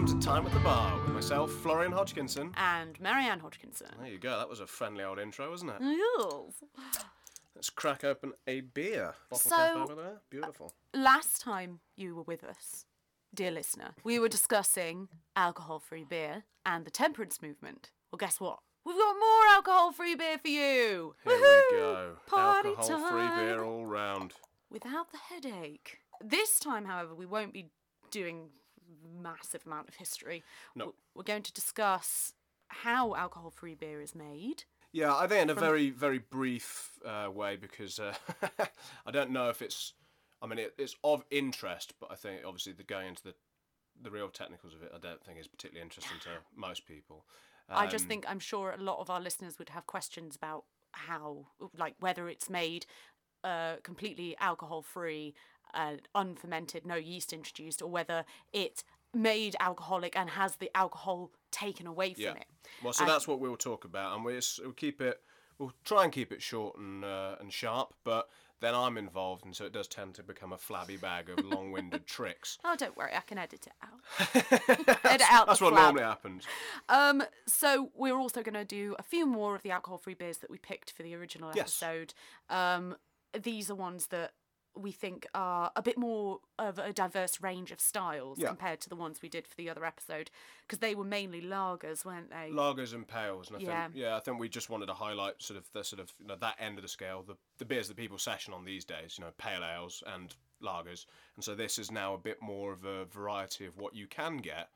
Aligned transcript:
Welcome 0.00 0.18
to 0.18 0.26
Time 0.26 0.46
at 0.46 0.52
the 0.54 0.60
Bar 0.60 0.98
with 1.02 1.12
myself, 1.12 1.52
Florian 1.52 1.92
Hodgkinson. 1.92 2.54
and 2.56 2.98
Marianne 3.02 3.38
Hodgkinson. 3.38 3.88
There 3.98 4.08
you 4.10 4.18
go, 4.18 4.38
that 4.38 4.48
was 4.48 4.58
a 4.60 4.66
friendly 4.66 5.04
old 5.04 5.18
intro, 5.18 5.50
wasn't 5.50 5.72
it? 5.72 5.76
Yes. 5.82 6.54
Let's 7.54 7.68
crack 7.68 8.02
open 8.02 8.32
a 8.46 8.62
beer. 8.62 9.12
Bottle 9.28 9.50
So- 9.50 9.56
cap 9.56 9.76
over 9.76 9.94
there. 9.94 10.22
Beautiful. 10.30 10.72
Uh, 10.94 11.00
last 11.00 11.42
time 11.42 11.80
you 11.96 12.14
were 12.14 12.22
with 12.22 12.42
us, 12.42 12.86
dear 13.34 13.50
listener, 13.50 13.94
we 14.02 14.18
were 14.18 14.30
discussing 14.30 15.08
alcohol-free 15.36 16.04
beer 16.04 16.44
and 16.64 16.86
the 16.86 16.90
temperance 16.90 17.42
movement. 17.42 17.90
Well, 18.10 18.16
guess 18.16 18.40
what? 18.40 18.60
We've 18.86 18.96
got 18.96 19.16
more 19.20 19.46
alcohol-free 19.54 20.14
beer 20.14 20.38
for 20.38 20.48
you. 20.48 21.14
Here 21.24 21.32
Woohoo! 21.34 21.70
we 21.72 21.76
go. 21.76 22.16
Party 22.26 22.70
Alcohol-free 22.70 23.36
beer 23.36 23.62
all 23.62 23.84
round. 23.84 24.32
Without 24.70 25.12
the 25.12 25.18
headache. 25.18 25.98
This 26.24 26.58
time, 26.58 26.86
however, 26.86 27.14
we 27.14 27.26
won't 27.26 27.52
be 27.52 27.68
doing 28.10 28.48
massive 29.22 29.62
amount 29.66 29.88
of 29.88 29.96
history. 29.96 30.42
No. 30.74 30.94
We're 31.14 31.22
going 31.22 31.42
to 31.42 31.52
discuss 31.52 32.34
how 32.68 33.14
alcohol-free 33.14 33.74
beer 33.74 34.00
is 34.00 34.14
made. 34.14 34.64
Yeah, 34.92 35.16
I 35.16 35.26
think 35.26 35.42
in 35.42 35.50
a 35.50 35.54
very, 35.54 35.90
very 35.90 36.18
brief 36.18 36.98
uh, 37.06 37.30
way 37.30 37.56
because 37.56 37.98
uh, 37.98 38.14
I 39.06 39.10
don't 39.10 39.30
know 39.30 39.48
if 39.48 39.62
it's. 39.62 39.94
I 40.42 40.46
mean, 40.46 40.58
it, 40.58 40.74
it's 40.78 40.96
of 41.04 41.22
interest, 41.30 41.94
but 42.00 42.10
I 42.10 42.14
think 42.14 42.40
obviously 42.46 42.72
the 42.72 42.82
going 42.82 43.08
into 43.08 43.22
the 43.22 43.34
the 44.02 44.10
real 44.10 44.28
technicals 44.28 44.74
of 44.74 44.82
it, 44.82 44.90
I 44.94 44.98
don't 44.98 45.22
think 45.22 45.38
is 45.38 45.46
particularly 45.46 45.82
interesting 45.82 46.18
to 46.22 46.30
most 46.56 46.86
people. 46.86 47.26
I 47.68 47.86
just 47.86 48.04
Um, 48.04 48.08
think 48.08 48.24
I'm 48.28 48.40
sure 48.40 48.72
a 48.72 48.82
lot 48.82 48.98
of 48.98 49.10
our 49.10 49.20
listeners 49.20 49.58
would 49.58 49.68
have 49.68 49.86
questions 49.86 50.34
about 50.34 50.64
how, 50.92 51.46
like, 51.76 51.94
whether 52.00 52.28
it's 52.28 52.50
made 52.50 52.84
uh, 53.44 53.76
completely 53.84 54.36
alcohol 54.38 54.82
free, 54.82 55.34
uh, 55.74 55.94
unfermented, 56.14 56.86
no 56.86 56.94
yeast 56.96 57.32
introduced, 57.32 57.80
or 57.82 57.88
whether 57.90 58.24
it 58.52 58.82
made 59.14 59.56
alcoholic 59.60 60.16
and 60.16 60.30
has 60.30 60.56
the 60.56 60.70
alcohol 60.76 61.30
taken 61.50 61.86
away 61.86 62.14
from 62.14 62.22
Yeah. 62.22 62.32
it. 62.34 62.46
Well, 62.82 62.92
so 62.92 63.04
And- 63.04 63.10
that's 63.12 63.26
what 63.26 63.40
we'll 63.40 63.56
talk 63.56 63.84
about, 63.84 64.14
and 64.14 64.24
we'll, 64.24 64.40
we'll 64.60 64.72
keep 64.72 65.00
it. 65.00 65.20
We'll 65.58 65.72
try 65.84 66.04
and 66.04 66.12
keep 66.12 66.32
it 66.32 66.40
short 66.40 66.78
and 66.78 67.04
uh, 67.04 67.36
and 67.38 67.52
sharp, 67.52 67.92
but 68.02 68.30
then 68.60 68.74
I'm 68.74 68.96
involved, 68.96 69.44
and 69.44 69.54
so 69.54 69.64
it 69.66 69.72
does 69.72 69.88
tend 69.88 70.14
to 70.14 70.22
become 70.22 70.52
a 70.52 70.58
flabby 70.58 70.96
bag 70.96 71.28
of 71.28 71.44
long-winded 71.44 72.06
tricks. 72.06 72.56
Oh, 72.64 72.76
don't 72.76 72.96
worry, 72.96 73.12
I 73.14 73.20
can 73.20 73.36
edit 73.36 73.66
it 73.66 73.72
out. 73.82 75.00
edit 75.04 75.26
out 75.30 75.46
That's 75.48 75.60
what 75.60 75.74
flab. 75.74 75.76
normally 75.82 76.02
happens. 76.04 76.44
Um, 76.88 77.22
so 77.46 77.90
we're 77.94 78.16
also 78.16 78.42
going 78.42 78.54
to 78.54 78.64
do 78.64 78.96
a 78.98 79.02
few 79.02 79.26
more 79.26 79.54
of 79.54 79.62
the 79.62 79.70
alcohol-free 79.70 80.14
beers 80.14 80.38
that 80.38 80.50
we 80.50 80.56
picked 80.58 80.92
for 80.92 81.02
the 81.02 81.14
original 81.14 81.50
Yes. 81.54 81.82
episode. 81.82 82.14
Um, 82.48 82.96
these 83.38 83.70
are 83.70 83.74
ones 83.74 84.06
that 84.08 84.32
we 84.76 84.92
think 84.92 85.26
are 85.34 85.72
a 85.74 85.82
bit 85.82 85.98
more 85.98 86.40
of 86.58 86.78
a 86.78 86.92
diverse 86.92 87.40
range 87.40 87.70
of 87.72 87.80
styles 87.80 88.38
Yeah. 88.38 88.48
compared 88.48 88.80
to 88.82 88.88
the 88.88 88.96
ones 88.96 89.20
we 89.20 89.28
did 89.28 89.46
for 89.46 89.54
the 89.56 89.68
other 89.68 89.84
episode 89.84 90.30
because 90.62 90.78
they 90.78 90.94
were 90.94 91.04
mainly 91.04 91.42
lagers, 91.42 92.04
weren't 92.04 92.30
they? 92.30 92.50
Lagers 92.50 92.94
and 92.94 93.06
pales, 93.06 93.48
and 93.48 93.56
I 93.56 93.60
Yeah. 93.60 93.82
think 93.84 93.96
yeah, 93.96 94.16
I 94.16 94.20
think 94.20 94.38
we 94.38 94.48
just 94.48 94.70
wanted 94.70 94.86
to 94.86 94.94
highlight 94.94 95.42
sort 95.42 95.58
of 95.58 95.70
the 95.72 95.82
sort 95.82 96.00
of 96.00 96.12
you 96.18 96.26
know 96.26 96.36
that 96.36 96.56
end 96.58 96.78
of 96.78 96.82
the 96.82 96.88
scale, 96.88 97.22
the 97.22 97.36
the 97.58 97.64
beers 97.64 97.88
that 97.88 97.96
people 97.96 98.18
session 98.18 98.54
on 98.54 98.64
these 98.64 98.84
days, 98.84 99.18
you 99.18 99.24
know, 99.24 99.32
pale 99.38 99.64
ales 99.64 100.02
and 100.06 100.34
lagers, 100.62 101.06
and 101.36 101.44
so 101.44 101.54
this 101.54 101.78
is 101.78 101.90
now 101.90 102.14
a 102.14 102.18
bit 102.18 102.40
more 102.40 102.72
of 102.72 102.84
a 102.84 103.04
variety 103.06 103.64
of 103.66 103.76
what 103.76 103.94
you 103.94 104.06
can 104.06 104.36
get. 104.38 104.70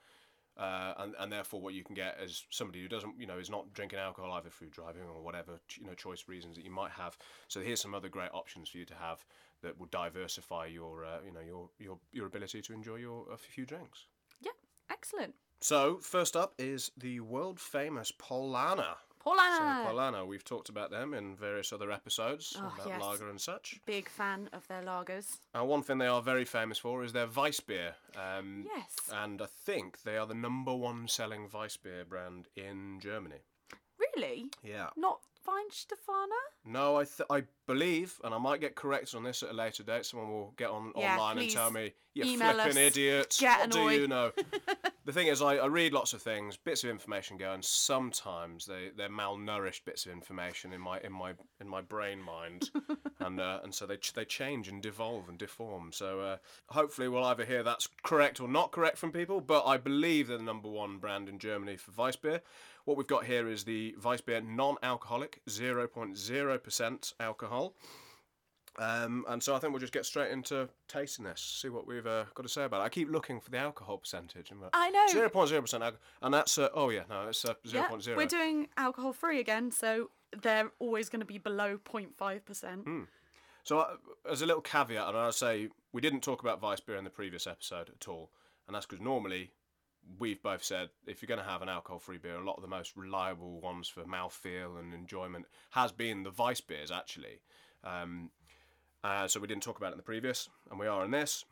Uh, 0.56 0.94
and, 0.98 1.14
and 1.18 1.32
therefore, 1.32 1.60
what 1.60 1.74
you 1.74 1.82
can 1.82 1.94
get 1.94 2.16
as 2.22 2.44
somebody 2.50 2.80
who 2.80 2.88
doesn't, 2.88 3.18
you 3.18 3.26
know, 3.26 3.38
is 3.38 3.50
not 3.50 3.72
drinking 3.72 3.98
alcohol 3.98 4.32
either 4.32 4.50
through 4.50 4.70
driving 4.70 5.02
or 5.02 5.22
whatever, 5.22 5.58
you 5.78 5.86
know, 5.86 5.94
choice 5.94 6.24
reasons 6.28 6.56
that 6.56 6.64
you 6.64 6.70
might 6.70 6.92
have. 6.92 7.18
So 7.48 7.60
here's 7.60 7.80
some 7.80 7.94
other 7.94 8.08
great 8.08 8.30
options 8.32 8.68
for 8.68 8.78
you 8.78 8.84
to 8.86 8.94
have 8.94 9.24
that 9.62 9.78
will 9.78 9.88
diversify 9.90 10.66
your, 10.66 11.04
uh, 11.04 11.18
you 11.24 11.32
know, 11.32 11.40
your 11.40 11.70
your 11.78 11.98
your 12.12 12.26
ability 12.26 12.62
to 12.62 12.72
enjoy 12.72 12.96
your 12.96 13.26
a 13.32 13.36
few 13.36 13.66
drinks. 13.66 14.06
yeah, 14.40 14.52
excellent. 14.90 15.34
So 15.60 15.98
first 16.02 16.36
up 16.36 16.54
is 16.58 16.90
the 16.96 17.20
world 17.20 17.58
famous 17.58 18.12
Paulaner. 18.12 18.96
Paulaner, 19.26 19.84
So 19.86 19.90
Paulaner, 19.90 20.26
we've 20.26 20.44
talked 20.44 20.68
about 20.68 20.90
them 20.90 21.14
in 21.14 21.36
various 21.36 21.72
other 21.72 21.90
episodes 21.90 22.54
Oh, 22.58 22.72
about 22.74 22.86
yes. 22.88 23.00
lager 23.00 23.28
and 23.30 23.40
such. 23.40 23.80
big 23.86 24.08
fan 24.08 24.48
of 24.52 24.66
their 24.68 24.82
lagers. 24.82 25.38
And 25.54 25.66
one 25.68 25.82
thing 25.82 25.98
they 25.98 26.06
are 26.06 26.22
very 26.22 26.44
famous 26.44 26.78
for 26.78 27.02
is 27.04 27.12
their 27.12 27.26
Weiss 27.26 27.60
beer. 27.60 27.94
Um, 28.16 28.66
Yes. 28.74 29.10
And 29.12 29.40
I 29.40 29.46
think 29.46 30.02
they 30.02 30.16
are 30.16 30.26
the 30.26 30.34
number 30.34 30.74
one 30.74 31.08
selling 31.08 31.48
Weiss 31.52 31.76
beer 31.76 32.04
brand 32.04 32.48
in 32.56 33.00
Germany. 33.00 33.40
Really? 33.98 34.50
Yeah. 34.62 34.90
Not 34.96 35.20
Weihenstephaner? 35.46 36.44
No, 36.64 36.96
I 36.96 37.04
th- 37.04 37.26
I 37.30 37.44
believe, 37.66 38.18
and 38.24 38.34
I 38.34 38.38
might 38.38 38.60
get 38.60 38.74
corrected 38.76 39.14
on 39.14 39.24
this 39.24 39.42
at 39.42 39.50
a 39.50 39.52
later 39.52 39.82
date. 39.82 40.06
Someone 40.06 40.30
will 40.30 40.52
get 40.56 40.70
on 40.70 40.92
Yeah, 40.96 41.14
online 41.18 41.38
and 41.38 41.50
tell 41.50 41.70
me, 41.70 41.92
"You 42.14 42.36
flipping 42.38 42.60
us. 42.60 42.76
idiot! 42.76 43.36
Get 43.38 43.60
what 43.60 43.70
do 43.70 43.78
annoyed." 43.80 44.00
you 44.00 44.08
know?" 44.08 44.32
the 45.04 45.12
thing 45.12 45.26
is, 45.26 45.42
I, 45.42 45.56
I 45.56 45.66
read 45.66 45.92
lots 45.92 46.12
of 46.12 46.22
things, 46.22 46.56
bits 46.56 46.82
of 46.82 46.90
information 46.90 47.36
go, 47.36 47.52
and 47.52 47.64
sometimes 47.64 48.66
they 48.66 48.90
they're 48.96 49.08
malnourished 49.08 49.84
bits 49.84 50.06
of 50.06 50.12
information 50.12 50.72
in 50.72 50.80
my 50.80 50.98
in 51.00 51.12
my 51.12 51.34
in 51.60 51.68
my 51.68 51.82
brain 51.82 52.22
mind, 52.22 52.70
and 53.20 53.40
uh, 53.40 53.60
and 53.62 53.74
so 53.74 53.86
they 53.86 53.96
ch- 53.96 54.14
they 54.14 54.24
change 54.24 54.68
and 54.68 54.82
devolve 54.82 55.28
and 55.28 55.38
deform. 55.38 55.92
So 55.92 56.20
uh, 56.20 56.36
hopefully 56.68 57.08
we'll 57.08 57.24
either 57.24 57.44
hear 57.44 57.62
that's 57.62 57.88
correct 58.02 58.40
or 58.40 58.48
not 58.48 58.72
correct 58.72 58.96
from 58.96 59.12
people. 59.12 59.40
But 59.40 59.66
I 59.66 59.76
believe 59.76 60.28
they're 60.28 60.38
the 60.38 60.44
number 60.44 60.68
one 60.68 60.98
brand 60.98 61.28
in 61.28 61.38
Germany 61.38 61.76
for 61.76 61.92
Weiss 61.96 62.16
beer. 62.16 62.40
What 62.84 62.96
we've 62.96 63.06
got 63.06 63.24
here 63.24 63.48
is 63.48 63.64
the 63.64 63.94
Weiss 64.02 64.20
beer 64.20 64.42
non-alcoholic, 64.42 65.40
0.0% 65.48 67.12
alcohol. 67.18 67.74
Um, 68.78 69.24
and 69.28 69.42
so 69.42 69.54
I 69.54 69.58
think 69.58 69.72
we'll 69.72 69.80
just 69.80 69.92
get 69.92 70.04
straight 70.04 70.32
into 70.32 70.68
tasting 70.88 71.24
this, 71.24 71.40
see 71.40 71.68
what 71.68 71.86
we've 71.86 72.06
uh, 72.06 72.24
got 72.34 72.42
to 72.42 72.48
say 72.48 72.64
about 72.64 72.80
it. 72.80 72.84
I 72.84 72.88
keep 72.88 73.08
looking 73.08 73.40
for 73.40 73.50
the 73.50 73.58
alcohol 73.58 73.98
percentage. 73.98 74.50
And 74.50 74.60
I 74.72 74.90
know. 74.90 75.06
Zero 75.10 75.28
point 75.28 75.48
zero 75.48 75.60
percent 75.60 75.84
alcohol, 75.84 76.02
and 76.22 76.34
that's 76.34 76.58
uh, 76.58 76.68
oh 76.74 76.90
yeah, 76.90 77.02
no, 77.08 77.28
it's 77.28 77.44
uh, 77.44 77.54
zero 77.66 77.84
Yeah, 77.84 77.88
point 77.88 78.06
we're 78.16 78.26
doing 78.26 78.68
alcohol 78.76 79.12
free 79.12 79.38
again, 79.38 79.70
so 79.70 80.10
they're 80.42 80.70
always 80.78 81.08
going 81.08 81.20
to 81.20 81.26
be 81.26 81.38
below 81.38 81.78
0.5%. 81.78 82.82
Hmm. 82.82 83.02
So 83.62 83.78
uh, 83.78 83.96
as 84.30 84.42
a 84.42 84.46
little 84.46 84.62
caveat, 84.62 85.08
and 85.08 85.16
I'll 85.16 85.32
say 85.32 85.68
we 85.92 86.00
didn't 86.00 86.20
talk 86.22 86.42
about 86.42 86.60
Weiss 86.60 86.80
beer 86.80 86.96
in 86.96 87.04
the 87.04 87.10
previous 87.10 87.46
episode 87.46 87.90
at 87.90 88.08
all, 88.08 88.30
and 88.66 88.74
that's 88.74 88.86
because 88.86 89.02
normally 89.02 89.52
we've 90.18 90.42
both 90.42 90.62
said 90.62 90.90
if 91.06 91.22
you're 91.22 91.28
going 91.28 91.44
to 91.44 91.50
have 91.50 91.62
an 91.62 91.68
alcohol-free 91.68 92.18
beer, 92.18 92.36
a 92.36 92.44
lot 92.44 92.56
of 92.56 92.62
the 92.62 92.68
most 92.68 92.96
reliable 92.96 93.60
ones 93.60 93.88
for 93.88 94.04
mouthfeel 94.04 94.78
and 94.78 94.92
enjoyment 94.92 95.46
has 95.70 95.92
been 95.92 96.24
the 96.24 96.32
Weiss 96.36 96.60
beers 96.60 96.90
actually. 96.90 97.40
Um, 97.82 98.30
uh, 99.04 99.28
so 99.28 99.38
we 99.38 99.46
didn't 99.46 99.62
talk 99.62 99.76
about 99.76 99.90
it 99.90 99.92
in 99.92 99.98
the 99.98 100.02
previous, 100.02 100.48
and 100.70 100.80
we 100.80 100.88
are 100.88 101.04
in 101.04 101.12
this. 101.12 101.44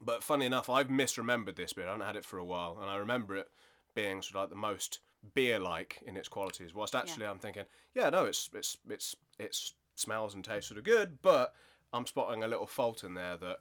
But 0.00 0.22
funny 0.22 0.44
enough, 0.44 0.68
I've 0.68 0.88
misremembered 0.88 1.56
this 1.56 1.72
beer. 1.72 1.86
I 1.86 1.92
haven't 1.92 2.06
had 2.06 2.16
it 2.16 2.24
for 2.24 2.38
a 2.38 2.44
while, 2.44 2.78
and 2.80 2.90
I 2.90 2.96
remember 2.96 3.36
it 3.36 3.48
being 3.94 4.20
sort 4.20 4.34
of 4.34 4.40
like 4.42 4.50
the 4.50 4.56
most 4.56 4.98
beer-like 5.34 6.02
in 6.06 6.16
its 6.16 6.28
qualities. 6.28 6.74
Whilst 6.74 6.94
actually, 6.94 7.26
I'm 7.26 7.38
thinking, 7.38 7.64
yeah, 7.94 8.10
no, 8.10 8.24
it's 8.24 8.50
it's 8.52 8.76
it's 8.90 9.16
it's 9.38 9.74
smells 9.94 10.34
and 10.34 10.44
tastes 10.44 10.68
sort 10.68 10.78
of 10.78 10.84
good, 10.84 11.22
but 11.22 11.54
I'm 11.92 12.06
spotting 12.06 12.42
a 12.42 12.48
little 12.48 12.66
fault 12.66 13.04
in 13.04 13.14
there 13.14 13.36
that 13.36 13.58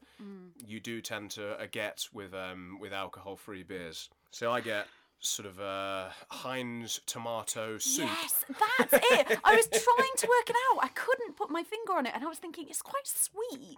you 0.65 0.79
do 0.79 0.99
tend 1.01 1.29
to 1.31 1.51
uh, 1.51 1.67
get 1.71 2.07
with 2.11 2.33
um, 2.33 2.79
with 2.81 2.93
alcohol-free 2.93 3.63
beers. 3.63 4.09
So 4.31 4.51
I 4.51 4.59
get 4.61 4.87
sort 5.23 5.47
of 5.47 5.59
uh, 5.59 6.09
Heinz 6.29 6.99
tomato 7.05 7.77
soup. 7.77 8.05
Yes, 8.07 8.45
that's 8.47 8.93
it. 9.11 9.39
I 9.43 9.55
was 9.55 9.67
trying 9.67 10.11
to 10.17 10.27
work 10.27 10.49
it 10.49 10.55
out. 10.71 10.83
I 10.83 10.89
couldn't 10.89 11.35
put 11.35 11.49
my 11.49 11.63
finger 11.63 11.93
on 11.93 12.05
it, 12.05 12.11
and 12.13 12.23
I 12.23 12.27
was 12.27 12.37
thinking 12.37 12.65
it's 12.69 12.81
quite 12.81 13.07
sweet. 13.07 13.77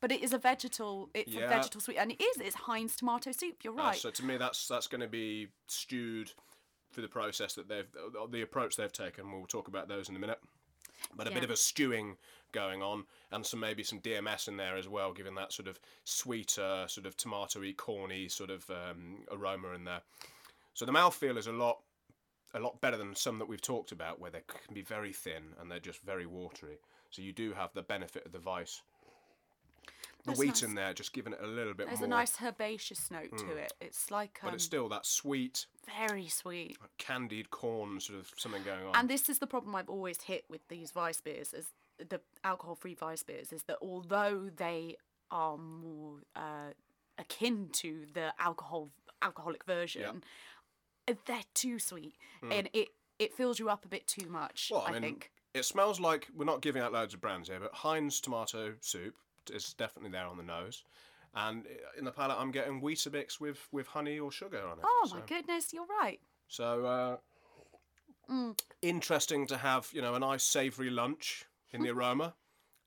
But 0.00 0.12
it 0.12 0.22
is 0.22 0.32
a 0.32 0.38
vegetal. 0.38 1.10
It's 1.14 1.32
Yeah. 1.32 1.44
a 1.44 1.48
vegetal 1.48 1.80
sweet, 1.80 1.96
and 1.96 2.12
it 2.12 2.22
is. 2.22 2.36
It's 2.38 2.54
Heinz 2.54 2.96
tomato 2.96 3.32
soup. 3.32 3.64
You're 3.64 3.72
Uh, 3.78 3.84
right. 3.88 3.98
so 3.98 4.10
to 4.10 4.24
me, 4.24 4.36
that's 4.36 4.68
that's 4.68 4.86
going 4.86 5.00
to 5.00 5.08
be 5.08 5.48
stewed 5.66 6.32
through 6.92 7.02
the 7.02 7.08
process 7.08 7.54
that 7.54 7.68
they've 7.68 7.88
the 8.30 8.42
approach 8.42 8.76
they've 8.76 8.92
taken. 8.92 9.32
We'll 9.32 9.46
talk 9.46 9.68
about 9.68 9.88
those 9.88 10.08
in 10.08 10.16
a 10.16 10.18
minute. 10.18 10.40
But 11.14 11.26
a 11.26 11.30
bit 11.30 11.44
of 11.44 11.50
a 11.50 11.56
stewing 11.56 12.16
going 12.52 12.82
on, 12.82 13.04
and 13.30 13.44
some 13.44 13.60
maybe 13.60 13.82
some 13.82 14.00
DMS 14.00 14.48
in 14.48 14.56
there 14.56 14.76
as 14.76 14.88
well, 14.88 15.12
giving 15.12 15.34
that 15.34 15.52
sort 15.52 15.68
of 15.68 15.78
sweeter, 16.04 16.86
sort 16.88 17.06
of 17.06 17.16
tomatoey, 17.16 17.76
corny 17.76 18.28
sort 18.28 18.50
of 18.50 18.68
um, 18.70 19.24
aroma 19.30 19.72
in 19.72 19.84
there. 19.84 20.00
So 20.76 20.84
the 20.84 20.92
mouthfeel 20.92 21.38
is 21.38 21.46
a 21.46 21.52
lot 21.52 21.78
a 22.52 22.60
lot 22.60 22.80
better 22.82 22.98
than 22.98 23.14
some 23.14 23.38
that 23.38 23.48
we've 23.48 23.62
talked 23.62 23.92
about, 23.92 24.20
where 24.20 24.30
they 24.30 24.42
can 24.46 24.74
be 24.74 24.82
very 24.82 25.12
thin 25.12 25.54
and 25.58 25.70
they're 25.70 25.80
just 25.80 26.02
very 26.02 26.26
watery. 26.26 26.78
So 27.10 27.22
you 27.22 27.32
do 27.32 27.54
have 27.54 27.72
the 27.72 27.82
benefit 27.82 28.26
of 28.26 28.32
the 28.32 28.38
vice. 28.38 28.82
The 29.86 29.92
That's 30.26 30.38
wheat 30.38 30.48
nice. 30.48 30.62
in 30.62 30.74
there, 30.74 30.92
just 30.92 31.14
giving 31.14 31.32
it 31.32 31.38
a 31.42 31.46
little 31.46 31.72
bit 31.72 31.86
There's 31.86 32.00
more. 32.00 32.06
a 32.06 32.10
nice 32.10 32.36
herbaceous 32.42 33.10
note 33.10 33.36
to 33.38 33.56
it. 33.56 33.72
It's 33.80 34.10
like 34.10 34.38
um, 34.42 34.48
but 34.50 34.54
it's 34.54 34.64
still 34.64 34.88
that 34.90 35.06
sweet, 35.06 35.66
very 35.98 36.28
sweet. 36.28 36.76
candied 36.98 37.50
corn 37.50 37.98
sort 37.98 38.18
of 38.18 38.30
something 38.36 38.62
going 38.62 38.84
on. 38.86 38.94
And 38.94 39.08
this 39.08 39.30
is 39.30 39.38
the 39.38 39.46
problem 39.46 39.74
I've 39.74 39.88
always 39.88 40.22
hit 40.22 40.44
with 40.50 40.60
these 40.68 40.94
Weiss 40.94 41.22
beers, 41.22 41.54
is 41.54 41.68
the 41.98 42.20
alcohol-free 42.44 42.98
Weiss 43.00 43.22
beers, 43.22 43.50
is 43.50 43.62
that 43.62 43.78
although 43.80 44.50
they 44.54 44.96
are 45.30 45.56
more 45.56 46.16
uh, 46.34 46.72
akin 47.18 47.70
to 47.72 48.04
the 48.12 48.34
alcohol 48.38 48.90
alcoholic 49.22 49.64
version, 49.64 50.04
uh, 50.04 50.12
they're 51.26 51.40
too 51.54 51.78
sweet, 51.78 52.14
and 52.50 52.68
it 52.72 52.88
it 53.18 53.32
fills 53.34 53.58
you 53.58 53.68
up 53.68 53.84
a 53.84 53.88
bit 53.88 54.06
too 54.06 54.28
much. 54.28 54.70
Well, 54.72 54.84
I, 54.86 54.90
I 54.90 54.92
mean, 54.92 55.02
think. 55.02 55.30
it 55.54 55.64
smells 55.64 56.00
like 56.00 56.28
we're 56.36 56.44
not 56.44 56.60
giving 56.60 56.82
out 56.82 56.92
loads 56.92 57.14
of 57.14 57.20
brands 57.20 57.48
here, 57.48 57.60
but 57.60 57.72
Heinz 57.74 58.20
tomato 58.20 58.74
soup 58.80 59.14
is 59.52 59.72
definitely 59.74 60.10
there 60.10 60.26
on 60.26 60.36
the 60.36 60.42
nose. 60.42 60.84
And 61.34 61.66
in 61.98 62.04
the 62.04 62.12
palate, 62.12 62.38
I'm 62.38 62.50
getting 62.50 62.80
Weetabix 62.80 63.38
with, 63.40 63.58
with 63.70 63.86
honey 63.86 64.18
or 64.18 64.32
sugar 64.32 64.58
on 64.66 64.78
it. 64.78 64.84
Oh 64.84 65.06
so. 65.06 65.16
my 65.16 65.20
goodness, 65.26 65.72
you're 65.72 65.86
right. 65.86 66.18
So 66.48 66.86
uh, 66.86 67.16
Mm. 68.30 68.58
interesting 68.82 69.46
to 69.46 69.56
have, 69.56 69.88
you 69.92 70.02
know, 70.02 70.14
a 70.14 70.18
nice 70.18 70.42
savoury 70.42 70.90
lunch 70.90 71.44
in 71.72 71.82
the 71.82 71.90
aroma, 71.96 72.34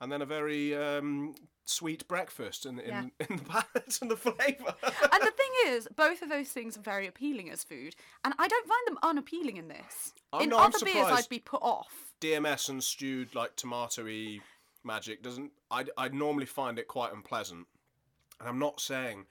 and 0.01 0.11
then 0.11 0.21
a 0.21 0.25
very 0.25 0.75
um, 0.75 1.33
sweet 1.65 2.07
breakfast 2.07 2.65
in, 2.65 2.79
in, 2.79 2.87
Yeah. 2.89 3.03
in 3.29 3.37
the 3.37 3.43
palate 3.43 3.99
and 4.01 4.09
the 4.09 4.17
flavour. 4.17 4.35
and 4.83 5.21
the 5.21 5.31
thing 5.35 5.51
is, 5.67 5.87
both 5.95 6.21
of 6.21 6.29
those 6.29 6.49
things 6.49 6.77
are 6.77 6.81
very 6.81 7.07
appealing 7.07 7.49
as 7.49 7.63
food, 7.63 7.95
and 8.23 8.33
I 8.37 8.47
don't 8.47 8.67
find 8.67 8.87
them 8.87 8.97
unappealing 9.03 9.57
in 9.57 9.67
this. 9.67 10.13
Oh, 10.33 10.39
in 10.39 10.49
no, 10.49 10.57
I'm 10.59 10.67
other 10.67 10.85
beers. 10.85 11.07
I'd 11.07 11.29
be 11.29 11.39
put 11.39 11.61
off. 11.61 12.13
DMS 12.21 12.69
and 12.69 12.83
stewed 12.83 13.35
like 13.35 13.55
tomatoey 13.55 14.41
magic 14.83 15.21
doesn't. 15.23 15.51
I 15.71 15.85
I 15.97 16.09
normally 16.09 16.45
find 16.45 16.79
it 16.79 16.87
quite 16.87 17.13
unpleasant, 17.13 17.67
and 18.39 18.49
I'm 18.49 18.59
not 18.59 18.79
saying 18.79 19.25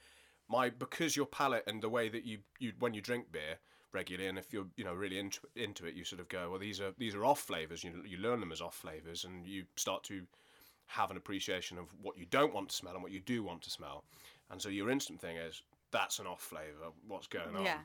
my 0.49 0.71
because 0.71 1.17
your 1.17 1.27
palate 1.27 1.65
and 1.67 1.83
the 1.83 1.89
way 1.89 2.09
that 2.09 2.25
you 2.25 2.39
you 2.59 2.73
when 2.79 2.95
you 2.95 3.01
drink 3.01 3.31
beer 3.33 3.59
regularly, 3.93 4.29
and 4.29 4.39
if 4.39 4.53
you're 4.53 4.67
you 4.77 4.85
know 4.85 4.95
really 4.95 5.19
into 5.19 5.41
into 5.57 5.87
it, 5.87 5.95
you 5.95 6.05
sort 6.05 6.21
of 6.21 6.29
go 6.29 6.51
well 6.51 6.59
these 6.59 6.81
are 6.81 6.93
these 6.99 7.15
are 7.15 7.25
off 7.25 7.41
flavors. 7.41 7.85
You 7.85 8.03
you 8.07 8.19
learn 8.19 8.41
them 8.41 8.53
as 8.53 8.61
off 8.61 8.75
flavors, 8.75 9.25
and 9.25 9.47
you 9.47 9.65
start 9.77 10.05
to 10.05 10.23
have 10.89 11.11
an 11.11 11.17
appreciation 11.17 11.79
of 11.79 11.87
what 12.03 12.19
you 12.19 12.27
don't 12.31 12.53
want 12.53 12.69
to 12.71 12.77
smell 12.77 12.95
and 12.95 13.03
what 13.03 13.13
you 13.13 13.21
do 13.21 13.43
want 13.43 13.63
to 13.63 13.71
smell, 13.71 14.05
and 14.51 14.61
so 14.61 14.69
your 14.69 14.91
instant 14.91 15.21
thing 15.21 15.37
is 15.37 15.63
that's 15.91 16.19
an 16.19 16.27
off 16.27 16.43
flavor. 16.43 16.93
What's 17.07 17.27
going 17.27 17.57
on? 17.57 17.65
Yeah. 17.65 17.79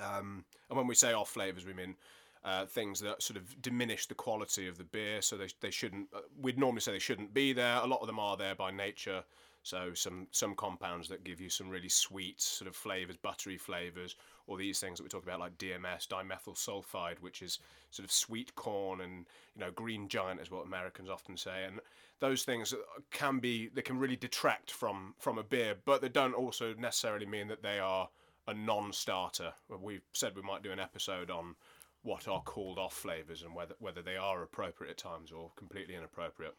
Um, 0.00 0.44
and 0.68 0.76
when 0.76 0.86
we 0.86 0.94
say 0.94 1.12
off 1.12 1.30
flavors, 1.30 1.66
we 1.66 1.72
mean 1.72 1.96
uh, 2.44 2.66
things 2.66 3.00
that 3.00 3.22
sort 3.22 3.36
of 3.36 3.60
diminish 3.62 4.06
the 4.06 4.14
quality 4.14 4.66
of 4.68 4.78
the 4.78 4.84
beer. 4.84 5.22
So 5.22 5.36
they, 5.36 5.48
they 5.60 5.70
shouldn't. 5.70 6.08
Uh, 6.14 6.20
we'd 6.40 6.58
normally 6.58 6.80
say 6.80 6.92
they 6.92 6.98
shouldn't 6.98 7.34
be 7.34 7.52
there. 7.52 7.76
A 7.76 7.86
lot 7.86 8.00
of 8.00 8.06
them 8.06 8.18
are 8.18 8.36
there 8.36 8.54
by 8.54 8.70
nature. 8.70 9.24
So 9.62 9.94
some 9.94 10.26
some 10.32 10.54
compounds 10.56 11.08
that 11.08 11.24
give 11.24 11.40
you 11.40 11.48
some 11.48 11.68
really 11.68 11.88
sweet 11.88 12.40
sort 12.40 12.68
of 12.68 12.74
flavors, 12.74 13.16
buttery 13.16 13.56
flavors, 13.56 14.16
or 14.46 14.58
these 14.58 14.80
things 14.80 14.98
that 14.98 15.04
we 15.04 15.08
talk 15.08 15.22
about 15.22 15.40
like 15.40 15.56
DMS, 15.56 16.08
dimethyl 16.08 16.56
sulfide, 16.56 17.20
which 17.20 17.42
is 17.42 17.60
sort 17.90 18.04
of 18.04 18.10
sweet 18.10 18.54
corn 18.56 19.00
and 19.00 19.26
you 19.54 19.60
know 19.60 19.70
green 19.70 20.08
giant 20.08 20.40
is 20.40 20.50
what 20.50 20.66
Americans 20.66 21.08
often 21.08 21.36
say, 21.36 21.64
and 21.64 21.80
those 22.18 22.42
things 22.42 22.74
can 23.10 23.38
be 23.38 23.68
they 23.68 23.82
can 23.82 23.98
really 23.98 24.16
detract 24.16 24.70
from 24.70 25.14
from 25.18 25.38
a 25.38 25.44
beer, 25.44 25.76
but 25.84 26.00
they 26.00 26.08
don't 26.08 26.34
also 26.34 26.74
necessarily 26.74 27.26
mean 27.26 27.46
that 27.48 27.62
they 27.62 27.78
are 27.78 28.08
a 28.48 28.54
non-starter. 28.54 29.52
We've 29.68 30.02
said 30.12 30.34
we 30.34 30.42
might 30.42 30.64
do 30.64 30.72
an 30.72 30.80
episode 30.80 31.30
on 31.30 31.54
what 32.02 32.26
are 32.26 32.42
called 32.42 32.78
off 32.78 32.94
flavors 32.94 33.42
and 33.42 33.54
whether 33.54 33.76
whether 33.78 34.02
they 34.02 34.16
are 34.16 34.42
appropriate 34.42 34.90
at 34.90 34.98
times 34.98 35.30
or 35.30 35.52
completely 35.56 35.94
inappropriate. 35.94 36.56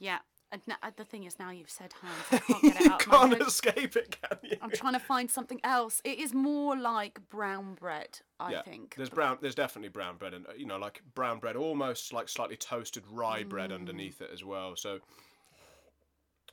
Yeah. 0.00 0.18
And 0.50 0.62
n- 0.68 0.76
uh, 0.82 0.90
the 0.96 1.04
thing 1.04 1.24
is, 1.24 1.38
now 1.38 1.50
you've 1.50 1.68
said 1.68 1.92
Heinz, 2.00 2.24
I 2.32 2.38
can't 2.38 2.62
get 2.62 2.80
it 2.80 2.86
out. 2.90 3.06
my 3.06 3.28
Can't 3.28 3.42
escape 3.42 3.96
it, 3.96 4.16
can 4.22 4.38
you? 4.42 4.56
I'm 4.62 4.70
trying 4.70 4.94
to 4.94 4.98
find 4.98 5.30
something 5.30 5.60
else. 5.62 6.00
It 6.04 6.18
is 6.18 6.32
more 6.32 6.74
like 6.76 7.20
brown 7.28 7.74
bread, 7.74 8.20
I 8.40 8.52
yeah, 8.52 8.62
think. 8.62 8.94
there's 8.96 9.10
brown. 9.10 9.38
There's 9.42 9.54
definitely 9.54 9.90
brown 9.90 10.16
bread, 10.16 10.32
and 10.32 10.46
uh, 10.46 10.52
you 10.56 10.64
know, 10.66 10.78
like 10.78 11.02
brown 11.14 11.38
bread, 11.38 11.54
almost 11.56 12.12
like 12.14 12.28
slightly 12.30 12.56
toasted 12.56 13.04
rye 13.10 13.42
bread 13.44 13.70
Mm. 13.70 13.74
underneath 13.74 14.22
it 14.22 14.30
as 14.32 14.42
well. 14.42 14.74
So 14.76 15.00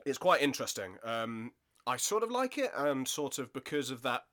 it's 0.06 0.18
quite 0.18 0.41
interesting. 0.41 0.98
Um, 1.03 1.51
I 1.88 1.98
sort 1.98 2.24
of 2.24 2.31
like 2.31 2.57
it, 2.57 2.71
and 2.75 3.07
sort 3.07 3.39
of 3.39 3.53
because 3.53 3.91
of 3.91 4.01
that 4.03 4.24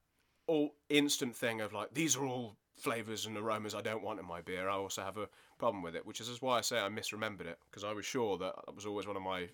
all 0.49 0.75
instant 0.89 1.37
thing 1.37 1.61
of 1.61 1.73
like 1.73 1.95
these 1.95 2.17
are 2.17 2.25
all 2.27 2.57
flavors 2.77 3.27
and 3.27 3.37
aromas 3.37 3.75
I 3.77 3.81
don't 3.81 4.03
want 4.03 4.19
in 4.19 4.27
my 4.27 4.41
beer. 4.41 4.69
I 4.69 4.75
also 4.75 5.03
have 5.03 5.17
a 5.19 5.29
problem 5.63 5.83
with 5.83 5.95
it, 5.95 6.05
which 6.05 6.21
is 6.21 6.43
why 6.43 6.59
I 6.59 6.61
say 6.61 6.79
I 6.81 6.89
misremembered 6.89 7.47
it 7.47 7.59
because 7.71 7.85
I 7.85 7.93
was 7.93 8.05
sure 8.05 8.37
that 8.39 8.55
that 8.67 8.75
was 8.75 8.85
always 8.87 9.07
one 9.07 9.17
of 9.17 9.23
my. 9.23 9.49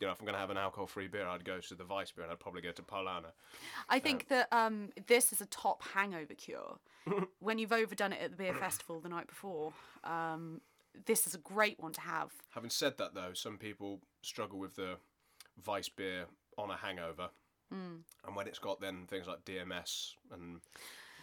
You 0.00 0.06
know, 0.06 0.12
if 0.12 0.20
I'm 0.20 0.26
going 0.26 0.34
to 0.34 0.38
have 0.40 0.50
an 0.50 0.56
alcohol-free 0.56 1.08
beer, 1.08 1.26
I'd 1.26 1.44
go 1.44 1.58
to 1.58 1.74
the 1.74 1.84
Weiss 1.84 2.12
beer, 2.12 2.22
and 2.22 2.30
I'd 2.32 2.38
probably 2.38 2.60
go 2.62 2.70
to 2.70 2.82
Paulaner. 2.82 3.32
I 3.88 3.98
think 3.98 4.28
that 4.28 4.46
um, 4.52 4.90
this 5.08 5.32
is 5.32 5.40
a 5.40 5.46
top 5.46 5.82
hangover 5.82 6.34
cure. 6.34 6.78
when 7.40 7.58
you've 7.58 7.72
overdone 7.72 8.12
it 8.12 8.20
at 8.22 8.30
the 8.30 8.36
beer 8.36 8.54
festival 8.54 9.00
the 9.00 9.08
night 9.08 9.26
before, 9.26 9.72
um, 10.04 10.60
this 11.06 11.26
is 11.26 11.34
a 11.34 11.38
great 11.38 11.80
one 11.80 11.92
to 11.94 12.00
have. 12.02 12.30
Having 12.50 12.70
said 12.70 12.96
that, 12.98 13.14
though, 13.14 13.32
some 13.34 13.58
people 13.58 13.98
struggle 14.22 14.60
with 14.60 14.76
the 14.76 14.98
Weiss 15.66 15.88
beer 15.88 16.26
on 16.56 16.70
a 16.70 16.76
hangover, 16.76 17.30
Mm. 17.74 18.02
and 18.26 18.36
when 18.36 18.46
it's 18.46 18.58
got 18.60 18.80
then 18.80 19.06
things 19.08 19.26
like 19.26 19.44
DMS 19.44 20.14
and 20.32 20.40
things 20.40 20.52
like 20.52 20.62
that, 20.62 20.62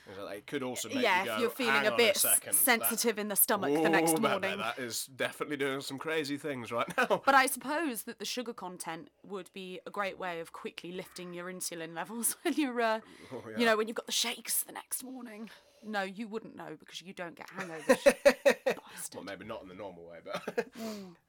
it 0.07 0.47
could 0.47 0.63
also 0.63 0.89
make 0.89 0.99
yeah, 1.01 1.19
you 1.21 1.25
go, 1.25 1.33
if 1.35 1.39
you're 1.41 1.49
feeling 1.49 1.73
"Hang 1.73 1.87
a 1.87 1.95
bit 1.95 2.15
a 2.15 2.19
second, 2.19 2.53
that- 2.53 2.59
sensitive 2.59 3.17
in 3.19 3.27
the 3.27 3.35
stomach 3.35 3.73
the 3.73 3.89
next 3.89 4.19
morning. 4.19 4.57
that 4.57 4.77
is 4.79 5.05
definitely 5.07 5.57
doing 5.57 5.81
some 5.81 5.97
crazy 5.97 6.37
things 6.37 6.71
right 6.71 6.87
now. 6.97 7.21
But 7.25 7.35
I 7.35 7.45
suppose 7.47 8.03
that 8.03 8.19
the 8.19 8.25
sugar 8.25 8.53
content 8.53 9.09
would 9.23 9.49
be 9.53 9.79
a 9.85 9.89
great 9.89 10.17
way 10.19 10.39
of 10.39 10.51
quickly 10.53 10.91
lifting 10.91 11.33
your 11.33 11.51
insulin 11.51 11.95
levels 11.95 12.35
when 12.43 12.53
you're, 12.55 12.79
uh, 12.81 12.99
Oh, 13.33 13.43
you 13.57 13.65
know, 13.65 13.75
when 13.77 13.87
you've 13.87 13.95
got 13.97 14.05
the 14.05 14.11
shakes 14.11 14.63
the 14.63 14.71
next 14.73 15.03
morning. 15.03 15.49
No, 15.87 16.01
you 16.01 16.27
wouldn't 16.27 16.55
know 16.55 16.75
because 16.79 17.03
you 17.03 17.13
don't 17.13 17.35
get 17.35 17.47
hangovers. 17.49 18.75
well, 19.13 19.23
maybe 19.23 19.45
not 19.45 19.61
in 19.61 19.67
the 19.67 19.75
normal 19.75 20.03
way, 20.07 20.17
but 20.25 20.67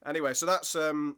anyway. 0.06 0.32
So 0.32 0.46
that's 0.46 0.74
um, 0.74 1.16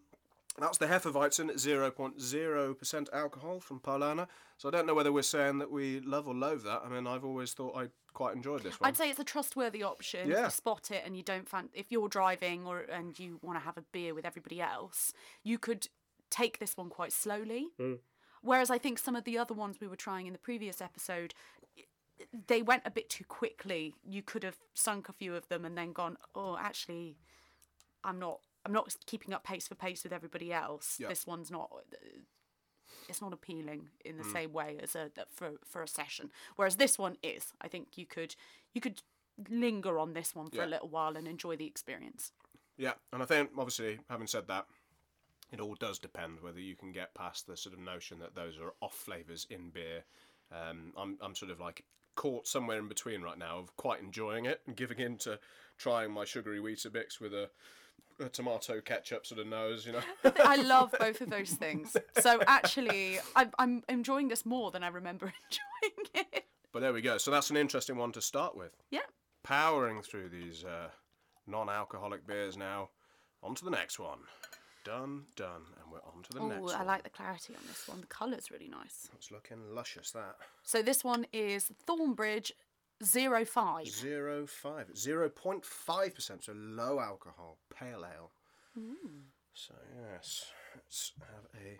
that's 0.60 0.78
the 0.78 0.86
Hefeweizen, 0.86 1.58
zero 1.58 1.90
point 1.90 2.20
zero 2.20 2.74
percent 2.74 3.08
alcohol 3.12 3.60
from 3.60 3.80
Paulaner. 3.80 4.26
So 4.56 4.68
I 4.68 4.72
don't 4.72 4.86
know 4.86 4.94
whether 4.94 5.12
we're 5.12 5.22
saying 5.22 5.58
that 5.58 5.70
we 5.70 6.00
love 6.00 6.26
or 6.26 6.34
loathe 6.34 6.64
that. 6.64 6.82
I 6.84 6.88
mean, 6.88 7.06
I've 7.06 7.24
always 7.24 7.52
thought 7.52 7.76
I 7.76 7.88
quite 8.12 8.34
enjoyed 8.34 8.62
this 8.62 8.80
one. 8.80 8.88
I'd 8.88 8.96
say 8.96 9.10
it's 9.10 9.20
a 9.20 9.24
trustworthy 9.24 9.82
option. 9.82 10.22
If 10.30 10.36
Yeah. 10.36 10.44
you 10.44 10.50
spot 10.50 10.90
it 10.90 11.02
and 11.04 11.16
you 11.16 11.22
don't 11.22 11.48
fan 11.48 11.68
if 11.72 11.92
you're 11.92 12.08
driving 12.08 12.66
or 12.66 12.80
and 12.80 13.18
you 13.18 13.38
want 13.42 13.58
to 13.58 13.64
have 13.64 13.76
a 13.78 13.84
beer 13.92 14.14
with 14.14 14.24
everybody 14.24 14.60
else, 14.60 15.12
you 15.44 15.58
could 15.58 15.88
take 16.30 16.58
this 16.58 16.76
one 16.76 16.88
quite 16.88 17.12
slowly. 17.12 17.68
Mm. 17.78 18.00
Whereas 18.42 18.70
I 18.70 18.78
think 18.78 18.98
some 18.98 19.16
of 19.16 19.24
the 19.24 19.38
other 19.38 19.54
ones 19.54 19.78
we 19.80 19.88
were 19.88 19.96
trying 19.96 20.26
in 20.26 20.32
the 20.32 20.38
previous 20.38 20.80
episode, 20.80 21.34
they 22.46 22.62
went 22.62 22.82
a 22.84 22.90
bit 22.90 23.08
too 23.08 23.24
quickly. 23.24 23.94
You 24.04 24.22
could 24.22 24.42
have 24.42 24.56
sunk 24.74 25.08
a 25.08 25.12
few 25.12 25.34
of 25.34 25.48
them 25.48 25.64
and 25.64 25.76
then 25.76 25.92
gone, 25.92 26.16
oh, 26.34 26.56
actually, 26.58 27.16
I'm 28.04 28.18
not. 28.18 28.40
I'm 28.68 28.74
not 28.74 28.94
keeping 29.06 29.32
up 29.32 29.44
pace 29.44 29.66
for 29.66 29.74
pace 29.74 30.04
with 30.04 30.12
everybody 30.12 30.52
else. 30.52 30.98
Yeah. 31.00 31.08
This 31.08 31.26
one's 31.26 31.50
not. 31.50 31.70
It's 33.08 33.22
not 33.22 33.32
appealing 33.32 33.88
in 34.04 34.16
Mm. 34.16 34.22
the 34.22 34.30
same 34.30 34.52
way 34.52 34.78
as 34.82 34.94
a 34.94 35.10
for 35.32 35.58
for 35.64 35.82
a 35.82 35.88
session. 35.88 36.30
Whereas 36.56 36.76
this 36.76 36.98
one 36.98 37.16
is. 37.22 37.54
I 37.62 37.68
think 37.68 37.96
you 37.96 38.04
could 38.06 38.36
you 38.74 38.82
could 38.82 39.02
linger 39.48 39.98
on 39.98 40.12
this 40.12 40.34
one 40.34 40.50
for 40.50 40.56
Yeah. 40.58 40.66
a 40.66 40.74
little 40.74 40.88
while 40.88 41.16
and 41.16 41.26
enjoy 41.26 41.56
the 41.56 41.66
experience. 41.66 42.32
Yeah, 42.76 42.94
and 43.12 43.22
I 43.22 43.26
think 43.26 43.52
obviously, 43.56 44.00
having 44.10 44.26
said 44.26 44.46
that, 44.48 44.66
it 45.50 45.60
all 45.60 45.74
does 45.74 45.98
depend 45.98 46.40
whether 46.40 46.60
you 46.60 46.76
can 46.76 46.92
get 46.92 47.14
past 47.14 47.46
the 47.46 47.56
sort 47.56 47.72
of 47.72 47.80
notion 47.80 48.18
that 48.18 48.34
those 48.34 48.58
are 48.58 48.74
off 48.80 48.94
flavors 48.94 49.46
in 49.48 49.70
beer. 49.70 50.04
Um, 50.52 50.92
I'm 50.94 51.16
I'm 51.22 51.34
sort 51.34 51.50
of 51.50 51.58
like 51.60 51.86
caught 52.16 52.46
somewhere 52.46 52.78
in 52.78 52.88
between 52.88 53.22
right 53.22 53.38
now 53.38 53.58
of 53.58 53.74
quite 53.76 54.00
enjoying 54.00 54.44
it 54.44 54.60
and 54.66 54.76
giving 54.76 54.98
in 54.98 55.16
to 55.18 55.40
trying 55.78 56.10
my 56.12 56.24
sugary 56.26 56.58
Weetabix 56.58 57.20
with 57.20 57.32
a, 57.32 57.48
a 58.20 58.28
tomato 58.28 58.80
ketchup 58.80 59.26
sort 59.26 59.40
of 59.40 59.46
nose, 59.46 59.86
you 59.86 59.92
know. 59.92 60.00
I 60.44 60.56
love 60.56 60.94
both 60.98 61.20
of 61.20 61.30
those 61.30 61.50
things. 61.64 61.96
So 62.20 62.40
actually, 62.46 63.18
I'm 63.36 63.50
I'm 63.58 63.82
enjoying 63.88 64.28
this 64.28 64.44
more 64.44 64.70
than 64.70 64.82
I 64.82 64.88
remember 64.88 65.26
enjoying 65.84 66.26
it. 66.32 66.44
but 66.72 66.80
there 66.80 66.92
we 66.92 67.00
go. 67.02 67.18
So 67.18 67.30
that's 67.30 67.50
an 67.50 67.56
interesting 67.56 67.96
one 67.96 68.12
to 68.12 68.20
start 68.20 68.56
with. 68.56 68.72
Yeah. 68.90 69.00
Powering 69.44 70.02
through 70.02 70.28
these 70.30 70.64
uh, 70.64 70.88
non-alcoholic 71.46 72.26
beers 72.26 72.56
now. 72.56 72.90
On 73.42 73.54
to 73.54 73.64
the 73.64 73.70
next 73.70 73.98
one. 74.00 74.18
Done, 74.84 75.24
done, 75.36 75.62
and 75.82 75.92
we're 75.92 75.98
on 75.98 76.22
to 76.24 76.32
the 76.32 76.40
next. 76.40 76.58
Oh, 76.60 76.64
next 76.66 76.74
I 76.74 76.78
one. 76.78 76.86
like 76.86 77.02
the 77.04 77.10
clarity 77.10 77.54
on 77.54 77.62
this 77.68 77.86
one. 77.86 78.00
The 78.00 78.06
colour's 78.06 78.50
really 78.50 78.68
nice. 78.68 79.08
It's 79.14 79.30
looking 79.30 79.58
luscious. 79.74 80.10
That. 80.12 80.36
So 80.62 80.82
this 80.82 81.04
one 81.04 81.26
is 81.32 81.70
Thornbridge 81.86 82.52
05. 83.02 83.86
Zero 83.88 84.46
five, 84.46 84.96
zero 84.96 85.28
point 85.28 85.64
five 85.64 86.14
percent, 86.14 86.44
so 86.44 86.52
low 86.56 87.00
alcohol, 87.00 87.58
pale 87.72 88.04
ale. 88.04 88.30
Hmm. 88.74 89.20
So 89.54 89.74
yes, 90.12 90.46
let's 90.74 91.12
have 91.20 91.44
a 91.60 91.78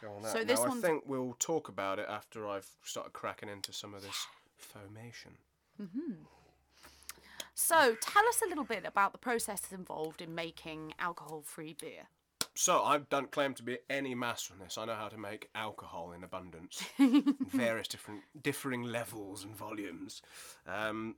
go 0.00 0.12
on 0.14 0.22
that. 0.22 0.32
So 0.32 0.42
now 0.42 0.72
I 0.72 0.80
think 0.80 1.04
we'll 1.06 1.36
talk 1.38 1.68
about 1.68 1.98
it 1.98 2.06
after 2.08 2.46
I've 2.46 2.68
started 2.82 3.12
cracking 3.12 3.48
into 3.48 3.72
some 3.72 3.94
of 3.94 4.02
this 4.02 4.26
foamation. 4.58 5.36
Mm-hmm. 5.80 6.24
So 7.54 7.96
tell 8.00 8.26
us 8.28 8.40
a 8.44 8.48
little 8.48 8.64
bit 8.64 8.84
about 8.86 9.12
the 9.12 9.18
processes 9.18 9.72
involved 9.72 10.22
in 10.22 10.34
making 10.34 10.94
alcohol-free 10.98 11.76
beer. 11.80 12.08
So 12.58 12.82
I 12.82 12.98
don't 12.98 13.30
claim 13.30 13.54
to 13.54 13.62
be 13.62 13.78
any 13.88 14.16
master 14.16 14.52
on 14.52 14.58
this. 14.58 14.76
I 14.76 14.84
know 14.84 14.96
how 14.96 15.06
to 15.06 15.16
make 15.16 15.48
alcohol 15.54 16.10
in 16.10 16.24
abundance, 16.24 16.82
in 16.98 17.36
various 17.52 17.86
different 17.86 18.22
differing 18.42 18.82
levels 18.82 19.44
and 19.44 19.54
volumes. 19.54 20.22
Um, 20.66 21.14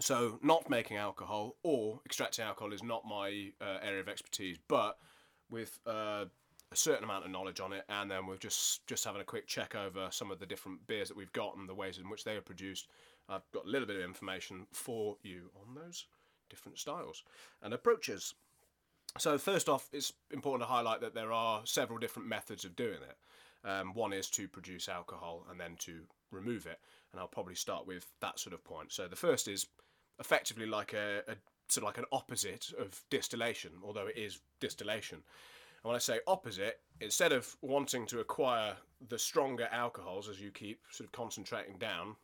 so 0.00 0.40
not 0.42 0.68
making 0.68 0.96
alcohol 0.96 1.54
or 1.62 2.00
extracting 2.04 2.44
alcohol 2.44 2.72
is 2.72 2.82
not 2.82 3.04
my 3.08 3.52
uh, 3.60 3.78
area 3.80 4.00
of 4.00 4.08
expertise, 4.08 4.58
but 4.66 4.98
with 5.50 5.78
uh, 5.86 6.24
a 6.72 6.76
certain 6.76 7.04
amount 7.04 7.24
of 7.24 7.30
knowledge 7.30 7.60
on 7.60 7.72
it, 7.72 7.84
and 7.88 8.10
then 8.10 8.26
we're 8.26 8.36
just 8.36 8.84
just 8.88 9.04
having 9.04 9.20
a 9.20 9.24
quick 9.24 9.46
check 9.46 9.76
over 9.76 10.08
some 10.10 10.32
of 10.32 10.40
the 10.40 10.46
different 10.46 10.84
beers 10.88 11.06
that 11.06 11.16
we've 11.16 11.32
got 11.32 11.56
and 11.56 11.68
the 11.68 11.74
ways 11.76 11.98
in 11.98 12.10
which 12.10 12.24
they 12.24 12.34
are 12.34 12.40
produced. 12.40 12.88
I've 13.28 13.48
got 13.52 13.66
a 13.66 13.68
little 13.68 13.86
bit 13.86 13.98
of 13.98 14.02
information 14.02 14.66
for 14.72 15.16
you 15.22 15.48
on 15.60 15.76
those 15.76 16.06
different 16.50 16.78
styles 16.78 17.22
and 17.62 17.72
approaches. 17.72 18.34
So 19.18 19.38
first 19.38 19.68
off, 19.68 19.88
it's 19.92 20.12
important 20.30 20.68
to 20.68 20.72
highlight 20.72 21.00
that 21.00 21.14
there 21.14 21.32
are 21.32 21.62
several 21.64 21.98
different 21.98 22.28
methods 22.28 22.64
of 22.64 22.76
doing 22.76 22.98
it. 23.02 23.68
Um, 23.68 23.94
one 23.94 24.12
is 24.12 24.30
to 24.30 24.46
produce 24.46 24.88
alcohol 24.88 25.44
and 25.50 25.58
then 25.58 25.76
to 25.80 26.02
remove 26.30 26.66
it, 26.66 26.78
and 27.12 27.20
I'll 27.20 27.26
probably 27.26 27.54
start 27.54 27.86
with 27.86 28.06
that 28.20 28.38
sort 28.38 28.54
of 28.54 28.62
point. 28.62 28.92
So 28.92 29.08
the 29.08 29.16
first 29.16 29.48
is 29.48 29.66
effectively 30.20 30.66
like 30.66 30.92
a, 30.92 31.22
a 31.28 31.34
sort 31.68 31.82
of 31.82 31.84
like 31.84 31.98
an 31.98 32.04
opposite 32.12 32.72
of 32.78 33.02
distillation, 33.10 33.72
although 33.84 34.06
it 34.06 34.16
is 34.16 34.40
distillation. 34.60 35.18
And 35.18 35.88
when 35.90 35.96
I 35.96 36.00
say 36.00 36.20
opposite, 36.26 36.80
instead 37.00 37.32
of 37.32 37.56
wanting 37.60 38.06
to 38.06 38.20
acquire 38.20 38.76
the 39.08 39.18
stronger 39.18 39.68
alcohols 39.72 40.28
as 40.28 40.40
you 40.40 40.50
keep 40.50 40.80
sort 40.90 41.06
of 41.06 41.12
concentrating 41.12 41.76
down, 41.78 42.16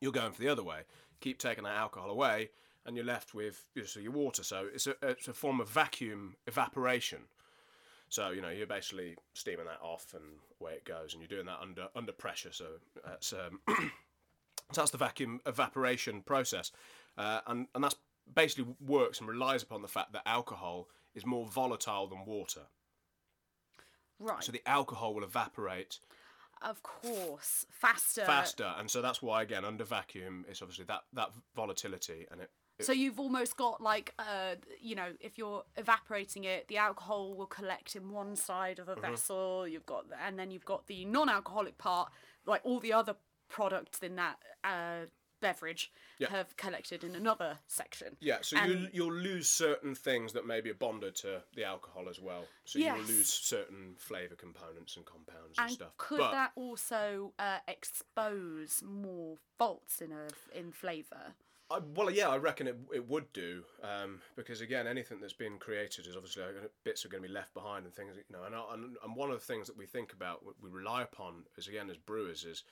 you're 0.00 0.12
going 0.12 0.32
for 0.32 0.42
the 0.42 0.48
other 0.48 0.64
way. 0.64 0.80
Keep 1.20 1.38
taking 1.38 1.64
that 1.64 1.76
alcohol 1.76 2.10
away, 2.10 2.50
and 2.86 2.96
you're 2.96 3.04
left 3.04 3.34
with 3.34 3.66
so 3.84 4.00
your 4.00 4.12
water. 4.12 4.42
So 4.42 4.68
it's 4.72 4.86
a, 4.86 4.94
it's 5.02 5.28
a 5.28 5.32
form 5.32 5.60
of 5.60 5.68
vacuum 5.68 6.36
evaporation. 6.46 7.22
So 8.08 8.30
you 8.30 8.40
know 8.40 8.50
you're 8.50 8.66
basically 8.66 9.16
steaming 9.34 9.66
that 9.66 9.80
off, 9.82 10.14
and 10.14 10.24
away 10.60 10.74
it 10.74 10.84
goes, 10.84 11.12
and 11.12 11.20
you're 11.20 11.28
doing 11.28 11.46
that 11.46 11.58
under 11.60 11.88
under 11.94 12.12
pressure. 12.12 12.52
So 12.52 12.66
that's 13.04 13.32
um, 13.32 13.60
so 14.72 14.80
that's 14.80 14.92
the 14.92 14.98
vacuum 14.98 15.40
evaporation 15.44 16.22
process, 16.22 16.70
uh, 17.18 17.40
and 17.48 17.66
and 17.74 17.82
that's 17.82 17.96
basically 18.32 18.74
works 18.84 19.20
and 19.20 19.28
relies 19.28 19.62
upon 19.62 19.82
the 19.82 19.88
fact 19.88 20.12
that 20.12 20.22
alcohol 20.26 20.88
is 21.14 21.26
more 21.26 21.46
volatile 21.46 22.06
than 22.06 22.24
water. 22.24 22.62
Right. 24.18 24.42
So 24.42 24.52
the 24.52 24.66
alcohol 24.66 25.14
will 25.14 25.24
evaporate 25.24 25.98
of 26.62 26.82
course, 26.82 27.66
faster. 27.70 28.24
faster, 28.24 28.74
and 28.78 28.90
so 28.90 29.02
that's 29.02 29.20
why 29.20 29.42
again 29.42 29.64
under 29.64 29.84
vacuum 29.84 30.44
it's 30.48 30.62
obviously 30.62 30.84
that 30.86 31.02
that 31.12 31.30
volatility, 31.54 32.26
and 32.30 32.40
it 32.40 32.50
So 32.80 32.92
you've 32.92 33.18
almost 33.18 33.56
got 33.56 33.80
like, 33.80 34.12
uh, 34.18 34.56
you 34.80 34.94
know, 34.94 35.12
if 35.20 35.38
you're 35.38 35.64
evaporating 35.76 36.44
it, 36.44 36.68
the 36.68 36.76
alcohol 36.76 37.34
will 37.34 37.46
collect 37.46 37.96
in 37.96 38.10
one 38.10 38.36
side 38.36 38.78
of 38.78 38.88
a 38.88 38.92
Mm-hmm. 38.96 39.10
vessel. 39.10 39.66
You've 39.68 39.86
got, 39.86 40.04
and 40.24 40.38
then 40.38 40.50
you've 40.50 40.64
got 40.64 40.86
the 40.86 41.04
non-alcoholic 41.06 41.78
part, 41.78 42.10
like 42.44 42.60
all 42.64 42.80
the 42.80 42.92
other 42.92 43.16
products 43.48 44.00
in 44.00 44.16
that 44.16 44.36
uh, 44.64 45.06
beverage 45.40 45.92
Yeah. 46.18 46.28
have 46.30 46.56
collected 46.56 47.04
in 47.04 47.14
another 47.14 47.58
section. 47.66 48.16
Yeah, 48.20 48.38
so 48.42 48.56
you, 48.56 48.72
And- 48.72 48.90
you'll 48.92 49.12
lose 49.12 49.48
certain 49.48 49.94
things 49.94 50.32
that 50.34 50.46
maybe 50.46 50.70
are 50.70 50.74
bonded 50.74 51.14
to 51.16 51.42
the 51.54 51.64
alcohol 51.64 52.08
as 52.08 52.20
well. 52.20 52.46
So 52.64 52.78
Yes. 52.78 52.96
you'll 52.96 53.06
lose 53.06 53.28
certain 53.32 53.94
flavour 53.98 54.34
components 54.34 54.96
and 54.96 55.04
compounds 55.06 55.58
and, 55.58 55.68
And 55.68 55.70
stuff. 55.72 55.96
could 55.96 56.18
but 56.18 56.32
that 56.32 56.52
also 56.56 57.32
uh, 57.38 57.58
expose 57.68 58.82
more 58.84 59.36
faults 59.58 60.00
in 60.02 60.12
a 60.12 60.28
in 60.58 60.72
flavour? 60.72 61.34
I, 61.68 61.80
well, 61.96 62.10
yeah, 62.10 62.28
I 62.28 62.36
reckon 62.36 62.68
it, 62.68 62.76
it 62.94 63.08
would 63.08 63.32
do 63.32 63.64
um, 63.82 64.20
because 64.36 64.60
again, 64.60 64.86
anything 64.86 65.20
that's 65.20 65.32
been 65.32 65.58
created 65.58 66.06
is 66.06 66.14
obviously 66.14 66.44
uh, 66.44 66.68
bits 66.84 67.04
are 67.04 67.08
going 67.08 67.22
to 67.22 67.28
be 67.28 67.34
left 67.34 67.54
behind 67.54 67.84
and 67.84 67.94
things. 67.94 68.16
You 68.16 68.36
know, 68.36 68.44
and, 68.44 68.54
I- 68.54 68.74
and 68.74 68.96
and 69.04 69.16
one 69.16 69.30
of 69.30 69.38
the 69.40 69.44
things 69.44 69.66
that 69.66 69.76
we 69.76 69.86
think 69.86 70.12
about, 70.12 70.42
we 70.62 70.70
rely 70.70 71.02
upon, 71.02 71.42
is 71.56 71.66
again 71.66 71.90
as 71.90 71.96
brewers, 71.96 72.44
is 72.44 72.62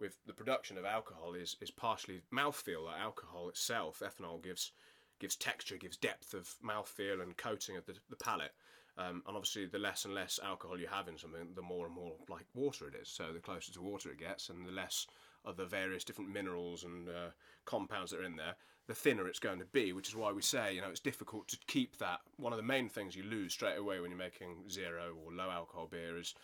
with 0.00 0.18
the 0.26 0.32
production 0.32 0.78
of 0.78 0.84
alcohol 0.84 1.34
is 1.34 1.56
is 1.60 1.70
partially 1.70 2.22
mouthfeel. 2.34 2.86
Like 2.86 3.00
alcohol 3.00 3.48
itself, 3.48 4.02
ethanol 4.04 4.42
gives 4.42 4.72
gives 5.20 5.36
texture, 5.36 5.76
gives 5.76 5.96
depth 5.96 6.34
of 6.34 6.52
mouthfeel 6.64 7.22
and 7.22 7.36
coating 7.36 7.76
of 7.76 7.86
the, 7.86 7.94
the 8.08 8.16
palate. 8.16 8.52
Um, 8.98 9.22
and 9.28 9.36
obviously, 9.36 9.66
the 9.66 9.78
less 9.78 10.04
and 10.04 10.14
less 10.14 10.40
alcohol 10.42 10.78
you 10.78 10.88
have 10.88 11.06
in 11.06 11.16
something, 11.18 11.50
the 11.54 11.62
more 11.62 11.86
and 11.86 11.94
more 11.94 12.14
like 12.28 12.46
water 12.54 12.88
it 12.88 12.96
is. 13.00 13.08
So 13.08 13.32
the 13.32 13.38
closer 13.38 13.72
to 13.72 13.80
water 13.80 14.10
it 14.10 14.18
gets, 14.18 14.48
and 14.48 14.66
the 14.66 14.72
less 14.72 15.06
of 15.44 15.56
the 15.56 15.64
various 15.64 16.04
different 16.04 16.32
minerals 16.32 16.84
and 16.84 17.08
uh, 17.08 17.30
compounds 17.64 18.10
that 18.10 18.20
are 18.20 18.24
in 18.24 18.36
there, 18.36 18.54
the 18.86 18.94
thinner 18.94 19.28
it's 19.28 19.38
going 19.38 19.58
to 19.58 19.64
be. 19.66 19.92
Which 19.92 20.08
is 20.08 20.16
why 20.16 20.32
we 20.32 20.42
say, 20.42 20.74
you 20.74 20.80
know, 20.80 20.90
it's 20.90 21.00
difficult 21.00 21.48
to 21.48 21.58
keep 21.66 21.98
that. 21.98 22.20
One 22.36 22.52
of 22.52 22.56
the 22.56 22.62
main 22.62 22.88
things 22.88 23.16
you 23.16 23.22
lose 23.22 23.52
straight 23.52 23.78
away 23.78 24.00
when 24.00 24.10
you're 24.10 24.18
making 24.18 24.70
zero 24.70 25.14
or 25.24 25.32
low 25.32 25.50
alcohol 25.50 25.88
beer 25.90 26.18
is 26.18 26.34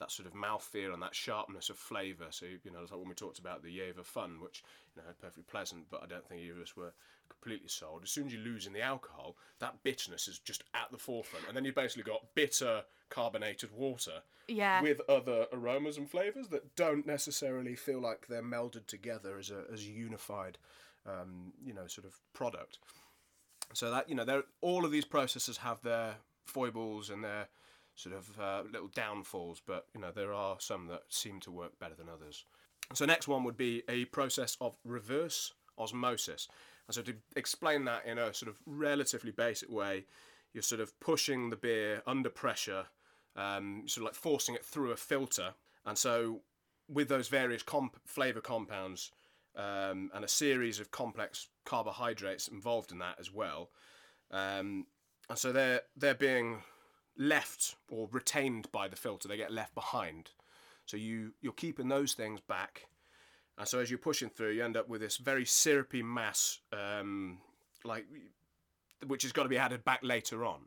that 0.00 0.10
sort 0.10 0.26
of 0.26 0.34
mouthfeel 0.34 0.92
and 0.92 1.02
that 1.02 1.14
sharpness 1.14 1.70
of 1.70 1.76
flavour. 1.76 2.26
So 2.30 2.46
you 2.46 2.70
know, 2.70 2.80
it's 2.82 2.90
like 2.90 3.00
when 3.00 3.08
we 3.08 3.14
talked 3.14 3.38
about 3.38 3.62
the 3.62 3.76
Jever 3.76 4.02
Fun, 4.02 4.40
which 4.40 4.62
you 4.96 5.02
know, 5.02 5.08
perfectly 5.20 5.44
pleasant, 5.44 5.86
but 5.90 6.02
I 6.02 6.06
don't 6.06 6.26
think 6.26 6.40
either 6.40 6.56
of 6.56 6.62
us 6.62 6.76
were 6.76 6.92
completely 7.28 7.68
sold. 7.68 8.02
As 8.02 8.10
soon 8.10 8.26
as 8.26 8.32
you 8.32 8.38
lose 8.40 8.66
in 8.66 8.72
the 8.72 8.80
alcohol, 8.82 9.36
that 9.60 9.82
bitterness 9.82 10.28
is 10.28 10.38
just 10.38 10.64
at 10.74 10.90
the 10.90 10.98
forefront, 10.98 11.46
and 11.46 11.56
then 11.56 11.64
you've 11.64 11.74
basically 11.74 12.02
got 12.04 12.34
bitter 12.34 12.82
carbonated 13.10 13.70
water 13.72 14.22
Yeah. 14.48 14.80
with 14.82 15.00
other 15.08 15.46
aromas 15.52 15.96
and 15.98 16.10
flavours 16.10 16.48
that 16.48 16.74
don't 16.74 17.06
necessarily 17.06 17.76
feel 17.76 18.00
like 18.00 18.26
they're 18.26 18.42
melded 18.42 18.86
together 18.86 19.38
as 19.38 19.50
a 19.50 19.64
as 19.72 19.80
a 19.80 19.90
unified, 19.90 20.58
um, 21.06 21.52
you 21.62 21.72
know, 21.72 21.86
sort 21.86 22.06
of 22.06 22.18
product. 22.32 22.78
So 23.72 23.90
that 23.90 24.08
you 24.08 24.14
know, 24.14 24.24
there 24.24 24.44
all 24.60 24.84
of 24.84 24.90
these 24.90 25.04
processes 25.04 25.58
have 25.58 25.82
their 25.82 26.16
foibles 26.46 27.10
and 27.10 27.22
their 27.24 27.48
sort 27.96 28.14
of 28.16 28.40
uh, 28.40 28.62
little 28.70 28.88
downfalls, 28.88 29.60
but 29.64 29.86
you 29.94 30.00
know 30.00 30.10
there 30.10 30.32
are 30.34 30.56
some 30.60 30.86
that 30.88 31.02
seem 31.08 31.40
to 31.40 31.50
work 31.50 31.78
better 31.78 31.94
than 31.94 32.08
others. 32.08 32.44
So 32.92 33.06
next 33.06 33.28
one 33.28 33.44
would 33.44 33.56
be 33.56 33.82
a 33.88 34.04
process 34.06 34.56
of 34.60 34.76
reverse 34.84 35.52
osmosis. 35.78 36.48
And 36.86 36.94
so 36.94 37.02
to 37.02 37.14
explain 37.36 37.84
that 37.86 38.04
in 38.06 38.18
a 38.18 38.34
sort 38.34 38.50
of 38.50 38.60
relatively 38.66 39.30
basic 39.30 39.70
way, 39.70 40.04
you're 40.52 40.62
sort 40.62 40.80
of 40.80 40.98
pushing 41.00 41.50
the 41.50 41.56
beer 41.56 42.02
under 42.06 42.30
pressure, 42.30 42.86
um, 43.36 43.84
sort 43.86 44.02
of 44.02 44.12
like 44.12 44.14
forcing 44.14 44.54
it 44.54 44.64
through 44.64 44.92
a 44.92 44.96
filter. 44.96 45.54
And 45.84 45.96
so 45.98 46.42
with 46.88 47.08
those 47.08 47.28
various 47.28 47.62
comp- 47.62 48.00
flavour 48.06 48.40
compounds 48.40 49.10
um, 49.56 50.10
and 50.14 50.24
a 50.24 50.28
series 50.28 50.78
of 50.78 50.90
complex 50.90 51.48
carbohydrates 51.64 52.48
involved 52.48 52.92
in 52.92 52.98
that 52.98 53.16
as 53.18 53.32
well, 53.32 53.70
um, 54.30 54.86
and 55.28 55.38
so 55.38 55.52
they're 55.52 55.82
they're 55.96 56.14
being 56.14 56.62
left 57.16 57.76
or 57.90 58.08
retained 58.10 58.70
by 58.72 58.88
the 58.88 58.96
filter. 58.96 59.28
They 59.28 59.36
get 59.36 59.52
left 59.52 59.74
behind. 59.74 60.30
So 60.86 60.96
you 60.96 61.34
you're 61.40 61.52
keeping 61.52 61.88
those 61.88 62.14
things 62.14 62.40
back, 62.40 62.86
and 63.58 63.68
so 63.68 63.78
as 63.78 63.90
you're 63.90 63.98
pushing 63.98 64.30
through, 64.30 64.52
you 64.52 64.64
end 64.64 64.76
up 64.76 64.88
with 64.88 65.00
this 65.00 65.16
very 65.16 65.44
syrupy 65.44 66.02
mass, 66.02 66.60
um, 66.72 67.38
like 67.84 68.06
which 69.06 69.22
has 69.22 69.32
got 69.32 69.44
to 69.44 69.48
be 69.48 69.58
added 69.58 69.84
back 69.84 70.00
later 70.02 70.44
on. 70.44 70.60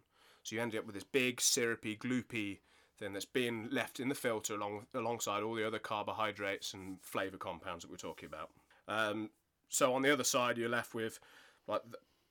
So 0.43 0.55
you 0.55 0.61
end 0.61 0.75
up 0.75 0.85
with 0.85 0.95
this 0.95 1.03
big 1.03 1.41
syrupy, 1.41 1.97
gloopy 1.97 2.59
thing 2.97 3.13
that's 3.13 3.25
being 3.25 3.69
left 3.71 3.99
in 3.99 4.09
the 4.09 4.15
filter 4.15 4.55
along 4.55 4.85
alongside 4.93 5.43
all 5.43 5.55
the 5.55 5.67
other 5.67 5.79
carbohydrates 5.79 6.73
and 6.73 6.97
flavour 7.01 7.37
compounds 7.37 7.83
that 7.83 7.91
we're 7.91 7.97
talking 7.97 8.27
about. 8.27 8.49
Um, 8.87 9.29
so 9.69 9.93
on 9.93 10.01
the 10.01 10.11
other 10.11 10.23
side, 10.23 10.57
you're 10.57 10.69
left 10.69 10.93
with 10.93 11.19
like 11.67 11.81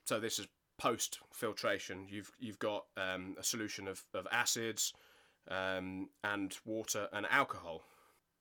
so 0.07 0.19
this 0.19 0.39
is 0.39 0.49
post 0.79 1.21
filtration. 1.33 2.07
You've 2.09 2.33
you've 2.39 2.59
got 2.59 2.87
um, 2.97 3.37
a 3.39 3.45
solution 3.45 3.89
of, 3.89 4.03
of 4.15 4.27
acids 4.33 4.95
um, 5.49 6.09
and 6.25 6.57
water 6.65 7.09
and 7.13 7.27
alcohol. 7.31 7.83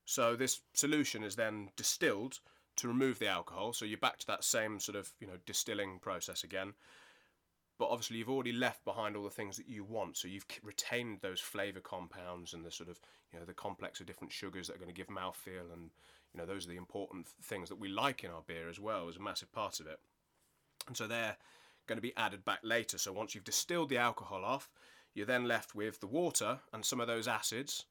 So 0.05 0.35
this 0.35 0.61
solution 0.73 1.23
is 1.23 1.35
then 1.35 1.69
distilled 1.75 2.39
to 2.77 2.87
remove 2.87 3.19
the 3.19 3.27
alcohol. 3.27 3.73
So 3.73 3.85
you're 3.85 3.97
back 3.97 4.19
to 4.19 4.27
that 4.27 4.43
same 4.43 4.79
sort 4.79 4.95
of 4.95 5.11
you 5.19 5.27
know 5.27 5.37
distilling 5.45 5.99
process 5.99 6.43
again. 6.43 6.73
But 7.77 7.89
obviously 7.89 8.17
you've 8.17 8.29
already 8.29 8.53
left 8.53 8.85
behind 8.85 9.17
all 9.17 9.23
the 9.23 9.29
things 9.29 9.57
that 9.57 9.67
you 9.67 9.83
want. 9.83 10.15
So 10.15 10.27
you've 10.27 10.45
retained 10.63 11.19
those 11.21 11.41
flavour 11.41 11.81
compounds 11.81 12.53
and 12.53 12.63
the 12.63 12.71
sort 12.71 12.89
of 12.89 12.99
you 13.33 13.39
know 13.39 13.45
the 13.45 13.53
complex 13.53 13.99
of 13.99 14.05
different 14.05 14.31
sugars 14.31 14.67
that 14.67 14.75
are 14.75 14.79
going 14.79 14.93
to 14.93 14.93
give 14.93 15.07
mouthfeel 15.07 15.73
and 15.73 15.89
you 16.33 16.39
know 16.39 16.45
those 16.45 16.65
are 16.65 16.69
the 16.69 16.77
important 16.77 17.27
things 17.43 17.69
that 17.69 17.79
we 17.79 17.89
like 17.89 18.23
in 18.23 18.31
our 18.31 18.43
beer 18.45 18.69
as 18.69 18.79
well 18.79 19.09
as 19.09 19.17
a 19.17 19.21
massive 19.21 19.51
part 19.51 19.79
of 19.79 19.87
it. 19.87 19.99
And 20.87 20.95
so 20.95 21.07
they're 21.07 21.37
going 21.87 21.97
to 21.97 22.01
be 22.01 22.15
added 22.17 22.45
back 22.45 22.59
later. 22.63 22.97
So 22.97 23.11
once 23.11 23.33
you've 23.33 23.43
distilled 23.43 23.89
the 23.89 23.97
alcohol 23.97 24.43
off, 24.43 24.69
you're 25.13 25.25
then 25.25 25.47
left 25.47 25.75
with 25.75 25.99
the 25.99 26.07
water 26.07 26.59
and 26.73 26.83
some 26.85 26.99
of 26.99 27.07
those 27.07 27.27
acids. 27.27 27.85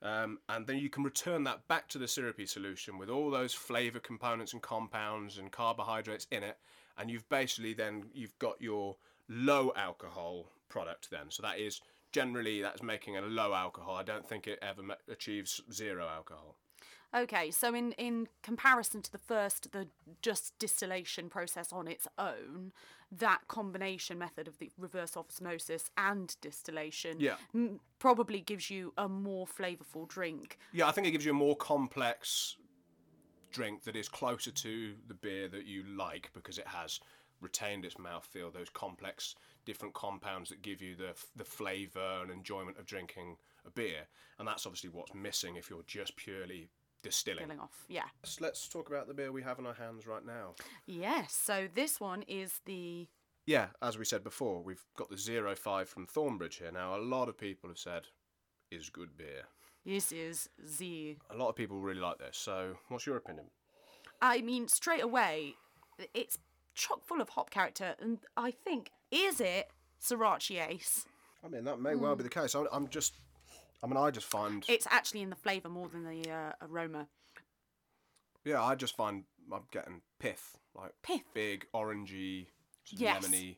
Um, 0.00 0.38
and 0.48 0.66
then 0.66 0.78
you 0.78 0.88
can 0.88 1.02
return 1.02 1.44
that 1.44 1.66
back 1.66 1.88
to 1.88 1.98
the 1.98 2.06
syrupy 2.06 2.46
solution 2.46 2.98
with 2.98 3.10
all 3.10 3.30
those 3.30 3.52
flavour 3.52 3.98
components 3.98 4.52
and 4.52 4.62
compounds 4.62 5.38
and 5.38 5.50
carbohydrates 5.50 6.26
in 6.30 6.42
it. 6.42 6.58
And 6.96 7.10
you've 7.10 7.28
basically 7.28 7.74
then 7.74 8.04
you've 8.12 8.38
got 8.38 8.60
your 8.60 8.96
low 9.28 9.72
alcohol 9.76 10.52
product 10.68 11.10
then. 11.10 11.30
So 11.30 11.42
that 11.42 11.58
is 11.58 11.80
generally 12.12 12.62
that's 12.62 12.82
making 12.82 13.16
a 13.16 13.22
low 13.22 13.54
alcohol. 13.54 13.96
I 13.96 14.02
don't 14.02 14.28
think 14.28 14.46
it 14.46 14.58
ever 14.62 14.82
achieves 15.10 15.60
zero 15.72 16.08
alcohol. 16.08 16.56
Okay, 17.14 17.50
so 17.50 17.74
in, 17.74 17.92
in 17.92 18.28
comparison 18.42 19.00
to 19.02 19.10
the 19.10 19.18
first, 19.18 19.72
the 19.72 19.88
just 20.20 20.58
distillation 20.58 21.30
process 21.30 21.72
on 21.72 21.88
its 21.88 22.06
own, 22.18 22.72
that 23.10 23.48
combination 23.48 24.18
method 24.18 24.46
of 24.46 24.58
the 24.58 24.70
reverse 24.76 25.16
osmosis 25.16 25.90
and 25.96 26.36
distillation 26.42 27.18
Yeah. 27.18 27.36
m- 27.54 27.80
probably 27.98 28.40
gives 28.40 28.70
you 28.70 28.92
a 28.98 29.08
more 29.08 29.46
flavourful 29.46 30.06
drink. 30.06 30.58
Yeah, 30.72 30.86
I 30.86 30.92
think 30.92 31.06
it 31.06 31.12
gives 31.12 31.24
you 31.24 31.30
a 31.30 31.34
more 31.34 31.56
complex 31.56 32.56
drink 33.50 33.84
that 33.84 33.96
is 33.96 34.08
closer 34.10 34.50
to 34.50 34.94
the 35.06 35.14
beer 35.14 35.48
that 35.48 35.64
you 35.64 35.84
like 35.84 36.30
because 36.34 36.58
it 36.58 36.66
has 36.66 37.00
retained 37.40 37.86
its 37.86 37.94
mouthfeel, 37.94 38.52
those 38.52 38.68
complex 38.68 39.34
different 39.64 39.94
compounds 39.94 40.50
that 40.50 40.60
give 40.60 40.82
you 40.82 40.94
the 40.94 41.14
the 41.36 41.44
flavour 41.44 42.20
and 42.20 42.30
enjoyment 42.30 42.78
of 42.78 42.84
drinking 42.84 43.36
a 43.66 43.70
beer. 43.70 44.06
And 44.38 44.46
that's 44.46 44.66
obviously 44.66 44.90
what's 44.90 45.14
missing 45.14 45.56
if 45.56 45.70
you're 45.70 45.82
just 45.86 46.16
purely 46.16 46.68
distilling. 47.02 47.44
Filling 47.44 47.60
off, 47.60 47.84
yeah. 47.88 48.04
Let's 48.40 48.68
talk 48.68 48.88
about 48.88 49.08
the 49.08 49.14
beer 49.14 49.32
we 49.32 49.42
have 49.42 49.58
in 49.58 49.66
our 49.66 49.74
hands 49.74 50.06
right 50.06 50.24
now. 50.24 50.54
Yes, 50.86 51.32
so 51.32 51.68
this 51.74 52.00
one 52.00 52.22
is 52.22 52.60
the 52.64 53.08
yeah, 53.48 53.68
as 53.80 53.96
we 53.96 54.04
said 54.04 54.22
before, 54.22 54.62
we've 54.62 54.84
got 54.94 55.08
the 55.08 55.16
zero 55.16 55.54
five 55.56 55.88
from 55.88 56.06
Thornbridge 56.06 56.58
here. 56.58 56.70
Now, 56.70 56.94
a 56.96 57.00
lot 57.00 57.30
of 57.30 57.38
people 57.38 57.70
have 57.70 57.78
said 57.78 58.02
is 58.70 58.90
good 58.90 59.16
beer. 59.16 59.44
This 59.86 60.12
is 60.12 60.50
the. 60.78 61.16
A 61.30 61.36
lot 61.36 61.48
of 61.48 61.56
people 61.56 61.80
really 61.80 62.00
like 62.00 62.18
this. 62.18 62.36
So, 62.36 62.74
what's 62.88 63.06
your 63.06 63.16
opinion? 63.16 63.46
I 64.20 64.42
mean, 64.42 64.68
straight 64.68 65.02
away, 65.02 65.54
it's 66.12 66.36
chock 66.74 67.06
full 67.06 67.22
of 67.22 67.30
hop 67.30 67.48
character, 67.48 67.94
and 67.98 68.18
I 68.36 68.50
think 68.50 68.90
is 69.10 69.40
it 69.40 69.70
Sorachi 69.98 70.68
Ace? 70.68 71.06
I 71.42 71.48
mean, 71.48 71.64
that 71.64 71.80
may 71.80 71.94
well 71.94 72.16
be 72.16 72.24
hmm. 72.24 72.28
the 72.28 72.40
case. 72.40 72.54
I'm, 72.54 72.66
I'm 72.70 72.88
just, 72.88 73.14
I 73.82 73.86
mean, 73.86 73.96
I 73.96 74.10
just 74.10 74.26
find, 74.26 74.64
It's 74.68 74.86
actually 74.90 75.22
in 75.22 75.30
the 75.30 75.36
flavour 75.36 75.68
more 75.68 75.88
than 75.88 76.04
the 76.04 76.30
uh, 76.30 76.52
aroma. 76.62 77.06
yeah, 78.44 78.62
I 78.62 78.74
just 78.74 78.96
find 78.96 79.24
I'm 79.52 79.62
getting 79.70 80.00
pith, 80.18 80.58
like 80.74 80.92
Pith. 81.02 81.22
big, 81.34 81.66
orangey, 81.74 82.46
sort 82.84 82.96
of 82.96 83.00
Yes. 83.00 83.26
lemony. 83.26 83.56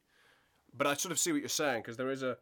But 0.77 0.87
I 0.87 0.95
sort 0.95 1.11
of 1.13 1.19
see 1.19 1.33
what 1.33 1.41
you're 1.41 1.49
saying 1.49 1.83
because 1.83 1.97
there 1.97 2.11
is 2.11 2.23
a 2.23 2.37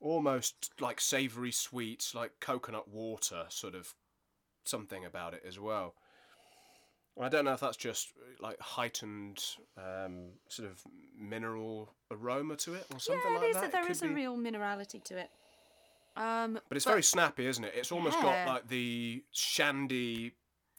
almost 0.00 0.70
like 0.78 1.00
savoury 1.00 1.50
sweet, 1.52 2.10
like 2.14 2.32
coconut 2.38 2.88
water 2.88 3.46
sort 3.48 3.74
of 3.74 3.94
something 4.64 5.04
about 5.04 5.32
it 5.34 5.42
as 5.46 5.58
well. 5.58 5.94
I 7.20 7.30
don't 7.30 7.46
know 7.46 7.54
if 7.54 7.60
that's 7.60 7.78
just 7.78 8.12
like 8.40 8.60
heightened 8.60 9.42
um, 9.78 10.32
sort 10.48 10.68
of 10.68 10.82
mineral 11.18 11.94
aroma 12.10 12.56
to 12.56 12.74
it 12.74 12.84
or 12.92 13.00
something 13.00 13.22
yeah, 13.24 13.38
like 13.38 13.40
there's 13.40 13.54
that. 13.54 13.64
a, 13.64 13.66
It 13.68 13.72
there 13.72 13.82
could 13.82 13.90
is 13.92 14.02
a 14.02 14.06
be- 14.08 14.14
real 14.14 14.36
minerality 14.36 15.02
to 15.04 15.16
it. 15.16 15.30
Um, 16.16 16.58
But 16.68 16.76
it's 16.76 16.86
very 16.86 17.02
snappy, 17.02 17.46
isn't 17.46 17.64
it? 17.64 17.74
It's 17.76 17.92
almost 17.92 18.20
got 18.20 18.46
like 18.46 18.68
the 18.68 19.22
shandy 19.32 20.32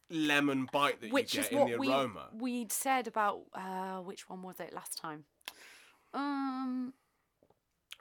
lemon 0.10 0.68
bite 0.72 1.02
that 1.02 1.12
which 1.12 1.36
you 1.36 1.42
is 1.42 1.48
get 1.50 1.54
in 1.54 1.60
what 1.60 1.72
the 1.72 1.78
we 1.78 1.90
aroma. 1.90 2.30
we'd 2.34 2.72
said 2.72 3.08
about 3.08 3.42
uh, 3.54 3.98
which 4.00 4.30
one 4.30 4.42
was 4.42 4.60
it 4.60 4.74
last 4.74 4.98
time? 4.98 5.26
Um, 6.14 6.94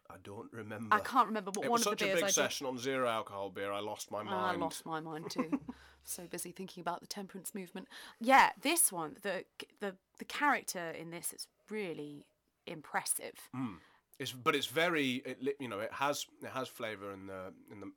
I 0.08 0.14
don't 0.22 0.50
remember. 0.52 0.94
I 0.94 1.00
can't 1.00 1.26
remember, 1.26 1.50
but 1.50 1.64
it 1.64 1.70
one 1.70 1.78
was 1.78 1.86
of 1.86 1.90
such 1.90 1.98
the 1.98 2.04
a 2.04 2.08
beers 2.08 2.16
big 2.18 2.24
I 2.24 2.28
did. 2.28 2.34
session 2.34 2.66
on 2.66 2.78
zero 2.78 3.08
alcohol 3.08 3.50
beer. 3.50 3.72
I 3.72 3.80
lost 3.80 4.10
my 4.10 4.22
mind. 4.22 4.34
I 4.34 4.54
lost 4.54 4.86
my 4.86 5.00
mind 5.00 5.30
too. 5.30 5.60
so 6.04 6.22
busy 6.30 6.52
thinking 6.52 6.80
about 6.80 7.00
the 7.00 7.06
temperance 7.06 7.54
movement. 7.54 7.88
Yeah, 8.20 8.50
this 8.62 8.92
one, 8.92 9.16
the 9.22 9.44
the 9.80 9.96
the 10.18 10.24
character 10.24 10.90
in 10.90 11.10
this 11.10 11.32
is 11.32 11.48
really 11.68 12.24
impressive. 12.66 13.34
It's 14.18 14.32
but 14.32 14.54
it's 14.54 14.66
very 14.66 15.22
it, 15.26 15.56
you 15.60 15.68
know 15.68 15.80
it 15.80 15.92
has 15.92 16.26
it 16.42 16.50
has 16.50 16.68
flavour 16.68 17.12
in 17.12 17.26
the 17.26 17.52
in 17.70 17.80
the 17.80 17.92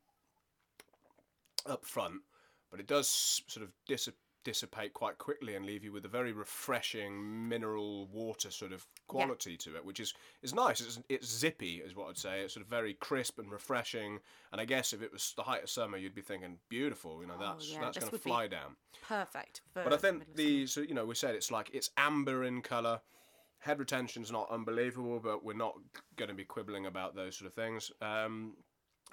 up 1.65 1.85
front, 1.85 2.21
but 2.71 2.79
it 2.79 2.87
does 2.87 3.41
sort 3.47 3.63
of 3.63 3.71
dissip- 3.87 4.13
dissipate 4.43 4.93
quite 4.93 5.17
quickly 5.17 5.55
and 5.55 5.65
leave 5.65 5.83
you 5.83 5.91
with 5.91 6.05
a 6.05 6.09
very 6.09 6.31
refreshing 6.31 7.47
mineral 7.47 8.07
water 8.07 8.49
sort 8.49 8.71
of 8.71 8.85
quality 9.07 9.57
to 9.57 9.75
it, 9.75 9.85
which 9.85 9.99
is 9.99 10.13
is 10.41 10.53
nice. 10.53 10.81
It's 10.81 10.99
it's 11.09 11.27
zippy, 11.27 11.75
is 11.75 11.95
what 11.95 12.09
I'd 12.09 12.17
say. 12.17 12.41
It's 12.41 12.53
sort 12.53 12.63
of 12.65 12.69
very 12.69 12.93
crisp 12.95 13.39
and 13.39 13.51
refreshing. 13.51 14.19
And 14.51 14.59
I 14.59 14.65
guess 14.65 14.93
if 14.93 15.01
it 15.01 15.11
was 15.11 15.33
the 15.35 15.43
height 15.43 15.63
of 15.63 15.69
summer, 15.69 15.97
you'd 15.97 16.15
be 16.15 16.21
thinking 16.21 16.57
beautiful. 16.69 17.21
You 17.21 17.27
know, 17.27 17.37
that's 17.39 17.69
Oh, 17.69 17.73
yeah, 17.75 17.81
that's 17.81 17.99
going 17.99 18.11
to 18.11 18.17
fly 18.17 18.47
down. 18.47 18.75
Perfect. 19.07 19.61
But 19.73 19.93
I 19.93 19.97
think 19.97 20.35
the 20.35 20.67
so 20.67 20.81
you 20.81 20.93
know 20.93 21.05
we 21.05 21.15
said 21.15 21.35
it's 21.35 21.51
like 21.51 21.69
it's 21.73 21.89
amber 21.97 22.43
in 22.43 22.61
color. 22.61 23.01
Head 23.59 23.79
retention's 23.79 24.31
not 24.31 24.49
unbelievable, 24.49 25.19
but 25.21 25.43
we're 25.43 25.53
not 25.53 25.73
going 26.15 26.29
to 26.29 26.35
be 26.35 26.45
quibbling 26.45 26.85
about 26.85 27.15
those 27.15 27.37
sort 27.37 27.47
of 27.47 27.53
things. 27.53 27.91
Um, 28.01 28.55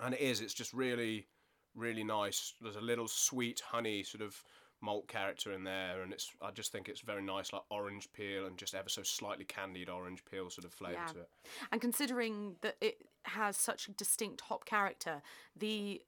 and 0.01 0.15
it 0.15 0.21
is. 0.21 0.41
It's 0.41 0.55
just 0.55 0.73
really, 0.73 1.27
really 1.75 2.05
nice. 2.05 2.55
There's 2.61 2.77
a 2.77 2.81
little 2.81 3.09
sweet 3.09 3.61
honey 3.61 4.03
sort 4.03 4.23
of 4.23 4.41
malt 4.83 5.09
character 5.09 5.53
in 5.53 5.65
there, 5.65 6.03
and 6.03 6.13
it's. 6.13 6.31
I 6.41 6.51
just 6.51 6.71
think 6.71 6.89
it's 6.89 7.01
very 7.01 7.23
nice, 7.23 7.53
like 7.53 7.63
orange 7.71 8.09
peel 8.13 8.47
and 8.47 8.57
just 8.57 8.75
ever 8.75 8.89
so 8.89 9.03
slightly 9.03 9.45
candied 9.47 9.89
orange 9.89 10.23
peel 10.31 10.49
sort 10.51 10.65
of 10.65 10.73
flavour 10.73 11.01
Yeah. 11.07 11.13
to 11.13 11.21
it. 11.21 11.31
And 11.73 11.81
considering 11.81 12.57
that 12.61 12.77
it 12.81 13.09
has 13.25 13.57
such 13.57 13.89
a 13.89 13.93
distinct 13.93 14.43
hop 14.43 14.65
character, 14.65 15.23
the 15.57 16.03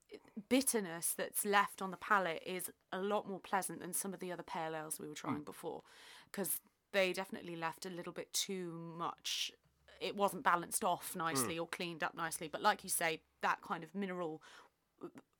bitterness 0.48 1.14
that's 1.16 1.44
left 1.44 1.82
on 1.82 1.90
the 1.90 1.96
palate 1.96 2.42
is 2.46 2.70
a 2.92 3.00
lot 3.00 3.26
more 3.28 3.40
pleasant 3.40 3.80
than 3.80 3.92
some 3.92 4.14
of 4.14 4.20
the 4.20 4.30
other 4.30 4.44
pale 4.44 4.76
ales 4.76 5.00
we 5.00 5.08
were 5.08 5.14
trying 5.14 5.42
before, 5.42 5.82
because 6.30 6.60
they 6.92 7.12
definitely 7.12 7.56
left 7.56 7.86
a 7.86 7.90
little 7.90 8.12
bit 8.12 8.32
too 8.32 8.72
much. 8.96 9.52
It 10.00 10.16
wasn't 10.16 10.42
balanced 10.44 10.84
off 10.84 11.14
nicely 11.16 11.58
or 11.58 11.66
cleaned 11.66 12.02
up 12.02 12.14
nicely. 12.14 12.48
But 12.48 12.62
like 12.62 12.84
you 12.84 12.90
say, 12.90 13.20
that 13.42 13.60
kind 13.62 13.82
of 13.84 13.94
mineral 13.94 14.42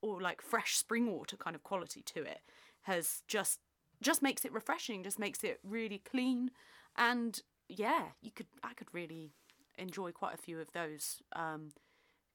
or 0.02 0.20
like 0.20 0.40
fresh 0.40 0.76
spring 0.76 1.10
water 1.10 1.36
kind 1.36 1.56
of 1.56 1.62
quality 1.64 2.00
to 2.02 2.22
it 2.22 2.40
has 2.82 3.22
just 3.26 3.58
just 4.00 4.22
makes 4.22 4.44
it 4.44 4.52
refreshing 4.52 5.02
just 5.02 5.18
makes 5.18 5.42
it 5.42 5.58
really 5.64 5.98
clean 5.98 6.52
and 6.96 7.42
yeah 7.68 8.04
you 8.22 8.30
could 8.30 8.46
i 8.62 8.72
could 8.72 8.86
really 8.92 9.32
enjoy 9.76 10.12
quite 10.12 10.32
a 10.32 10.36
few 10.36 10.60
of 10.60 10.70
those 10.72 11.20
um 11.34 11.72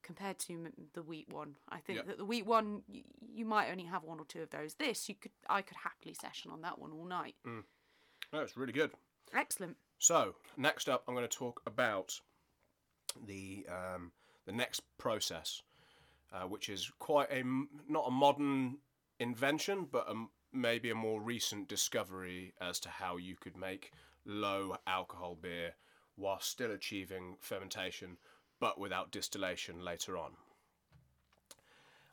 compared 0.04 0.38
to 0.38 0.68
the 0.94 1.02
wheat 1.02 1.30
one 1.32 1.56
i 1.70 1.80
think 1.80 2.00
Yep. 2.00 2.08
that 2.08 2.18
the 2.18 2.26
wheat 2.26 2.46
one 2.46 2.82
y- 2.90 3.04
you 3.34 3.46
might 3.46 3.72
only 3.72 3.86
have 3.86 4.04
one 4.04 4.20
or 4.20 4.26
two 4.26 4.42
of 4.42 4.50
those 4.50 4.74
this 4.74 5.08
you 5.08 5.16
could 5.16 5.32
i 5.48 5.62
could 5.62 5.78
happily 5.78 6.14
session 6.14 6.52
on 6.52 6.62
that 6.64 6.78
one 6.78 6.92
all 6.92 7.06
night 7.06 7.36
No, 8.34 8.42
it's 8.42 8.58
really 8.58 8.74
good. 8.74 8.90
excellent 9.36 9.78
So 10.00 10.34
next 10.58 10.90
up, 10.90 11.04
I'm 11.08 11.14
going 11.14 11.28
to 11.28 11.38
talk 11.38 11.62
about 11.68 12.20
the 13.28 13.66
um, 13.70 14.12
the 14.48 14.52
next 14.52 14.82
process, 14.98 15.62
uh, 16.34 16.48
which 16.48 16.68
is 16.68 16.92
quite 16.98 17.32
a 17.32 17.44
not 17.88 18.06
a 18.08 18.12
modern 18.12 18.80
invention, 19.20 19.88
but 19.90 20.10
a 20.10 20.26
maybe 20.52 20.90
a 20.90 20.96
more 20.96 21.22
recent 21.22 21.68
discovery 21.68 22.54
as 22.60 22.80
to 22.80 22.90
how 22.90 23.18
you 23.18 23.36
could 23.36 23.56
make 23.56 23.92
low 24.26 24.78
alcohol 24.88 25.38
beer 25.40 25.76
while 26.16 26.40
still 26.40 26.72
achieving 26.72 27.38
fermentation, 27.40 28.18
but 28.60 28.80
without 28.80 29.12
distillation 29.12 29.84
later 29.84 30.18
on. 30.18 30.32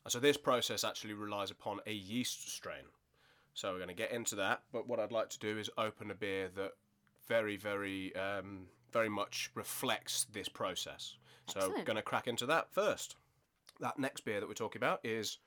And 0.05 0.13
so 0.13 0.21
this 0.21 0.37
process 0.37 0.85
actually 0.85 1.15
relies 1.15 1.51
upon 1.51 1.81
a 1.87 1.93
yeast 1.93 2.51
strain. 2.51 2.85
So 3.61 3.73
we're 3.73 3.79
going 3.79 3.89
to 3.89 3.95
get 3.95 4.11
into 4.11 4.37
that, 4.37 4.63
but 4.73 4.89
what 4.89 4.99
I'd 4.99 5.13
like 5.13 5.29
to 5.29 5.39
do 5.39 5.59
is 5.59 5.69
open 5.77 6.11
a 6.11 6.15
beer 6.15 6.49
that 6.57 6.71
very, 7.29 7.59
very, 7.59 8.17
um, 8.17 8.69
very 8.91 9.11
much 9.11 9.51
reflects 9.55 10.25
this 10.33 10.49
process. 10.49 11.17
So 11.47 11.59
Excellent. 11.61 11.85
going 11.85 11.97
to 11.97 12.03
crack 12.03 12.27
into 12.27 12.47
that 12.47 12.73
first. 12.73 13.17
That 13.79 13.99
next 13.99 14.25
beer 14.25 14.41
that 14.41 14.49
we're 14.49 14.55
talking 14.55 14.81
about 14.81 15.01
is 15.05 15.41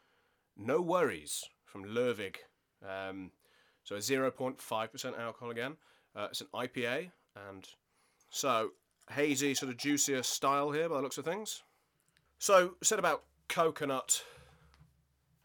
No 0.56 0.80
Worries 0.80 1.44
from 1.66 1.86
Lervig. 1.86 2.36
Um, 2.88 3.32
so 3.84 3.96
a 3.96 4.00
0.5% 4.00 5.20
alcohol 5.20 5.50
again. 5.50 5.78
Uh, 6.16 6.28
it's 6.30 6.42
an 6.42 6.48
IPA, 6.54 7.10
and 7.50 7.68
so 8.30 8.74
hazy, 9.10 9.56
sort 9.56 9.72
of 9.72 9.78
juicier 9.78 10.22
style 10.22 10.70
here 10.70 10.88
by 10.88 10.98
the 10.98 11.02
looks 11.02 11.18
of 11.18 11.26
things. 11.26 11.64
So 12.38 12.76
said 12.84 13.00
about 13.00 13.24
coconut 13.50 14.24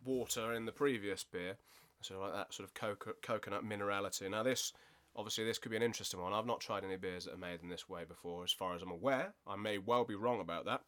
water 0.04 0.52
in 0.52 0.66
the 0.66 0.72
previous 0.72 1.24
beer. 1.24 1.57
So 2.00 2.20
like 2.20 2.32
that 2.32 2.54
sort 2.54 2.68
of 2.68 2.74
coco- 2.74 3.16
coconut 3.22 3.64
minerality. 3.64 4.30
Now 4.30 4.42
this, 4.42 4.72
obviously, 5.16 5.44
this 5.44 5.58
could 5.58 5.70
be 5.70 5.76
an 5.76 5.82
interesting 5.82 6.20
one. 6.20 6.32
I've 6.32 6.46
not 6.46 6.61
tried 6.61 6.84
any 6.84 6.96
beers 6.96 7.24
that 7.24 7.34
are 7.34 7.38
made 7.38 7.62
in 7.62 7.68
this 7.68 7.88
way 7.88 8.04
before, 8.04 8.44
as 8.44 8.52
far 8.52 8.74
as 8.74 8.82
I'm 8.82 8.90
aware. 8.90 9.34
I 9.46 9.56
may 9.56 9.78
well 9.78 10.04
be 10.04 10.14
wrong 10.14 10.40
about 10.40 10.64
that. 10.66 10.82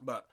But 0.00 0.26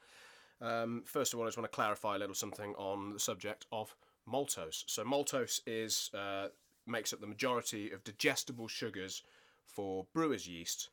um, 0.61 1.03
first 1.05 1.33
of 1.33 1.39
all, 1.39 1.45
I 1.45 1.49
just 1.49 1.57
want 1.57 1.71
to 1.71 1.75
clarify 1.75 2.15
a 2.15 2.19
little 2.19 2.35
something 2.35 2.73
on 2.75 3.13
the 3.13 3.19
subject 3.19 3.65
of 3.71 3.95
maltose. 4.27 4.83
So 4.87 5.03
maltose 5.03 5.61
is 5.67 6.09
uh, 6.13 6.47
makes 6.87 7.13
up 7.13 7.21
the 7.21 7.27
majority 7.27 7.91
of 7.91 8.03
digestible 8.03 8.67
sugars 8.67 9.23
for 9.65 10.07
brewer's 10.13 10.47
yeast. 10.47 10.89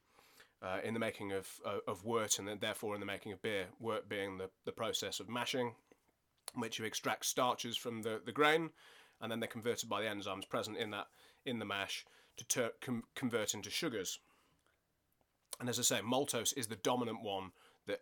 Uh, 0.63 0.79
in 0.83 0.95
the 0.95 1.01
making 1.01 1.33
of, 1.33 1.47
uh, 1.67 1.79
of 1.87 2.03
wort 2.07 2.39
and 2.39 2.49
therefore 2.63 2.95
in 2.95 3.01
the 3.01 3.07
making 3.07 3.31
of 3.31 3.43
beer, 3.43 3.67
wort 3.79 4.09
being 4.09 4.39
the, 4.39 4.49
the 4.65 4.73
process 4.73 5.21
of 5.21 5.29
mashing 5.29 5.67
in 5.67 5.75
which 6.63 6.79
you 6.79 6.85
extract 6.85 7.27
starches 7.27 7.77
from 7.77 8.03
the, 8.03 8.21
the 8.25 8.33
grain 8.33 8.71
and 9.21 9.31
then 9.31 9.41
they're 9.41 9.49
converted 9.49 9.89
by 9.89 10.01
the 10.01 10.09
enzymes 10.09 10.49
present 10.49 10.77
in 10.77 10.91
that 10.91 11.07
in 11.45 11.59
the 11.59 11.65
mash 11.65 12.05
to 12.37 12.47
tur- 12.47 12.73
com- 12.81 13.05
convert 13.15 13.55
into 13.55 13.71
sugars. 13.71 14.19
And 15.61 15.69
as 15.69 15.79
I 15.79 15.83
say, 15.83 16.01
maltose 16.01 16.57
is 16.57 16.67
the 16.67 16.77
dominant 16.77 17.23
one 17.23 17.53
that 17.87 18.01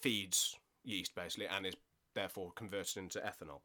feeds 0.00 0.56
yeast 0.84 1.14
basically 1.14 1.46
and 1.46 1.64
is 1.66 1.76
therefore 2.14 2.52
converted 2.54 2.96
into 2.98 3.20
ethanol. 3.20 3.60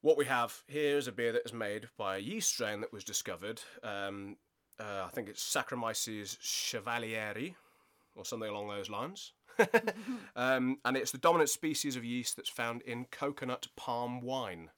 What 0.00 0.16
we 0.16 0.26
have 0.26 0.62
here 0.68 0.96
is 0.96 1.08
a 1.08 1.12
beer 1.12 1.32
that 1.32 1.44
is 1.44 1.52
made 1.52 1.88
by 1.96 2.16
a 2.16 2.20
yeast 2.20 2.50
strain 2.50 2.80
that 2.82 2.92
was 2.92 3.02
discovered. 3.02 3.60
Um, 3.82 4.36
uh, 4.78 5.04
I 5.06 5.08
think 5.08 5.28
it's 5.28 5.42
Saccharomyces 5.42 6.38
chevalieri 6.40 7.56
or 8.14 8.24
something 8.24 8.48
along 8.48 8.68
those 8.68 8.88
lines. 8.88 9.32
um, 10.36 10.78
and 10.84 10.96
it's 10.96 11.12
the 11.12 11.18
dominant 11.18 11.50
species 11.50 11.96
of 11.96 12.04
yeast 12.04 12.36
that's 12.36 12.48
found 12.48 12.82
in 12.82 13.06
coconut 13.06 13.68
palm 13.76 14.20
wine. 14.20 14.70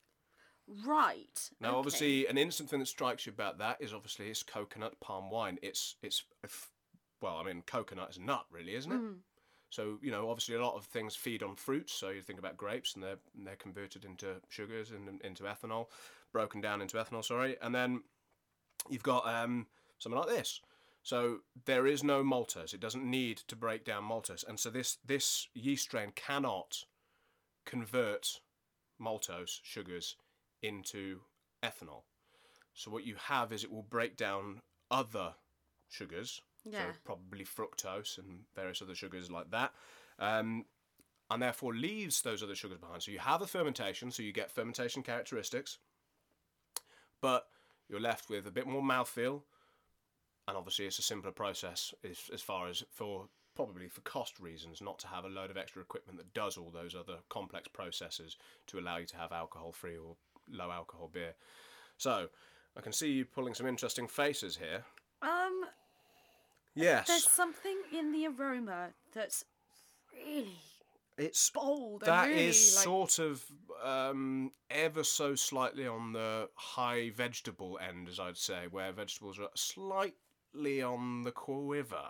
right 0.87 1.51
Now, 1.61 1.71
okay. 1.71 1.79
obviously, 1.79 2.27
an 2.27 2.39
instant 2.39 2.71
thing 2.71 2.81
that 2.81 2.87
strikes 2.89 3.27
you 3.27 3.33
about 3.33 3.59
that 3.59 3.79
is 3.81 3.93
obviously 3.93 4.29
it's 4.29 4.43
coconut 4.43 4.99
palm 5.01 5.31
wine. 5.31 5.59
It's 5.63 5.97
it's 6.03 6.25
well, 7.23 7.37
I 7.37 7.45
mean, 7.45 7.63
coconut 7.67 8.11
is 8.11 8.17
a 8.17 8.23
nut, 8.23 8.47
really, 8.51 8.75
isn't 8.75 8.93
it? 8.93 8.99
So 9.71 9.99
you 10.03 10.11
know, 10.11 10.29
obviously, 10.29 10.57
a 10.57 10.63
lot 10.63 10.75
of 10.75 10.85
things 10.85 11.15
feed 11.15 11.43
on 11.43 11.55
fruits. 11.55 11.93
So 11.93 12.11
you 12.11 12.23
think 12.23 12.39
about 12.39 12.57
grapes, 12.57 12.95
and 12.95 13.03
they're 13.03 13.19
and 13.37 13.47
they're 13.47 13.57
converted 13.57 14.05
into 14.05 14.37
sugars 14.49 14.91
and 14.91 15.21
into 15.23 15.45
ethanol, 15.45 15.87
broken 16.33 16.61
down 16.61 16.83
into 16.83 16.97
ethanol. 16.97 17.25
Sorry, 17.25 17.57
and 17.63 17.75
then 17.75 18.03
you've 18.89 19.03
got 19.03 19.27
um, 19.29 19.67
something 19.99 20.19
like 20.19 20.29
this. 20.29 20.61
So 21.03 21.39
there 21.65 21.87
is 21.87 22.05
no 22.05 22.23
maltose. 22.23 22.75
It 22.75 22.81
doesn't 22.81 23.09
need 23.09 23.39
to 23.49 23.57
break 23.57 23.85
down 23.85 24.05
maltose, 24.05 24.47
and 24.47 24.61
so 24.61 24.71
this 24.71 24.99
this 25.05 25.49
yeast 25.55 25.85
strain 25.85 26.13
cannot 26.15 26.85
convert 27.65 28.41
maltose 29.01 29.61
sugars 29.63 30.17
into 30.63 31.21
ethanol. 31.63 32.03
So 32.75 32.91
what 32.91 33.05
you 33.07 33.17
have 33.17 33.53
is 33.53 33.65
it 33.65 33.71
will 33.73 33.83
break 33.83 34.17
down 34.17 34.61
other 34.91 35.35
sugars, 35.89 36.43
Yeah. 36.65 36.93
so 36.93 36.99
probably 37.05 37.45
fructose 37.45 38.19
and 38.19 38.45
various 38.55 38.83
other 38.83 38.95
sugars 38.95 39.31
like 39.31 39.51
that, 39.51 39.73
um, 40.19 40.67
and 41.31 41.43
therefore 41.43 41.75
leaves 41.75 42.23
those 42.23 42.43
other 42.43 42.55
sugars 42.55 42.79
behind. 42.79 43.03
So 43.03 43.11
you 43.11 43.19
have 43.21 43.41
a 43.43 43.47
fermentation, 43.47 44.11
so 44.11 44.23
you 44.23 44.33
get 44.33 44.51
fermentation 44.51 45.03
characteristics, 45.03 45.79
but 47.21 47.49
you're 47.89 48.01
left 48.01 48.29
with 48.29 48.47
a 48.47 48.51
bit 48.51 48.67
more 48.67 48.83
mouthfeel, 48.83 49.43
and 50.51 50.57
obviously 50.57 50.85
it's 50.85 50.99
a 50.99 51.03
simpler 51.03 51.31
process 51.31 51.95
as, 52.03 52.29
as 52.35 52.43
far 52.43 52.69
as 52.69 52.83
for 52.91 53.29
probably 53.55 53.89
for 53.89 54.01
cost 54.01 54.41
reasons 54.41 54.83
not 54.83 54.99
to 54.99 55.07
have 55.07 55.25
a 55.25 55.29
load 55.29 55.49
of 55.49 55.57
extra 55.57 55.81
equipment 55.81 56.19
that 56.19 56.35
does 56.35 56.57
all 56.57 56.71
those 56.71 56.93
other 56.93 57.19
complex 57.29 57.69
processes 57.69 58.37
to 58.67 58.81
allow 58.81 58.97
you 58.97 59.07
to 59.07 59.17
have 59.17 59.31
alcohol 59.31 59.71
free 59.71 59.97
or 59.97 60.17
low 60.51 60.73
alcohol 60.73 61.09
beer. 61.13 61.35
So 61.99 62.27
I 62.77 62.81
can 62.81 62.93
see 62.93 63.13
you 63.13 63.25
pulling 63.25 63.55
some 63.55 63.67
interesting 63.67 64.09
faces 64.09 64.57
here. 64.57 64.83
Um, 65.23 65.67
Yes, 66.75 67.07
there's 67.07 67.31
something 67.31 67.77
in 67.97 68.11
the 68.11 68.27
aroma 68.27 68.89
that's 69.15 69.45
really 70.13 70.59
it's 71.17 71.51
bold. 71.51 72.03
that 72.07 72.29
really, 72.29 72.47
is 72.47 72.75
like, 72.77 72.85
sort 72.85 73.19
of 73.19 73.45
um, 73.85 74.51
ever 74.69 75.05
so 75.05 75.35
slightly 75.35 75.87
on 75.87 76.13
the 76.13 76.49
high 76.55 77.11
vegetable 77.11 77.79
end, 77.87 78.09
as 78.09 78.19
I'd 78.19 78.37
say, 78.37 78.67
where 78.71 78.91
vegetables 78.93 79.39
are 79.39 79.49
slightly 79.55 80.15
on 80.55 81.23
the 81.23 81.33
quiver. 81.33 82.09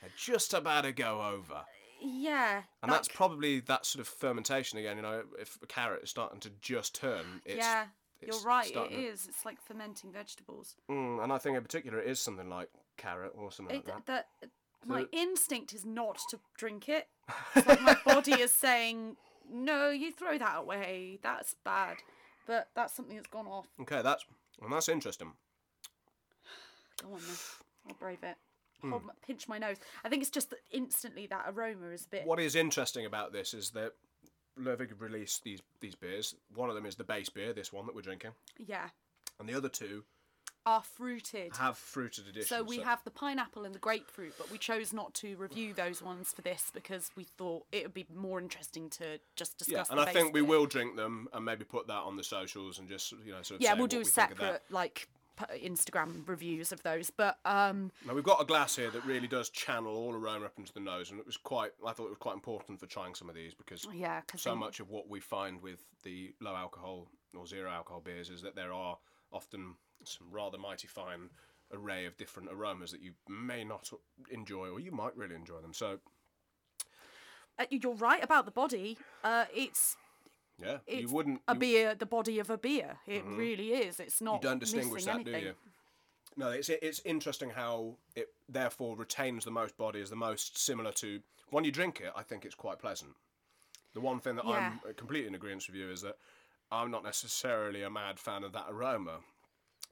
They're 0.00 0.10
just 0.16 0.54
about 0.54 0.82
to 0.84 0.92
go 0.92 1.22
over. 1.22 1.62
yeah. 2.00 2.62
And 2.82 2.92
that's 2.92 3.08
probably 3.08 3.60
that 3.60 3.86
sort 3.86 4.00
of 4.00 4.08
fermentation 4.08 4.78
again. 4.78 4.96
You 4.96 5.02
know, 5.02 5.22
if 5.38 5.58
a 5.62 5.66
carrot 5.66 6.02
is 6.04 6.10
starting 6.10 6.40
to 6.40 6.50
just 6.60 6.94
turn, 6.94 7.40
it's, 7.44 7.56
yeah. 7.56 7.86
it's 8.20 8.36
You're 8.36 8.46
right. 8.46 8.66
It 8.66 8.70
starting 8.72 8.96
to- 8.98 9.02
It's 9.06 9.44
like 9.44 9.60
fermenting 9.60 10.12
vegetables. 10.12 10.76
Mm, 10.90 11.22
and 11.24 11.32
I 11.32 11.38
think 11.38 11.56
in 11.56 11.62
particular 11.62 11.98
it 11.98 12.08
is 12.08 12.20
something 12.20 12.48
like 12.48 12.68
carrot 12.96 13.32
or 13.36 13.50
something 13.50 13.76
It, 13.76 13.86
like 13.88 14.06
that. 14.06 14.26
that 14.40 14.50
my 14.86 15.06
instinct 15.12 15.72
is 15.72 15.84
not 15.84 16.18
to 16.30 16.38
drink 16.56 16.88
it. 16.88 17.08
It's 17.56 17.66
like 17.66 17.80
my 17.82 17.96
body 18.04 18.32
is 18.34 18.52
saying, 18.54 19.16
"No, 19.50 19.90
you 19.90 20.12
throw 20.12 20.38
that 20.38 20.58
away. 20.58 21.18
That's 21.22 21.54
bad." 21.64 21.96
But 22.46 22.68
that's 22.76 22.94
something 22.94 23.16
that's 23.16 23.26
gone 23.28 23.48
off. 23.48 23.66
Okay, 23.80 24.00
that's 24.02 24.24
and 24.62 24.72
that's 24.72 24.88
interesting. 24.88 25.32
Go 27.02 27.14
on 27.14 27.20
then. 27.26 27.36
I'll 27.88 27.94
brave 27.96 28.22
it. 28.22 28.36
Hmm. 28.82 28.90
Hold 28.90 29.04
my, 29.06 29.12
pinch 29.26 29.48
my 29.48 29.58
nose. 29.58 29.76
I 30.04 30.08
think 30.08 30.22
it's 30.22 30.30
just 30.30 30.50
that 30.50 30.58
instantly 30.70 31.26
that 31.28 31.46
aroma 31.48 31.88
is 31.88 32.04
a 32.06 32.08
bit. 32.08 32.26
What 32.26 32.40
is 32.40 32.54
interesting 32.54 33.06
about 33.06 33.32
this 33.32 33.54
is 33.54 33.70
that 33.70 33.92
Lervig 34.60 34.90
released 35.00 35.44
these 35.44 35.60
these 35.80 35.94
beers. 35.94 36.34
One 36.54 36.68
of 36.68 36.74
them 36.74 36.86
is 36.86 36.96
the 36.96 37.04
base 37.04 37.28
beer, 37.28 37.52
this 37.52 37.72
one 37.72 37.86
that 37.86 37.94
we're 37.94 38.02
drinking, 38.02 38.32
Yeah. 38.58 38.88
and 39.38 39.48
the 39.48 39.54
other 39.54 39.68
two 39.68 40.04
Are 40.64 40.82
fruited. 40.82 41.56
have 41.56 41.76
fruited 41.78 42.26
editions. 42.26 42.48
So 42.48 42.62
we 42.62 42.78
have 42.78 43.02
the 43.04 43.10
pineapple 43.10 43.64
and 43.64 43.74
the 43.74 43.78
grapefruit, 43.78 44.34
but 44.38 44.50
we 44.50 44.56
chose 44.58 44.92
not 44.94 45.12
to 45.14 45.36
review 45.36 45.72
those 45.74 46.02
ones 46.02 46.32
for 46.32 46.40
this 46.42 46.70
because 46.72 47.10
we 47.16 47.24
thought 47.24 47.66
it 47.70 47.82
would 47.82 47.94
be 47.94 48.06
more 48.14 48.38
interesting 48.40 48.88
to 48.90 49.18
just 49.36 49.58
discuss. 49.58 49.88
yeah, 49.88 49.92
and 49.92 50.00
I 50.00 50.10
think 50.12 50.32
we 50.34 50.42
will 50.42 50.66
drink 50.66 50.96
them 50.96 51.28
and 51.34 51.44
maybe 51.44 51.64
put 51.64 51.86
that 51.88 51.92
on 52.02 52.16
the 52.16 52.24
socials 52.24 52.78
and 52.78 52.88
just 52.88 53.12
you 53.24 53.32
know 53.32 53.42
sort 53.42 53.60
of 53.60 53.62
Yeah, 53.62 53.74
we'll 53.74 53.86
do 53.88 53.98
we 53.98 54.04
think 54.04 54.32
of 54.32 54.38
that. 54.38 54.44
separate 54.44 54.62
like 54.70 55.08
Instagram 55.62 56.26
reviews 56.28 56.72
of 56.72 56.82
those. 56.82 57.10
But 57.10 57.38
um, 57.44 57.92
Now 58.06 58.14
we've 58.14 58.24
got 58.24 58.40
a 58.40 58.44
glass 58.44 58.76
here 58.76 58.90
that 58.90 59.04
really 59.04 59.28
does 59.28 59.50
channel 59.50 59.94
all 59.94 60.14
aroma 60.14 60.46
up 60.46 60.54
into 60.58 60.72
the 60.72 60.80
nose, 60.80 61.10
and 61.10 61.20
it 61.20 61.26
was 61.26 61.36
quite. 61.36 61.72
I 61.86 61.92
thought 61.92 62.06
it 62.06 62.10
was 62.10 62.18
quite 62.18 62.34
important 62.34 62.80
for 62.80 62.86
trying 62.86 63.14
some 63.14 63.28
of 63.28 63.34
these 63.34 63.54
because 63.54 63.86
yeah, 63.94 64.20
because 64.20 64.42
so 64.42 64.54
much 64.54 64.80
of 64.80 64.90
what 64.90 65.08
we 65.08 65.20
find 65.20 65.62
with 65.62 65.84
the 66.02 66.34
low 66.40 66.54
alcohol 66.54 67.08
or 67.36 67.46
zero 67.46 67.70
alcohol 67.70 68.00
beers 68.00 68.30
is 68.30 68.42
that 68.42 68.56
there 68.56 68.72
are 68.72 68.98
often 69.32 69.74
some 70.04 70.28
rather 70.30 70.58
mighty 70.58 70.88
fine 70.88 71.30
array 71.72 72.06
of 72.06 72.16
different 72.16 72.48
aromas 72.50 72.92
that 72.92 73.02
you 73.02 73.12
may 73.28 73.64
not 73.64 73.90
enjoy 74.30 74.68
or 74.68 74.78
you 74.80 74.92
might 74.92 75.16
really 75.16 75.34
enjoy 75.34 75.60
them. 75.60 75.74
So 75.74 75.98
uh, 77.58 77.64
you're 77.70 77.94
right 77.94 78.22
about 78.22 78.44
the 78.44 78.50
body. 78.50 78.98
Uh, 79.24 79.46
it's 79.54 79.96
yeah, 80.62 80.78
you 80.88 81.08
wouldn't 81.08 81.42
a 81.48 81.54
you, 81.54 81.60
beer, 81.60 81.94
the 81.94 82.06
body 82.06 82.38
of 82.38 82.50
a 82.50 82.58
beer. 82.58 82.96
It 83.06 83.24
really 83.26 83.72
is. 83.72 84.00
It's 84.00 84.20
not. 84.20 84.42
you 84.42 84.48
don't 84.48 84.58
distinguish 84.58 85.04
that, 85.04 85.16
anything. 85.16 85.40
do 85.40 85.46
you? 85.46 85.54
No, 86.36 86.50
it's 86.50 86.68
it's 86.68 87.00
interesting 87.04 87.50
how 87.50 87.96
it 88.14 88.28
therefore 88.48 88.96
retains 88.96 89.44
the 89.44 89.50
most 89.50 89.76
body 89.76 90.00
as 90.00 90.10
the 90.10 90.16
most 90.16 90.58
similar 90.58 90.92
to 90.92 91.20
when 91.50 91.64
you 91.64 91.72
drink 91.72 92.00
it. 92.00 92.12
I 92.14 92.22
think 92.22 92.44
it's 92.44 92.54
quite 92.54 92.78
pleasant. 92.78 93.12
The 93.94 94.00
one 94.00 94.20
thing 94.20 94.36
that 94.36 94.44
I'm 94.44 94.80
uh, 94.86 94.92
completely 94.94 95.28
in 95.28 95.34
agreement 95.34 95.66
with 95.66 95.76
you 95.76 95.90
is 95.90 96.02
that 96.02 96.16
I'm 96.70 96.90
not 96.90 97.04
necessarily 97.04 97.82
a 97.82 97.90
mad 97.90 98.18
fan 98.18 98.44
of 98.44 98.52
that 98.52 98.66
aroma. 98.68 99.20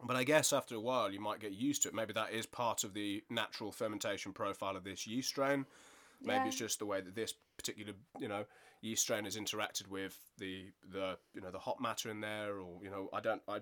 But 0.03 0.16
I 0.16 0.24
guess 0.24 0.53
after 0.53 0.74
a 0.74 0.81
while 0.81 1.11
you 1.11 1.20
might 1.20 1.40
get 1.40 1.53
used 1.53 1.83
to 1.83 1.88
it. 1.88 1.94
Maybe 1.94 2.12
that 2.12 2.33
is 2.33 2.46
part 2.46 2.85
of 2.85 2.92
the 2.92 3.22
natural 3.31 3.72
fermentation 3.72 4.33
profile 4.33 4.77
of 4.77 4.85
this 4.85 5.07
yeast 5.07 5.29
strain. 5.29 5.66
Maybe 6.20 6.40
Yeah. 6.40 6.46
it's 6.46 6.57
just 6.57 6.79
the 6.79 6.87
way 6.87 7.00
that 7.00 7.14
this 7.14 7.35
particular, 7.57 7.92
you 8.18 8.29
know, 8.29 8.44
yeast 8.81 9.03
strain 9.03 9.24
has 9.24 9.37
interacted 9.37 9.88
with 9.88 10.18
the 10.38 10.72
the 10.90 11.18
you 11.35 11.40
know 11.40 11.50
the 11.50 11.59
hot 11.59 11.81
matter 11.81 12.11
in 12.11 12.20
there, 12.20 12.59
or 12.59 12.83
you 12.83 12.90
know, 12.90 13.09
I 13.12 13.20
don't, 13.20 13.42
I 13.48 13.61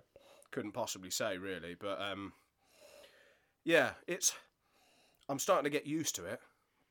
couldn't 0.50 0.72
possibly 0.72 1.10
say 1.10 1.38
really, 1.38 1.74
but 1.74 2.00
um, 2.00 2.32
yeah, 3.64 3.92
it's. 4.06 4.34
I'm 5.28 5.38
starting 5.38 5.64
to 5.64 5.70
get 5.70 5.86
used 5.86 6.16
to 6.16 6.24
it, 6.24 6.40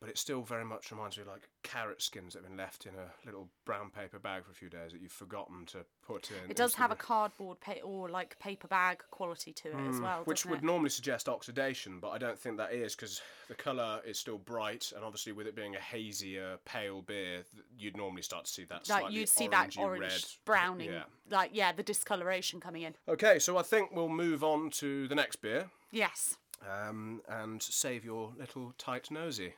but 0.01 0.09
it 0.09 0.17
still 0.17 0.41
very 0.41 0.65
much 0.65 0.91
reminds 0.91 1.15
me 1.15 1.21
of 1.21 1.27
like 1.29 1.47
carrot 1.61 2.01
skins 2.01 2.33
that 2.33 2.39
have 2.41 2.49
been 2.49 2.57
left 2.57 2.87
in 2.87 2.93
a 2.95 3.11
little 3.25 3.47
brown 3.65 3.91
paper 3.91 4.17
bag 4.17 4.43
for 4.43 4.51
a 4.51 4.53
few 4.55 4.67
days 4.67 4.91
that 4.91 4.99
you've 4.99 5.11
forgotten 5.11 5.63
to 5.67 5.85
put 6.05 6.31
in. 6.31 6.49
It 6.49 6.57
does 6.57 6.73
have 6.73 6.89
a 6.89 6.95
cardboard 6.95 7.59
pa- 7.61 7.83
or 7.83 8.09
like 8.09 8.37
paper 8.39 8.67
bag 8.67 9.03
quality 9.11 9.53
to 9.53 9.69
it 9.69 9.89
as 9.89 10.01
well, 10.01 10.23
Hmm, 10.23 10.29
which 10.29 10.45
would 10.47 10.57
it? 10.59 10.63
normally 10.65 10.89
suggest 10.89 11.29
oxidation, 11.29 11.99
but 11.99 12.09
I 12.09 12.17
don't 12.17 12.37
think 12.39 12.57
that 12.57 12.73
is 12.73 12.95
because 12.95 13.21
the 13.47 13.53
colour 13.53 14.01
is 14.03 14.17
still 14.17 14.39
bright, 14.39 14.91
and 14.95 15.05
obviously 15.05 15.33
with 15.33 15.45
it 15.45 15.55
being 15.55 15.75
a 15.75 15.79
hazier, 15.79 16.57
pale 16.65 17.03
beer, 17.03 17.43
you'd 17.77 17.95
normally 17.95 18.23
start 18.23 18.45
to 18.45 18.51
see 18.51 18.63
that 18.65 18.89
like 18.89 19.11
you'd 19.11 19.29
see 19.29 19.47
that 19.49 19.77
orange 19.77 20.01
red. 20.01 20.23
browning, 20.45 20.91
Yeah. 20.91 21.03
like 21.29 21.51
yeah, 21.53 21.71
the 21.73 21.83
discoloration 21.83 22.59
coming 22.59 22.81
in. 22.81 22.95
Okay, 23.07 23.37
so 23.37 23.55
I 23.57 23.61
think 23.61 23.91
we'll 23.93 24.09
move 24.09 24.43
on 24.43 24.71
to 24.71 25.07
the 25.07 25.15
next 25.15 25.37
beer, 25.37 25.69
Yes. 25.93 26.37
Um, 26.69 27.21
and 27.27 27.61
save 27.61 28.05
your 28.05 28.33
little 28.37 28.73
tight 28.77 29.09
nosy. 29.11 29.53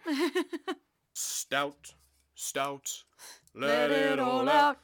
stout, 1.14 1.94
stout, 2.36 3.04
let, 3.54 3.92
it 3.92 4.20
all 4.20 4.48
out. 4.50 4.78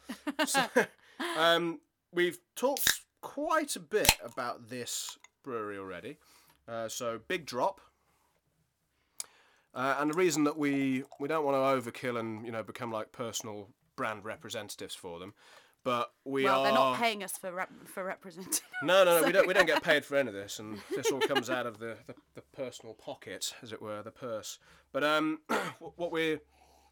um, 1.37 1.79
we've 2.13 2.39
talked 2.55 3.01
quite 3.21 3.75
a 3.75 3.79
bit 3.79 4.15
about 4.23 4.69
this 4.69 5.17
brewery 5.43 5.77
already. 5.77 6.17
Uh, 6.67 6.87
so 6.87 7.19
big 7.27 7.45
drop. 7.45 7.81
Uh, 9.73 9.95
and 9.99 10.11
the 10.11 10.17
reason 10.17 10.43
that 10.43 10.57
we, 10.57 11.03
we 11.19 11.27
don't 11.27 11.45
want 11.45 11.55
to 11.55 11.91
overkill 11.91 12.19
and 12.19 12.45
you 12.45 12.51
know 12.51 12.63
become 12.63 12.91
like 12.91 13.11
personal 13.11 13.69
brand 13.95 14.25
representatives 14.25 14.95
for 14.95 15.19
them, 15.19 15.33
but 15.83 16.11
we 16.25 16.43
well, 16.43 16.61
are. 16.61 16.63
they're 16.63 16.73
not 16.73 16.97
paying 16.97 17.23
us 17.23 17.33
for 17.33 17.51
rep- 17.51 17.87
for 17.87 18.03
representing. 18.03 18.61
No, 18.83 19.03
no, 19.03 19.19
no. 19.19 19.25
We 19.25 19.31
don't. 19.31 19.47
We 19.47 19.53
don't 19.53 19.65
get 19.65 19.83
paid 19.83 20.05
for 20.05 20.15
any 20.17 20.29
of 20.29 20.33
this, 20.33 20.59
and 20.59 20.79
this 20.95 21.11
all 21.11 21.19
comes 21.19 21.49
out 21.49 21.65
of 21.65 21.79
the, 21.79 21.97
the, 22.07 22.15
the 22.35 22.41
personal 22.53 22.93
pocket, 22.93 23.53
as 23.61 23.71
it 23.71 23.81
were, 23.81 24.01
the 24.01 24.11
purse. 24.11 24.59
But 24.91 25.03
um, 25.03 25.39
what 25.79 26.11
we're 26.11 26.39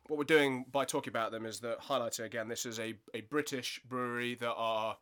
what 0.08 0.17
we're 0.17 0.23
doing 0.23 0.65
by 0.71 0.86
talking 0.86 1.12
about 1.12 1.32
them 1.32 1.45
is 1.45 1.60
that 1.62 1.82
highlighting 1.82 2.26
again, 2.26 2.47
this 2.47 2.65
is 2.65 2.80
a, 2.80 2.95
a 3.13 3.21
British 3.21 3.82
brewery 3.88 4.36
that 4.36 4.54
are 4.54 4.97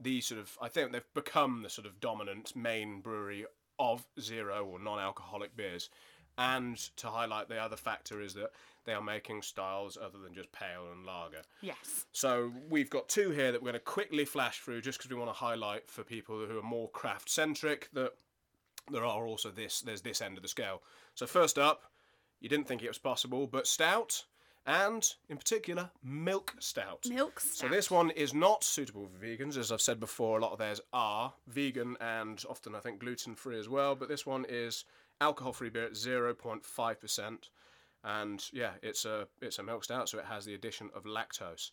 the 0.00 0.20
sort 0.20 0.40
of 0.40 0.56
I 0.60 0.68
think 0.68 0.92
they've 0.92 1.02
become 1.14 1.62
the 1.62 1.70
sort 1.70 1.86
of 1.86 2.00
dominant 2.00 2.56
main 2.56 3.00
brewery 3.00 3.44
of 3.78 4.06
zero 4.20 4.64
or 4.64 4.78
non-alcoholic 4.78 5.56
beers. 5.56 5.90
And 6.38 6.76
to 6.96 7.08
highlight 7.08 7.48
the 7.48 7.58
other 7.58 7.76
factor 7.76 8.22
is 8.22 8.32
that 8.34 8.52
they 8.84 8.94
are 8.94 9.02
making 9.02 9.42
styles 9.42 9.98
other 10.00 10.18
than 10.18 10.32
just 10.32 10.50
pale 10.52 10.86
and 10.92 11.04
lager. 11.04 11.42
yes. 11.60 12.06
So 12.12 12.52
we've 12.70 12.88
got 12.88 13.08
two 13.08 13.30
here 13.30 13.52
that 13.52 13.60
we're 13.60 13.72
going 13.72 13.74
to 13.74 13.80
quickly 13.80 14.24
flash 14.24 14.60
through 14.60 14.80
just 14.80 14.98
because 14.98 15.10
we 15.10 15.16
want 15.16 15.28
to 15.28 15.34
highlight 15.36 15.90
for 15.90 16.02
people 16.04 16.46
who 16.46 16.58
are 16.58 16.62
more 16.62 16.88
craft 16.88 17.28
centric 17.28 17.90
that 17.92 18.12
there 18.90 19.04
are 19.04 19.26
also 19.26 19.50
this 19.50 19.82
there's 19.82 20.00
this 20.00 20.22
end 20.22 20.38
of 20.38 20.42
the 20.42 20.48
scale. 20.48 20.82
So 21.14 21.26
first 21.26 21.58
up, 21.58 21.90
you 22.40 22.48
didn't 22.48 22.66
think 22.66 22.82
it 22.82 22.88
was 22.88 22.98
possible, 22.98 23.46
but 23.46 23.66
stout 23.66 24.24
and 24.66 25.14
in 25.28 25.36
particular 25.36 25.90
milk 26.04 26.54
stout. 26.58 27.06
Milk 27.08 27.40
stout. 27.40 27.56
So 27.56 27.68
this 27.68 27.90
one 27.90 28.10
is 28.10 28.32
not 28.32 28.62
suitable 28.62 29.06
for 29.06 29.24
vegans, 29.26 29.56
as 29.56 29.72
I've 29.72 29.80
said 29.80 29.98
before. 29.98 30.38
A 30.38 30.42
lot 30.42 30.52
of 30.52 30.58
theirs 30.58 30.80
are 30.92 31.32
vegan 31.46 31.96
and 32.00 32.42
often 32.48 32.74
I 32.74 32.80
think 32.80 33.00
gluten 33.00 33.34
free 33.34 33.58
as 33.58 33.68
well. 33.68 33.94
But 33.94 34.08
this 34.08 34.24
one 34.24 34.46
is 34.48 34.84
alcohol 35.20 35.52
free 35.52 35.70
beer 35.70 35.86
at 35.86 35.96
zero 35.96 36.34
point 36.34 36.64
five 36.64 37.00
percent, 37.00 37.50
and 38.04 38.44
yeah, 38.52 38.72
it's 38.82 39.04
a 39.04 39.26
it's 39.40 39.58
a 39.58 39.62
milk 39.62 39.84
stout, 39.84 40.08
so 40.08 40.18
it 40.18 40.24
has 40.26 40.44
the 40.44 40.54
addition 40.54 40.90
of 40.94 41.04
lactose. 41.04 41.70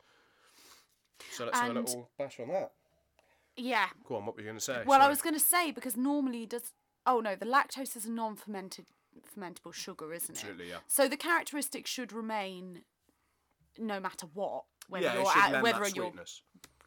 So 1.32 1.46
let's 1.46 1.60
have 1.60 1.72
a 1.72 1.80
little 1.80 2.10
bash 2.18 2.40
on 2.40 2.50
that. 2.50 2.72
Yeah. 3.58 3.88
Go 4.04 4.18
on, 4.18 4.26
what 4.26 4.36
were 4.36 4.42
you 4.42 4.48
going 4.48 4.58
to 4.58 4.64
say? 4.64 4.84
Well, 4.86 5.02
I 5.02 5.08
was 5.08 5.22
going 5.22 5.36
to 5.36 5.40
say 5.40 5.72
because 5.72 5.96
normally 5.96 6.46
does. 6.46 6.74
Oh 7.06 7.20
no, 7.20 7.36
the 7.36 7.46
lactose 7.46 7.96
is 7.96 8.06
a 8.06 8.12
non-fermented 8.12 8.86
fermentable 9.38 9.74
sugar, 9.74 10.12
isn't 10.14 10.36
it? 10.36 10.40
Absolutely, 10.40 10.70
yeah. 10.70 10.80
So 10.88 11.08
the 11.08 11.18
characteristics 11.18 11.90
should 11.90 12.12
remain 12.12 12.82
no 13.78 14.00
matter 14.00 14.28
what, 14.34 14.64
whether 14.90 15.06
yeah, 15.06 15.14
you're 15.16 15.56
at, 15.56 15.64
whether 15.64 15.88
you're 15.88 16.12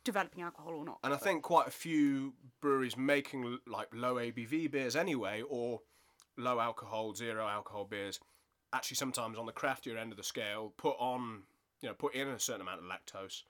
developing 0.04 0.42
alcohol 0.42 0.74
or 0.74 0.84
not. 0.84 0.98
And 1.04 1.12
I 1.12 1.16
think 1.16 1.42
quite 1.42 1.68
a 1.68 1.70
few 1.70 2.34
breweries 2.60 2.96
making 2.96 3.58
like 3.66 3.88
low 3.94 4.16
ABV 4.16 4.70
beers 4.70 4.96
anyway, 4.96 5.42
or 5.48 5.80
low 6.38 6.60
alcohol, 6.60 7.14
zero 7.14 7.46
alcohol 7.46 7.84
beers, 7.84 8.18
actually 8.72 8.96
sometimes 8.96 9.38
on 9.38 9.46
the 9.46 9.52
craftier 9.52 9.98
end 9.98 10.12
of 10.12 10.16
the 10.16 10.24
scale, 10.24 10.72
put 10.76 10.96
on, 10.98 11.42
you 11.82 11.88
know, 11.88 11.94
put 11.94 12.14
in 12.14 12.28
a 12.28 12.38
certain 12.38 12.62
amount 12.62 12.80
of 12.80 12.86
lactose 12.86 13.42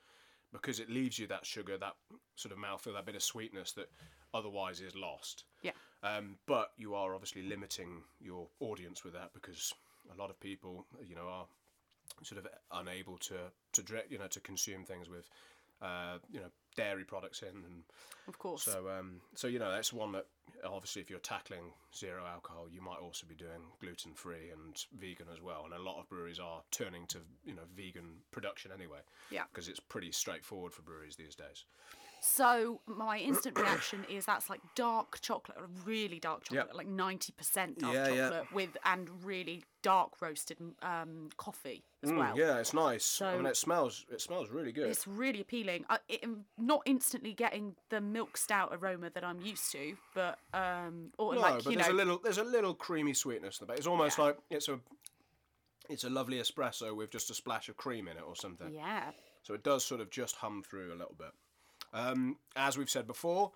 because 0.53 0.81
it 0.81 0.90
leaves 0.90 1.18
you 1.18 1.27
that 1.27 1.44
sugar, 1.44 1.77
that 1.77 1.94
sort 2.37 2.53
of 2.53 2.59
mouthfeel, 2.59 2.94
that 2.94 3.07
bit 3.07 3.14
of 3.14 3.22
sweetness 3.22 3.72
that 3.72 3.90
otherwise 4.33 4.81
is 4.81 4.94
lost. 4.96 5.44
Yeah. 5.62 5.72
Um, 6.03 6.37
but 6.46 6.72
you 6.77 6.94
are 6.94 7.14
obviously 7.14 7.42
limiting 7.42 8.03
your 8.20 8.48
audience 8.61 9.05
with 9.05 9.12
that 9.14 9.31
because 9.35 9.74
a 10.14 10.18
lot 10.18 10.31
of 10.31 10.40
people, 10.40 10.87
you 11.07 11.14
know, 11.14 11.29
are 11.29 11.46
sort 12.22 12.44
of 12.44 12.51
unable 12.72 13.18
to 13.18 13.35
to 13.72 13.83
you 14.09 14.18
know 14.18 14.27
to 14.27 14.40
consume 14.40 14.85
things 14.85 15.09
with 15.09 15.29
uh, 15.83 16.18
you 16.31 16.40
know 16.40 16.46
dairy 16.79 17.05
products 17.05 17.43
in 17.43 17.49
and 17.69 17.83
Of 18.29 18.38
course. 18.38 18.62
so 18.62 18.88
um, 18.88 19.21
so 19.35 19.49
you 19.49 19.59
know 19.59 19.71
that's 19.73 19.93
one 19.93 20.12
that 20.12 20.27
obviously 20.64 21.03
if 21.03 21.11
you're 21.11 21.19
tackling 21.35 21.73
zero 21.95 22.23
alcohol 22.25 22.67
you 22.71 22.81
might 22.81 23.01
also 23.07 23.27
be 23.27 23.35
doing 23.35 23.62
gluten 23.81 24.12
free 24.14 24.51
and 24.53 24.85
vegan 24.99 25.27
as 25.33 25.41
well 25.43 25.62
and 25.64 25.75
a 25.75 25.83
lot 25.88 25.99
of 26.01 26.09
breweries 26.09 26.38
are 26.38 26.62
turning 26.71 27.05
to 27.07 27.19
you 27.45 27.55
know 27.55 27.62
vegan 27.77 28.09
production 28.31 28.71
anyway 28.73 28.99
Yeah. 29.31 29.45
because 29.53 29.69
it's 29.69 29.81
pretty 29.81 30.12
straightforward 30.12 30.73
for 30.73 30.83
breweries 30.83 31.17
these 31.17 31.35
days 31.35 31.64
So 32.20 32.81
my 32.87 33.18
instant 33.18 33.59
reaction 33.59 34.04
is 34.11 34.26
that's 34.26 34.50
like 34.50 34.61
dark 34.74 35.20
chocolate, 35.20 35.59
really 35.85 36.18
dark 36.18 36.44
chocolate, 36.44 36.66
Yep. 36.68 36.74
like 36.76 36.87
ninety 36.87 37.33
percent 37.33 37.78
dark 37.78 37.94
Yeah, 37.94 38.09
yeah. 38.09 38.28
chocolate 38.31 38.52
with 38.52 38.76
and 38.85 39.09
really 39.24 39.64
dark 39.83 40.20
roasted 40.20 40.59
um, 40.83 41.28
coffee 41.37 41.85
as 42.02 42.11
Mm, 42.11 42.18
well. 42.18 42.37
yeah 42.38 42.59
it's 42.59 42.74
nice 42.74 43.22
I 43.22 43.35
mean 43.37 43.44
So- 43.44 43.48
it 43.50 43.57
smells 43.57 44.07
it 44.11 44.20
smells 44.20 44.50
really 44.50 44.72
good 44.72 44.88
It's 44.88 45.07
really 45.07 45.40
appealing. 45.40 45.85
I, 45.88 45.98
it, 46.09 46.20
I'm 46.24 46.44
not 46.59 46.83
instantly 46.85 47.33
getting 47.33 47.76
the 47.88 48.00
milk 48.00 48.37
stout 48.37 48.70
aroma 48.72 49.11
that 49.11 49.22
I'm 49.24 49.40
used 49.40 49.70
to, 49.72 49.96
but 50.14 50.38
um, 50.52 51.12
or 51.18 51.35
no 51.35 51.40
like 51.40 51.62
but 51.64 51.70
you 51.72 51.76
there's 51.76 51.88
know, 51.88 51.94
a 51.94 51.96
little 51.96 52.18
there's 52.18 52.38
a 52.38 52.44
little 52.44 52.74
creamy 52.74 53.14
sweetness 53.14 53.61
in 53.61 53.66
the 53.66 53.70
back 53.70 53.78
it's 53.78 53.87
almost 53.87 54.18
Yeah. 54.18 54.24
like 54.24 54.38
it's 54.50 54.68
a 54.68 54.81
it's 55.88 56.04
a 56.04 56.11
lovely 56.11 56.38
espresso 56.38 56.94
with 56.94 57.11
just 57.11 57.31
a 57.31 57.35
splash 57.35 57.68
of 57.68 57.76
cream 57.76 58.09
in 58.09 58.16
it 58.16 58.22
or 58.26 58.35
something 58.37 58.72
yeah, 58.74 59.12
So 59.42 59.54
it 59.54 59.62
does 59.62 59.85
sort 59.85 60.00
of 60.00 60.11
just 60.11 60.35
hum 60.37 60.62
through 60.68 60.88
a 60.92 60.98
little 60.98 61.14
bit. 61.16 61.31
Um, 61.92 62.37
as 62.57 62.77
we've 62.77 62.90
said 62.90 63.07
before, 63.07 63.53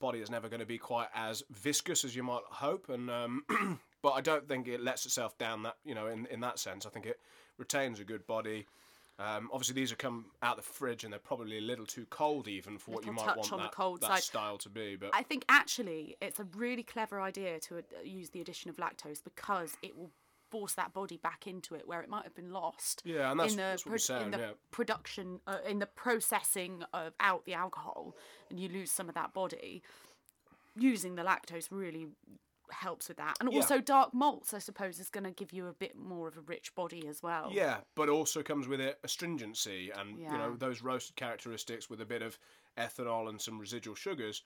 body 0.00 0.20
is 0.20 0.30
never 0.30 0.48
going 0.48 0.60
to 0.60 0.66
be 0.66 0.78
quite 0.78 1.08
as 1.14 1.42
viscous 1.50 2.04
as 2.04 2.14
you 2.14 2.22
might 2.22 2.42
hope, 2.44 2.88
and 2.88 3.10
um, 3.10 3.44
but 4.02 4.10
I 4.10 4.20
don't 4.20 4.48
think 4.48 4.68
it 4.68 4.80
lets 4.80 5.06
itself 5.06 5.38
down 5.38 5.62
that 5.64 5.76
you 5.84 5.94
know 5.94 6.08
in 6.08 6.26
in 6.26 6.40
that 6.40 6.58
sense. 6.58 6.86
I 6.86 6.90
think 6.90 7.06
it 7.06 7.20
retains 7.58 8.00
a 8.00 8.04
good 8.04 8.26
body. 8.26 8.66
Um, 9.16 9.48
obviously, 9.52 9.74
these 9.74 9.90
have 9.90 9.98
come 9.98 10.26
out 10.42 10.56
the 10.56 10.62
fridge 10.62 11.04
and 11.04 11.12
they're 11.12 11.20
probably 11.20 11.58
a 11.58 11.60
little 11.60 11.86
too 11.86 12.04
cold 12.10 12.48
even 12.48 12.78
for 12.78 12.90
what 12.90 13.06
you 13.06 13.12
might 13.12 13.36
want 13.36 13.52
on 13.52 13.58
the 13.58 13.64
that, 13.66 13.72
cold 13.72 14.00
that 14.00 14.24
style 14.24 14.58
to 14.58 14.68
be. 14.68 14.96
But 14.96 15.10
I 15.12 15.22
think 15.22 15.44
actually 15.48 16.16
it's 16.20 16.40
a 16.40 16.46
really 16.56 16.82
clever 16.82 17.20
idea 17.20 17.60
to 17.60 17.78
uh, 17.78 17.82
use 18.02 18.30
the 18.30 18.40
addition 18.40 18.70
of 18.70 18.76
lactose 18.76 19.22
because 19.22 19.76
it 19.82 19.96
will 19.96 20.10
force 20.54 20.74
that 20.74 20.92
body 20.92 21.16
back 21.16 21.48
into 21.48 21.74
it 21.74 21.82
where 21.88 22.00
it 22.00 22.08
might 22.08 22.22
have 22.22 22.34
been 22.36 22.52
lost. 22.52 23.02
Yeah, 23.04 23.32
and 23.32 23.40
that's- 23.40 23.54
in 23.54 23.56
the, 23.56 23.62
that's 23.62 23.84
what 23.84 23.90
we're 23.90 23.96
in 23.96 23.98
saying, 23.98 24.30
the 24.30 24.38
yeah. 24.38 24.50
production, 24.70 25.40
uh, 25.48 25.58
in 25.66 25.80
the 25.80 25.86
processing 25.86 26.84
of 26.92 27.12
out 27.18 27.44
the 27.44 27.54
alcohol, 27.54 28.14
and 28.50 28.60
you 28.60 28.68
lose 28.68 28.92
some 28.92 29.08
of 29.08 29.16
that 29.16 29.32
body. 29.34 29.82
Using 30.76 31.16
the 31.16 31.22
lactose 31.22 31.68
really 31.72 32.06
helps 32.70 33.08
with 33.08 33.16
that, 33.16 33.36
and 33.40 33.52
Yeah. 33.52 33.58
also 33.58 33.80
dark 33.80 34.14
malts, 34.14 34.54
I 34.54 34.58
suppose, 34.60 35.00
is 35.00 35.10
going 35.10 35.24
to 35.24 35.30
give 35.32 35.52
you 35.52 35.66
a 35.66 35.72
bit 35.72 35.96
more 35.96 36.28
of 36.28 36.36
a 36.36 36.40
rich 36.40 36.72
body 36.76 37.06
as 37.08 37.20
well. 37.20 37.50
Yeah, 37.52 37.80
but 37.96 38.08
also 38.08 38.42
comes 38.44 38.68
with 38.68 38.80
it 38.80 38.98
astringency 39.02 39.90
and 39.90 40.18
you 40.18 40.28
know 40.38 40.54
those 40.56 40.82
roasted 40.82 41.16
characteristics 41.16 41.90
with 41.90 42.00
a 42.00 42.06
bit 42.06 42.22
of 42.22 42.38
ethanol 42.78 43.28
and 43.28 43.40
some 43.40 43.58
residual 43.58 43.94
sugars 43.96 44.42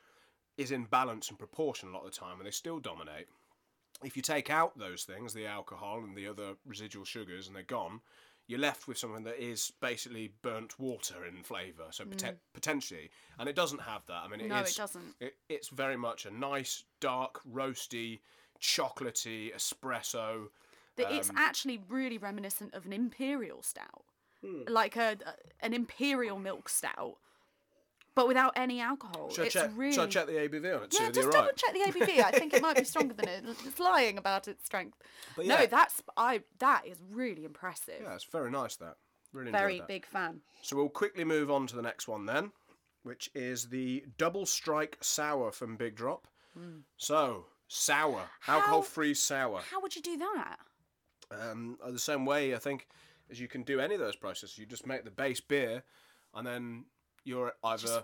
is 0.57 0.71
in 0.73 0.85
balance 0.85 1.29
and 1.29 1.39
proportion 1.39 1.91
a 1.91 1.93
lot 1.93 2.05
of 2.05 2.13
the 2.13 2.17
time, 2.19 2.39
and 2.39 2.47
they 2.47 2.51
still 2.51 2.79
dominate. 2.79 3.29
If 4.05 4.17
you 4.17 4.23
take 4.23 4.49
out 4.51 4.79
those 4.79 5.05
things, 5.05 5.35
the 5.35 5.47
alcohol 5.47 5.99
and 6.05 6.17
the 6.17 6.29
other 6.29 6.55
residual 6.65 7.05
sugars, 7.05 7.47
and 7.47 7.57
they're 7.57 7.63
gone, 7.65 8.01
you're 8.47 8.61
left 8.61 8.87
with 8.89 8.97
something 8.97 9.25
that 9.25 9.43
is 9.43 9.73
basically 9.81 10.33
burnt 10.41 10.79
water 10.79 11.27
in 11.27 11.43
flavour. 11.43 11.87
So 11.91 12.05
poten- 12.05 12.37
potentially, 12.55 13.11
and 13.39 13.49
it 13.49 13.57
doesn't 13.57 13.81
have 13.83 14.07
that. 14.07 14.23
I 14.25 14.29
mean, 14.29 14.41
it 14.41 14.49
No, 14.49 14.59
it 14.59 14.69
is- 14.69 14.77
doesn't. 14.77 15.17
It, 15.21 15.37
it's 15.49 15.69
very 15.69 15.97
much 15.97 16.27
a 16.27 16.31
nice, 16.31 16.85
dark, 17.01 17.41
roasty, 17.45 18.21
chocolatey 18.61 19.55
espresso. 19.55 20.49
it's 20.97 21.31
Um, 21.31 21.37
actually 21.39 21.79
really 21.89 22.19
reminiscent 22.19 22.75
of 22.75 22.85
an 22.87 22.93
imperial 22.93 23.63
stout, 23.63 24.05
Hmm. 24.41 24.63
like 24.67 24.97
a, 24.97 25.17
an 25.61 25.73
imperial 25.75 26.39
milk 26.39 26.69
stout, 26.69 27.19
but 28.19 28.27
without 28.27 28.53
any 28.57 28.81
alcohol. 28.81 29.31
Should 29.31 29.43
I, 29.43 29.45
it's 29.45 29.55
check, 29.55 29.71
really 29.77 29.93
should 29.93 30.03
I 30.03 30.07
check 30.09 30.27
the 30.27 30.33
ABV 30.33 30.77
on 30.77 30.83
it? 30.83 30.97
yeah. 30.99 31.09
Just 31.13 31.31
double 31.31 31.47
right? 31.47 31.57
check 31.57 31.73
the 31.73 31.79
ABV. 31.93 32.25
I 32.25 32.33
think 32.33 32.53
it 32.53 32.61
might 32.61 32.77
be 32.77 32.83
stronger 32.93 33.15
than 33.15 33.29
it. 33.29 33.45
It's 33.65 33.79
lying 33.79 34.19
about 34.19 34.49
its 34.49 34.67
strength. 34.67 34.99
But 35.37 35.47
No, 35.47 35.67
that's 35.67 36.03
I. 36.17 36.41
That 36.59 36.85
is 36.85 36.99
really 37.13 37.45
impressive. 37.45 38.01
Yeah, 38.03 38.17
it's 38.17 38.25
very 38.25 38.51
nice 38.51 38.75
that. 38.75 38.97
Really 39.33 39.53
Very 39.53 39.79
that. 39.79 39.87
big 39.87 40.05
fan. 40.05 40.41
So 40.63 40.75
we'll 40.75 40.89
quickly 40.89 41.23
move 41.23 41.49
on 41.49 41.69
to 41.69 41.77
the 41.77 41.83
next 41.83 42.09
one 42.09 42.27
then, 42.27 42.51
which 43.05 43.31
is 43.37 43.69
the 43.69 44.05
Double 44.17 44.47
Strike 44.47 44.99
Sour 45.01 45.53
from 45.53 45.77
Big 45.77 45.95
Drop. 45.95 46.27
So, 46.97 47.45
sour, 47.69 48.23
alcohol-free 48.49 49.15
sour. 49.15 49.61
How 49.71 49.81
would 49.81 49.95
you 49.95 50.03
do 50.03 50.17
that? 50.17 50.57
Um, 51.31 51.79
uh, 51.81 51.93
the 51.93 52.01
same 52.01 52.27
way, 52.27 52.53
I 52.53 52.59
think, 52.59 52.89
as 53.31 53.39
you 53.39 53.47
can 53.47 53.63
do 53.63 53.79
any 53.79 53.95
of 53.95 54.01
those 54.01 54.17
processes. 54.17 54.59
You 54.59 54.67
just 54.67 54.89
make 54.89 55.05
the 55.05 55.13
base 55.13 55.41
beer, 55.41 55.85
and 56.35 56.45
then 56.45 56.87
you're 57.29 57.53
either 57.63 58.03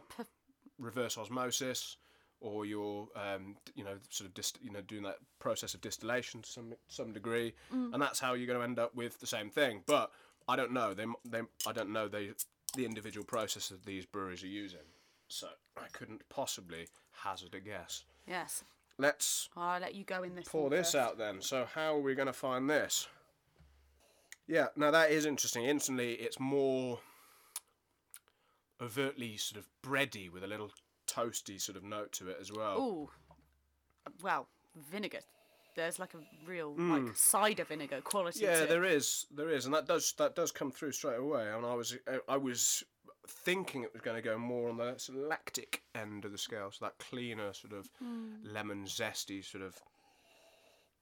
reverse 0.78 1.16
osmosis, 1.18 1.96
or 2.40 2.66
you're, 2.66 3.08
um, 3.16 3.56
you 3.74 3.82
know, 3.84 3.96
sort 4.10 4.28
of, 4.28 4.34
dist- 4.34 4.58
you 4.62 4.70
know, 4.70 4.82
doing 4.82 5.02
that 5.04 5.16
process 5.38 5.72
of 5.74 5.80
distillation 5.80 6.42
to 6.42 6.48
some 6.50 6.74
some 6.88 7.12
degree, 7.12 7.54
and 7.70 8.00
that's 8.02 8.20
how 8.20 8.34
you're 8.34 8.46
going 8.46 8.58
to 8.58 8.64
end 8.64 8.78
up 8.78 8.94
with 8.94 9.18
the 9.20 9.26
same 9.26 9.50
thing. 9.50 9.82
But 9.86 10.10
I 10.46 10.56
don't 10.56 10.72
know. 10.72 10.92
They, 10.94 11.06
they, 11.24 11.40
I 11.66 11.72
don't 11.72 11.90
know 11.90 12.06
the 12.08 12.34
the 12.76 12.84
individual 12.84 13.24
processes 13.24 13.78
these 13.84 14.04
breweries 14.04 14.42
are 14.44 14.48
using, 14.48 14.86
so 15.28 15.48
I 15.76 15.86
couldn't 15.92 16.28
possibly 16.28 16.88
hazard 17.12 17.54
a 17.54 17.60
guess. 17.60 18.04
yes. 18.28 18.62
Let's 18.96 19.48
I'll 19.56 19.80
let 19.80 19.96
you 19.96 20.04
go 20.04 20.22
in 20.22 20.36
this. 20.36 20.46
pour 20.46 20.70
this 20.70 20.92
first. 20.92 20.94
out 20.94 21.18
then. 21.18 21.42
So 21.42 21.66
how 21.74 21.96
are 21.96 22.00
we 22.00 22.14
going 22.14 22.28
to 22.28 22.32
find 22.32 22.70
this? 22.70 23.08
Yeah, 24.46 24.66
now 24.76 24.92
that 24.92 25.10
is 25.10 25.26
interesting. 25.26 25.64
Instantly, 25.64 26.12
it's 26.12 26.38
more 26.38 27.00
overtly 28.84 29.36
sort 29.36 29.58
of 29.58 29.68
bready 29.82 30.30
with 30.30 30.44
a 30.44 30.46
little 30.46 30.70
toasty 31.06 31.60
sort 31.60 31.76
of 31.76 31.84
note 31.84 32.12
to 32.12 32.28
it 32.28 32.38
as 32.40 32.50
well. 32.52 32.78
Ooh. 32.78 33.10
Well, 34.22 34.48
vinegar. 34.90 35.20
There's 35.76 35.98
like 35.98 36.14
a 36.14 36.18
real 36.46 36.74
Hmm. 36.74 37.06
like 37.06 37.16
cider 37.16 37.64
vinegar 37.64 38.00
quality. 38.00 38.40
To 38.40 38.46
it. 38.46 38.58
Yeah, 38.60 38.64
there 38.66 38.84
is, 38.84 39.26
there 39.34 39.48
is, 39.50 39.64
and 39.66 39.74
that 39.74 39.86
does 39.86 40.12
that 40.18 40.36
does 40.36 40.52
come 40.52 40.70
through 40.70 40.92
straight 40.92 41.18
away. 41.18 41.50
And 41.50 41.66
I 41.66 41.74
was 41.74 41.96
I 42.28 42.36
was 42.36 42.84
thinking 43.26 43.82
it 43.82 43.92
was 43.92 44.02
going 44.02 44.16
to 44.16 44.22
go 44.22 44.38
more 44.38 44.68
on 44.68 44.76
the 44.76 44.96
sort 44.98 45.18
of 45.18 45.24
lactic 45.24 45.82
end 45.94 46.24
of 46.24 46.30
the 46.32 46.38
scale, 46.38 46.70
so 46.70 46.84
that 46.84 46.98
cleaner 46.98 47.52
sort 47.54 47.72
of 47.72 47.88
lemon 48.44 48.84
zesty 48.84 49.44
sort 49.44 49.64
of 49.64 49.74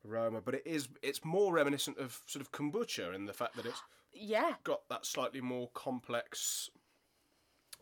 aroma. 0.08 0.40
But 0.40 0.54
it 0.54 0.62
is 0.66 0.88
it's 1.02 1.22
more 1.24 1.52
reminiscent 1.52 1.98
of 1.98 2.18
sort 2.26 2.40
of 2.40 2.50
kombucha 2.52 3.14
in 3.14 3.26
the 3.26 3.32
fact 3.34 3.56
that 3.56 3.66
it's 3.66 3.82
Yeah. 4.14 4.54
got 4.64 4.88
that 4.88 5.04
slightly 5.06 5.40
more 5.40 5.68
complex 5.74 6.70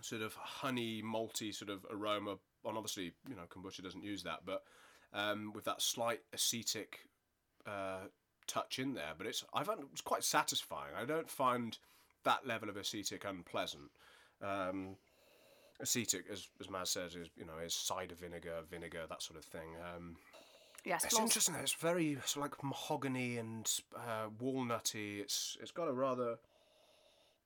sort 0.00 0.22
of 0.22 0.34
honey 0.34 1.02
malty 1.02 1.54
sort 1.54 1.70
of 1.70 1.84
aroma 1.90 2.36
and 2.64 2.76
obviously 2.76 3.12
you 3.28 3.34
know 3.34 3.42
kombucha 3.48 3.82
doesn't 3.82 4.04
use 4.04 4.22
that 4.22 4.40
but 4.44 4.62
um, 5.12 5.52
with 5.54 5.64
that 5.64 5.82
slight 5.82 6.20
acetic 6.32 7.00
uh, 7.66 8.06
touch 8.46 8.78
in 8.78 8.94
there 8.94 9.12
but 9.16 9.26
it's 9.26 9.44
i 9.54 9.62
found 9.62 9.80
it's 9.92 10.00
quite 10.00 10.24
satisfying 10.24 10.94
i 10.96 11.04
don't 11.04 11.30
find 11.30 11.78
that 12.24 12.46
level 12.46 12.68
of 12.68 12.76
acetic 12.76 13.24
unpleasant 13.24 13.90
um, 14.42 14.96
acetic 15.80 16.24
as, 16.30 16.48
as 16.60 16.66
Maz 16.66 16.88
says 16.88 17.14
is 17.14 17.28
you 17.36 17.44
know 17.44 17.58
is 17.64 17.74
cider 17.74 18.14
vinegar 18.14 18.60
vinegar 18.70 19.02
that 19.08 19.22
sort 19.22 19.38
of 19.38 19.44
thing 19.44 19.76
um, 19.94 20.16
Yes. 20.84 21.04
it's 21.04 21.18
interesting. 21.18 21.54
It's 21.56 21.74
very 21.74 22.14
sort 22.24 22.46
of 22.46 22.52
like 22.52 22.64
mahogany 22.64 23.36
and 23.36 23.70
uh, 23.94 24.28
walnutty. 24.42 25.20
It's 25.20 25.56
it's 25.60 25.72
got 25.72 25.88
a 25.88 25.92
rather 25.92 26.38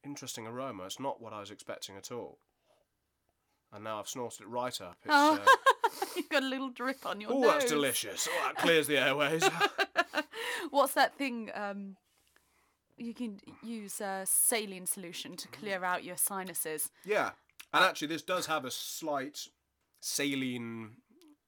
interesting 0.05 0.47
aroma. 0.47 0.85
It's 0.85 1.01
not 1.01 1.21
what 1.21 1.33
I 1.33 1.41
was 1.41 1.51
expecting 1.51 1.97
at 1.97 2.11
all. 2.13 2.39
And 3.73 3.83
now 3.85 3.99
I've 3.99 4.09
snorted 4.09 4.43
it 4.43 4.49
right 4.49 4.81
up. 4.81 4.97
It's, 5.05 5.11
Oh. 5.13 5.41
uh, 5.45 6.01
You've 6.17 6.29
got 6.29 6.43
a 6.43 6.47
little 6.47 6.71
drip 6.71 7.05
on 7.07 7.21
your 7.21 7.33
oh, 7.33 7.41
nose. 7.41 7.51
that's 7.53 7.65
delicious. 7.71 8.29
Oh, 8.31 8.43
that 8.47 8.57
clears 8.63 8.87
the 8.87 8.99
airways. 8.99 9.43
What's 10.71 10.95
that 10.95 11.17
thing? 11.17 11.51
Um, 11.55 11.97
you 12.97 13.15
can 13.15 13.41
use 13.63 14.01
a 14.01 14.23
saline 14.25 14.87
solution 14.87 15.35
to 15.37 15.49
clear 15.49 15.85
out 15.85 16.05
your 16.05 16.17
sinuses. 16.17 16.91
yeah, 17.05 17.31
and 17.73 17.85
actually, 17.85 18.07
this 18.09 18.23
does 18.23 18.47
have 18.47 18.65
a 18.65 18.71
slight 18.71 19.49
saline 20.01 20.93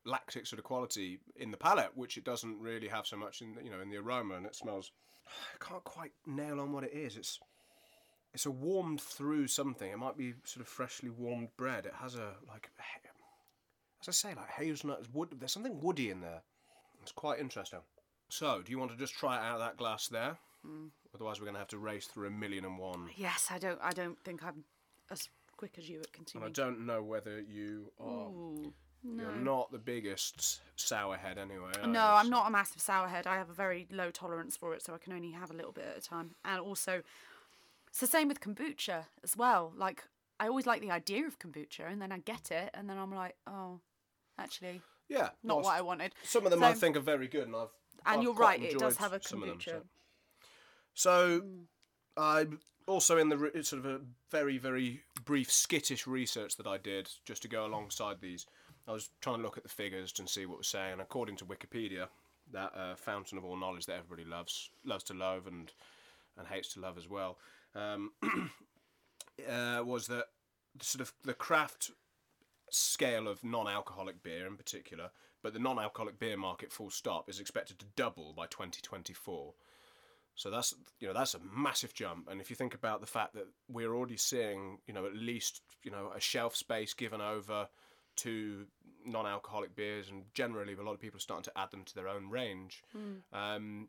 lactic 0.05 0.47
sort 0.47 0.59
of 0.59 0.65
quality 0.65 1.21
in 1.37 1.51
the 1.53 1.57
palate, 1.57 1.91
which 1.97 2.17
it 2.17 2.25
doesn't 2.25 2.59
really 2.61 2.89
have 2.89 3.07
so 3.07 3.17
much 3.17 3.41
in 3.43 3.55
the- 3.55 3.63
you 3.63 3.71
know 3.71 3.81
in 3.81 3.91
the 3.91 3.97
aroma, 3.97 4.35
and 4.35 4.47
it 4.47 4.57
smells. 4.57 4.91
I 5.27 5.65
can't 5.65 5.85
quite 5.85 6.13
nail 6.27 6.59
on 6.61 6.73
what 6.73 6.83
it 6.85 6.93
is. 6.93 7.17
It's 7.17 7.39
it's 8.37 8.45
a 8.45 8.51
warmed 8.51 9.01
through 9.01 9.47
something. 9.47 9.91
It 9.91 9.97
might 9.97 10.19
be 10.19 10.35
sort 10.45 10.61
of 10.61 10.69
freshly 10.69 11.09
warmed 11.09 11.49
bread. 11.57 11.87
It 11.87 11.95
has 12.03 12.17
a 12.17 12.35
like, 12.47 12.69
as 14.03 14.09
I 14.09 14.13
say, 14.13 14.35
like 14.35 14.51
hazelnuts, 14.51 15.09
wood. 15.11 15.31
There's 15.39 15.53
something 15.53 15.81
woody 15.81 16.11
in 16.11 16.21
there. 16.21 16.43
It's 17.01 17.13
quite 17.13 17.41
interesting. 17.41 17.79
So, 18.29 18.61
do 18.63 18.71
you 18.71 18.79
want 18.79 18.91
to 18.91 18.97
just 18.99 19.15
try 19.15 19.39
it 19.39 19.41
out 19.43 19.55
of 19.55 19.61
that 19.61 19.79
glass 19.79 20.09
there? 20.09 20.37
Mm. 20.67 20.91
Otherwise, 21.15 21.41
we're 21.41 21.47
going 21.47 21.55
to 21.55 21.61
have 21.61 21.69
to 21.69 21.79
race 21.79 22.05
through 22.09 22.27
a 22.27 22.31
million 22.31 22.67
and 22.67 22.79
one. 22.79 23.09
Yes, 23.17 23.49
I 23.51 23.59
don't. 23.59 23.79
I 23.83 23.93
don't 23.93 24.23
think 24.23 24.45
I'm 24.45 24.65
as 25.11 25.31
quick 25.57 25.79
as 25.79 25.89
you 25.89 26.01
at 26.01 26.13
continuing. 26.13 26.47
And 26.47 26.59
I 26.59 26.63
don't 26.63 26.85
know 26.85 27.03
whether 27.03 27.41
you 27.41 27.91
are. 27.99 28.29
Ooh, 28.29 28.75
You're 29.03 29.33
not 29.33 29.73
the 29.73 29.79
biggest 29.79 30.61
sour 30.77 31.17
head 31.17 31.39
anyway. 31.39 31.73
No? 31.87 32.05
I'm 32.05 32.29
not 32.29 32.49
a 32.49 32.51
massive 32.51 32.83
sourhead. 32.83 33.27
I 33.27 33.37
have 33.39 33.49
a 33.49 33.55
very 33.55 33.87
low 33.91 34.11
tolerance 34.11 34.59
for 34.59 34.75
it, 34.75 34.83
so 34.83 34.93
I 34.93 34.99
can 34.99 35.15
only 35.15 35.31
have 35.31 35.51
a 35.51 35.55
little 35.55 35.73
bit 35.73 35.87
at 35.91 35.97
a 35.97 36.07
time. 36.07 36.35
And 36.45 36.61
also, 36.61 37.01
it's 37.97 38.01
the 38.03 38.07
same 38.07 38.29
with 38.29 38.43
kombucha 38.43 39.07
as 39.25 39.39
well. 39.39 39.73
Like, 39.75 40.05
I 40.39 40.49
always 40.49 40.67
like 40.67 40.83
the 40.83 40.91
idea 40.91 41.27
of 41.27 41.39
kombucha, 41.39 41.91
and 41.91 42.03
then 42.03 42.13
I 42.13 42.19
get 42.19 42.51
it, 42.51 42.69
and 42.75 42.91
then 42.91 42.99
I'm 42.99 43.15
like, 43.15 43.37
oh, 43.47 43.81
actually, 44.39 44.83
Yeah, 45.09 45.31
not 45.43 45.55
whilst 45.55 45.65
what 45.69 45.79
I 45.79 45.81
wanted. 45.81 46.13
Some 46.23 46.45
of 46.45 46.51
them 46.51 46.63
I 46.63 46.75
think 46.75 46.99
are 46.99 47.01
very 47.01 47.27
good, 47.27 47.47
and 47.47 47.57
I've. 47.57 47.71
And 48.05 48.19
I've 48.19 48.23
you're 48.23 48.35
right, 48.35 48.63
it 48.63 48.79
does 48.79 48.99
have 48.99 49.15
a 49.15 49.19
them, 49.19 49.41
kombucha. 49.41 49.65
so. 49.65 49.83
So, 50.93 51.43
I'm 52.19 52.61
also 52.87 53.17
in 53.17 53.31
the 53.31 53.39
re- 53.39 53.63
sort 53.63 53.83
of 53.83 53.87
a 53.87 54.01
very, 54.31 54.59
very 54.59 55.01
brief 55.25 55.51
skittish 55.51 56.07
research 56.07 56.57
that 56.59 56.67
I 56.67 56.77
did 56.77 57.09
just 57.25 57.41
to 57.43 57.49
go 57.49 57.65
alongside 57.65 58.21
these. 58.21 58.45
I 58.87 58.93
was 58.93 59.09
trying 59.23 59.39
to 59.39 59.43
look 59.43 59.57
at 59.57 59.63
the 59.63 59.71
figures 59.71 60.13
and 60.19 60.29
see 60.29 60.45
what 60.45 60.59
was 60.59 60.69
saying. 60.69 60.93
And 60.93 61.01
according 61.01 61.37
to 61.37 61.47
Wikipedia, 61.47 62.09
that 62.53 62.77
uh, 62.77 62.95
fountain 62.97 63.39
of 63.39 63.45
all 63.47 63.57
knowledge 63.57 63.87
that 63.87 63.97
everybody 63.97 64.29
loves, 64.29 64.69
loves 64.85 65.05
to 65.05 65.15
love, 65.15 65.47
and 65.47 65.73
and 66.39 66.47
hates 66.47 66.75
to 66.75 66.81
love 66.81 66.99
as 66.99 67.09
well, 67.09 67.39
um, 67.77 68.11
uh, 69.49 69.83
was 69.85 70.07
that 70.07 70.27
sort 70.81 71.03
of 71.03 71.13
the 71.25 71.35
craft 71.35 71.91
scale 72.71 73.29
of 73.29 73.45
non-alcoholic 73.45 74.23
beer 74.23 74.47
in 74.47 74.57
particular, 74.57 75.11
but 75.43 75.53
the 75.53 75.59
non-alcoholic 75.59 76.19
beer 76.19 76.37
market, 76.37 76.73
full 76.73 76.91
stop, 76.91 77.29
is 77.29 77.41
expected 77.41 77.79
to 77.79 77.87
double 77.97 78.33
by 78.33 78.47
2024. 78.47 79.55
So 80.35 80.51
that's 80.51 80.75
you 81.01 81.09
know 81.09 81.15
that's 81.15 81.35
a 81.35 81.41
massive 81.41 81.95
jump, 81.95 82.29
and 82.31 82.41
if 82.41 82.51
you 82.51 82.57
think 82.57 82.75
about 82.75 83.01
the 83.01 83.07
fact 83.07 83.35
that 83.35 83.47
we're 83.71 83.95
already 83.95 84.19
seeing 84.19 84.79
you 84.87 84.93
know 84.93 85.07
at 85.07 85.15
least 85.15 85.63
you 85.83 85.91
know 85.91 86.13
a 86.15 86.21
shelf 86.21 86.55
space 86.55 86.93
given 86.93 87.23
over 87.23 87.69
to 88.17 88.67
non-alcoholic 89.07 89.75
beers, 89.75 90.11
and 90.11 90.25
generally 90.35 90.75
a 90.75 90.83
lot 90.83 90.93
of 90.93 91.01
people 91.01 91.17
are 91.17 91.21
starting 91.21 91.45
to 91.45 91.59
add 91.59 91.71
them 91.71 91.85
to 91.85 91.95
their 91.95 92.09
own 92.09 92.29
range, 92.29 92.83
um, 93.33 93.89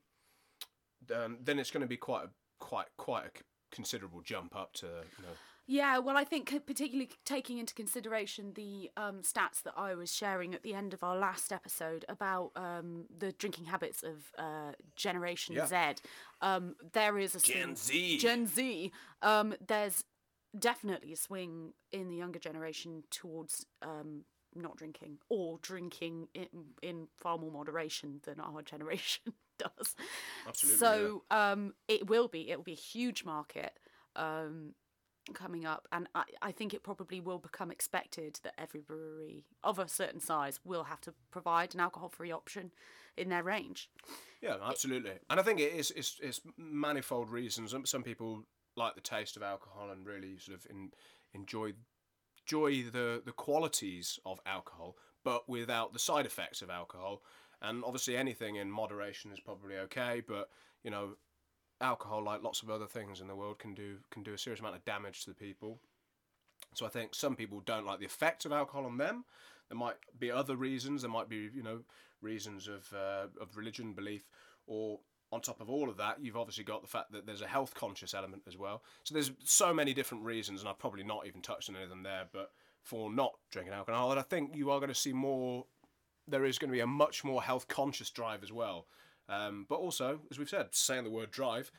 then, 1.06 1.60
it's 1.60 1.72
going 1.72 1.82
to 1.82 1.88
be 1.88 1.98
quite 1.98 2.26
a 2.26 2.30
quite 2.60 2.88
quite 2.98 3.26
a 3.26 3.30
considerable 3.72 4.22
jump 4.22 4.56
up 4.56 4.74
to 4.74 4.86
you 4.86 5.24
know 5.24 5.34
Yeah, 5.70 5.98
well, 6.00 6.16
I 6.16 6.24
think 6.24 6.46
particularly 6.66 7.10
taking 7.26 7.58
into 7.58 7.74
consideration 7.74 8.54
the 8.56 8.90
um, 8.96 9.22
stats 9.22 9.62
that 9.64 9.74
I 9.76 9.96
was 9.96 10.14
sharing 10.14 10.56
at 10.56 10.64
the 10.64 10.74
end 10.74 10.94
of 10.94 11.04
our 11.04 11.18
last 11.18 11.52
episode 11.52 12.06
about 12.08 12.52
um, 12.56 13.06
the 13.20 13.34
drinking 13.34 13.66
habits 13.66 14.02
of 14.02 14.32
uh, 14.38 14.72
Generation 14.96 15.56
Yeah. 15.56 15.66
Z, 15.66 16.02
um, 16.42 16.76
there 16.94 17.20
is 17.20 17.36
a 17.36 17.40
Gen 17.40 17.76
Z. 17.76 18.18
Gen 18.20 18.48
Z. 18.48 18.92
Um, 19.22 19.56
there's 19.68 20.06
definitely 20.58 21.12
a 21.12 21.18
swing 21.18 21.74
in 21.92 22.08
the 22.08 22.16
younger 22.16 22.40
generation 22.40 23.04
towards 23.12 23.66
um, 23.82 24.24
not 24.56 24.78
drinking 24.78 25.18
or 25.30 25.60
drinking 25.62 26.30
in, 26.34 26.48
in 26.82 27.08
far 27.18 27.38
more 27.38 27.52
moderation 27.52 28.22
than 28.24 28.40
our 28.40 28.62
generation 28.74 29.34
does. 29.78 29.96
Absolutely, 30.48 30.88
So 30.88 31.24
um, 31.32 31.74
it 31.88 32.10
will 32.10 32.28
be. 32.28 32.50
It 32.50 32.58
will 32.58 32.64
be 32.64 32.74
a 32.74 32.76
huge 32.76 33.24
market. 33.24 33.74
Um, 34.16 34.74
coming 35.34 35.66
up 35.66 35.90
and 35.92 36.08
I, 36.16 36.24
I 36.42 36.52
think 36.54 36.74
it 36.74 36.84
probably 36.84 37.20
will 37.20 37.38
become 37.38 37.70
expected 37.70 38.40
that 38.44 38.54
every 38.58 38.80
brewery 38.80 39.44
of 39.62 39.78
a 39.78 39.90
certain 39.90 40.22
size 40.22 40.62
will 40.64 40.86
have 40.86 41.02
to 41.02 41.14
provide 41.32 41.74
an 41.74 41.82
alcohol 41.82 42.08
free 42.08 42.32
option 42.32 42.72
in 43.18 43.28
their 43.28 43.44
range 43.44 43.90
Yeah, 44.42 44.56
absolutely. 44.64 45.12
And 45.30 45.38
I 45.38 45.44
think 45.44 45.60
it 45.60 45.74
is 45.74 45.92
it's, 45.92 46.18
it's 46.22 46.40
manifold 46.58 47.30
reasons. 47.30 47.72
Some- 47.72 47.86
Some 47.86 48.04
people 48.04 48.44
like 48.78 48.96
the 48.96 49.02
taste 49.02 49.36
of 49.36 49.44
alcohol 49.44 49.90
and 49.90 50.06
really 50.06 50.38
sort 50.38 50.58
of 50.58 50.66
in, 50.70 50.92
enjoy 51.34 51.74
enjoy 52.46 52.84
the 52.84 53.22
the 53.26 53.32
qualities 53.34 54.20
of 54.26 54.40
alcohol, 54.46 54.96
but 55.24 55.50
without 55.50 55.92
the 55.94 56.00
side 56.00 56.26
effects 56.26 56.62
of 56.62 56.70
alcohol. 56.70 57.22
And 57.62 57.84
obviously, 57.84 58.16
anything 58.16 58.56
in 58.56 58.70
moderation 58.70 59.32
is 59.32 59.40
probably 59.40 59.78
okay. 59.78 60.22
But 60.26 60.50
you 60.84 60.92
know, 60.92 61.16
alcohol, 61.82 62.24
like 62.24 62.44
lots 62.44 62.62
of 62.62 62.70
other 62.70 62.86
things 62.86 63.22
in 63.22 63.28
the 63.28 63.36
world, 63.36 63.60
can 63.60 63.74
do 63.74 63.98
can 64.12 64.24
do 64.24 64.34
a 64.34 64.38
serious 64.38 64.60
amount 64.60 64.76
of 64.76 64.86
damage 64.86 65.24
to 65.24 65.32
the 65.32 65.36
people. 65.36 65.80
So 66.74 66.86
I 66.86 66.90
think 66.90 67.16
some 67.16 67.36
people 67.36 67.62
don't 67.62 67.86
like 67.86 68.00
the 68.00 68.06
effect 68.06 68.46
of 68.46 68.52
alcohol 68.52 68.86
on 68.86 68.98
them. 68.98 69.26
There 69.70 69.78
might 69.78 69.96
be 70.18 70.32
other 70.32 70.56
reasons. 70.56 71.02
There 71.02 71.12
might 71.12 71.30
be, 71.30 71.50
you 71.54 71.64
know, 71.64 71.82
reasons 72.22 72.68
of 72.68 72.92
uh, 72.94 73.28
of 73.42 73.58
religion, 73.58 73.94
belief, 73.94 74.30
or 74.66 75.00
on 75.32 75.42
top 75.42 75.60
of 75.60 75.70
all 75.70 75.90
of 75.90 75.98
that, 75.98 76.18
you've 76.22 76.38
obviously 76.38 76.64
got 76.64 76.82
the 76.82 76.88
fact 76.88 77.12
that 77.12 77.26
there's 77.26 77.42
a 77.42 77.48
health 77.48 77.74
conscious 77.74 78.14
element 78.14 78.44
as 78.48 78.56
well. 78.58 78.82
So 79.04 79.14
there's 79.14 79.32
so 79.44 79.74
many 79.74 79.94
different 79.94 80.24
reasons, 80.24 80.62
and 80.62 80.70
I've 80.70 80.80
probably 80.80 81.04
not 81.04 81.28
even 81.28 81.42
touched 81.42 81.70
on 81.70 81.76
any 81.76 81.84
of 81.84 81.90
them 81.90 82.04
there. 82.04 82.26
But 82.32 82.52
for 82.82 83.12
not 83.12 83.34
drinking 83.52 83.74
alcohol, 83.74 84.12
and 84.12 84.20
I 84.20 84.24
think 84.24 84.56
you 84.56 84.72
are 84.72 84.80
going 84.80 84.90
to 84.90 84.96
see 84.96 85.14
more. 85.14 85.66
There 86.28 86.46
is 86.46 86.58
going 86.58 86.70
to 86.70 86.74
be 86.74 86.82
a 86.82 86.88
much 86.88 87.24
more 87.24 87.42
health 87.42 87.68
conscious 87.68 88.10
drive 88.10 88.44
as 88.44 88.52
well. 88.52 88.86
Um, 89.30 89.66
but 89.68 89.76
also, 89.76 90.20
as 90.32 90.40
we've 90.40 90.50
said, 90.50 90.68
saying 90.72 91.04
the 91.04 91.10
word 91.10 91.32
drive, 91.32 91.72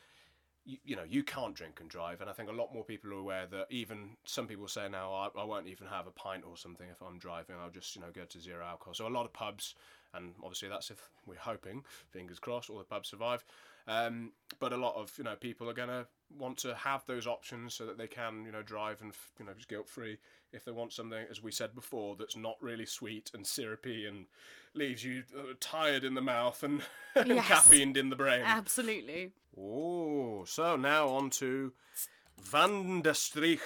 you, 0.65 0.77
you 0.83 0.95
know, 0.95 1.03
you 1.07 1.23
can't 1.23 1.55
drink 1.55 1.79
and 1.79 1.89
drive, 1.89 2.21
and 2.21 2.29
I 2.29 2.33
think 2.33 2.49
a 2.49 2.53
lot 2.53 2.73
more 2.73 2.83
people 2.83 3.11
are 3.11 3.17
aware 3.17 3.47
that 3.47 3.67
even 3.69 4.17
some 4.25 4.47
people 4.47 4.67
say 4.67 4.87
now, 4.89 5.11
I, 5.11 5.29
I 5.39 5.43
won't 5.43 5.67
even 5.67 5.87
have 5.87 6.05
a 6.07 6.11
pint 6.11 6.43
or 6.47 6.57
something 6.57 6.87
if 6.89 7.01
I'm 7.01 7.17
driving. 7.17 7.55
I'll 7.61 7.71
just, 7.71 7.95
you 7.95 8.01
know, 8.01 8.11
go 8.13 8.25
to 8.25 8.39
zero 8.39 8.63
alcohol. 8.65 8.93
So 8.93 9.07
a 9.07 9.09
lot 9.09 9.25
of 9.25 9.33
pubs, 9.33 9.75
and 10.13 10.33
obviously 10.43 10.69
that's 10.69 10.91
if 10.91 11.09
we're 11.25 11.39
hoping, 11.39 11.83
fingers 12.11 12.39
crossed, 12.39 12.69
all 12.69 12.77
the 12.77 12.83
pubs 12.83 13.09
survive. 13.09 13.43
Um, 13.89 14.31
but 14.59 14.71
a 14.71 14.77
lot 14.77 14.95
of 14.95 15.11
you 15.17 15.23
know 15.23 15.35
people 15.35 15.67
are 15.69 15.73
going 15.73 15.89
to 15.89 16.05
want 16.37 16.57
to 16.59 16.75
have 16.75 17.03
those 17.07 17.25
options 17.25 17.73
so 17.73 17.87
that 17.87 17.97
they 17.97 18.05
can, 18.07 18.45
you 18.45 18.51
know, 18.51 18.61
drive 18.61 19.01
and 19.01 19.11
you 19.39 19.45
know 19.45 19.53
just 19.55 19.67
guilt 19.67 19.89
free 19.89 20.17
if 20.53 20.63
they 20.65 20.71
want 20.71 20.93
something, 20.93 21.25
as 21.29 21.41
we 21.43 21.51
said 21.51 21.73
before, 21.75 22.15
that's 22.15 22.35
not 22.35 22.55
really 22.61 22.85
sweet 22.85 23.29
and 23.33 23.45
syrupy 23.45 24.05
and 24.07 24.25
leaves 24.73 25.03
you 25.03 25.23
uh, 25.37 25.53
tired 25.59 26.03
in 26.03 26.13
the 26.15 26.21
mouth 26.21 26.63
and, 26.63 26.81
and 27.15 27.27
Yes. 27.29 27.45
caffeined 27.47 27.97
in 27.97 28.09
the 28.09 28.15
brain. 28.15 28.41
absolutely 28.45 29.31
Oh, 29.57 30.45
so 30.45 30.75
now 30.75 31.07
on 31.09 31.29
to 31.31 31.73
Van 32.41 33.01
der 33.01 33.13
Streek 33.13 33.59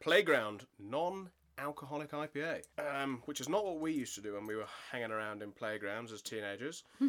Playground 0.00 0.66
non 0.78 1.30
alcoholic 1.58 2.10
IPA, 2.12 2.62
um, 2.78 3.22
which 3.26 3.40
is 3.40 3.48
not 3.48 3.64
what 3.64 3.80
we 3.80 3.92
used 3.92 4.14
to 4.16 4.20
do 4.20 4.34
when 4.34 4.46
we 4.46 4.56
were 4.56 4.66
hanging 4.90 5.10
around 5.10 5.42
in 5.42 5.52
playgrounds 5.52 6.12
as 6.12 6.20
teenagers. 6.22 6.84
we 7.00 7.08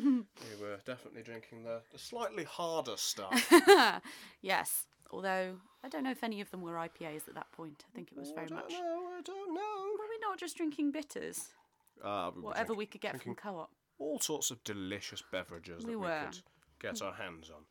were 0.62 0.78
definitely 0.86 1.24
drinking 1.24 1.64
the, 1.64 1.82
the 1.92 2.00
slightly 2.00 2.44
harder 2.44 2.98
stuff. 2.98 3.52
yes 4.42 4.86
although 5.12 5.56
i 5.84 5.88
don't 5.88 6.04
know 6.04 6.10
if 6.12 6.24
any 6.24 6.42
of 6.42 6.50
them 6.50 6.62
were 6.64 6.74
ipas 6.74 7.28
at 7.28 7.36
that 7.36 7.50
point 7.52 7.86
i 7.88 7.96
think 7.96 8.12
it 8.12 8.18
was 8.18 8.32
very 8.32 8.48
I 8.48 8.50
don't 8.50 8.58
much 8.58 8.72
know, 8.72 9.02
I 9.18 9.22
don't 9.24 9.54
know. 9.54 9.86
were 10.00 10.10
we 10.10 10.18
not 10.28 10.40
just 10.40 10.58
drinking 10.58 10.92
bitters 10.92 11.50
Ah, 12.04 12.32
we 12.36 12.42
whatever 12.42 12.74
drinking 12.74 12.78
we 12.80 12.86
could 12.88 13.02
get 13.02 13.22
from 13.22 13.36
co-op 13.36 13.70
all 14.00 14.20
sorts 14.20 14.50
of 14.52 14.64
delicious 14.64 15.22
beverages 15.32 15.86
We 15.86 15.92
that 15.94 16.00
we 16.00 16.06
were. 16.08 16.22
could 16.32 16.42
get 16.82 17.02
our 17.02 17.14
hands 17.14 17.50
on. 17.50 17.64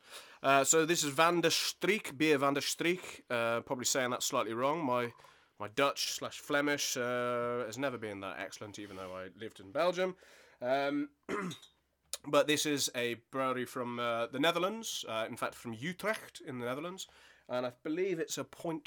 Uh, 0.49 0.65
so 0.65 0.87
this 0.87 1.05
is 1.05 1.11
Van 1.13 1.41
der 1.43 1.51
Streek, 1.51 2.17
beer 2.17 2.39
Van 2.39 2.55
der 2.55 2.63
Streek. 2.63 3.21
Uh, 3.29 3.61
probably 3.61 3.85
saying 3.85 4.11
that 4.11 4.23
slightly 4.23 4.55
wrong. 4.55 4.83
My 4.83 5.13
my 5.59 5.69
Dutch 5.69 6.13
slash 6.13 6.39
Flemish 6.39 6.97
uh, 6.97 7.65
has 7.67 7.79
never 7.79 7.99
been 7.99 8.21
that 8.21 8.39
excellent, 8.39 8.79
even 8.79 8.97
though 8.97 9.15
I 9.15 9.29
lived 9.41 9.61
in 9.61 9.71
Belgium. 9.71 10.17
Um, 10.61 11.11
but 12.27 12.47
this 12.47 12.67
is 12.67 12.91
a 12.95 13.17
brewery 13.31 13.65
from 13.65 13.99
uh, 13.99 14.27
the 14.27 14.39
Netherlands, 14.39 15.05
uh, 15.09 15.27
in 15.29 15.37
fact 15.37 15.55
from 15.55 15.75
Utrecht 15.75 16.43
in 16.47 16.59
the 16.59 16.67
Netherlands, 16.67 17.07
and 17.49 17.67
I 17.67 17.73
believe 17.83 18.19
it's 18.19 18.39
a 18.39 18.45
0.5%, 18.45 18.85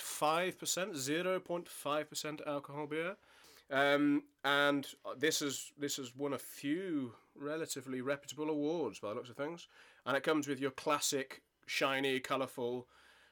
0.5% 0.55 2.47
alcohol 2.47 2.88
beer. 2.88 3.15
Um, 3.70 4.24
and 4.45 4.88
this 5.18 5.41
is 5.41 5.74
this 5.78 5.97
has 5.97 6.15
won 6.15 6.34
a 6.34 6.39
few 6.39 7.13
relatively 7.36 8.01
reputable 8.01 8.49
awards 8.49 8.99
by 8.99 9.09
the 9.09 9.15
looks 9.15 9.30
of 9.30 9.36
things, 9.36 9.68
and 10.05 10.15
it 10.15 10.24
comes 10.24 10.47
with 10.47 10.59
your 10.59 10.72
classic 10.72 11.41
shiny, 11.65 12.20
colourful, 12.22 12.88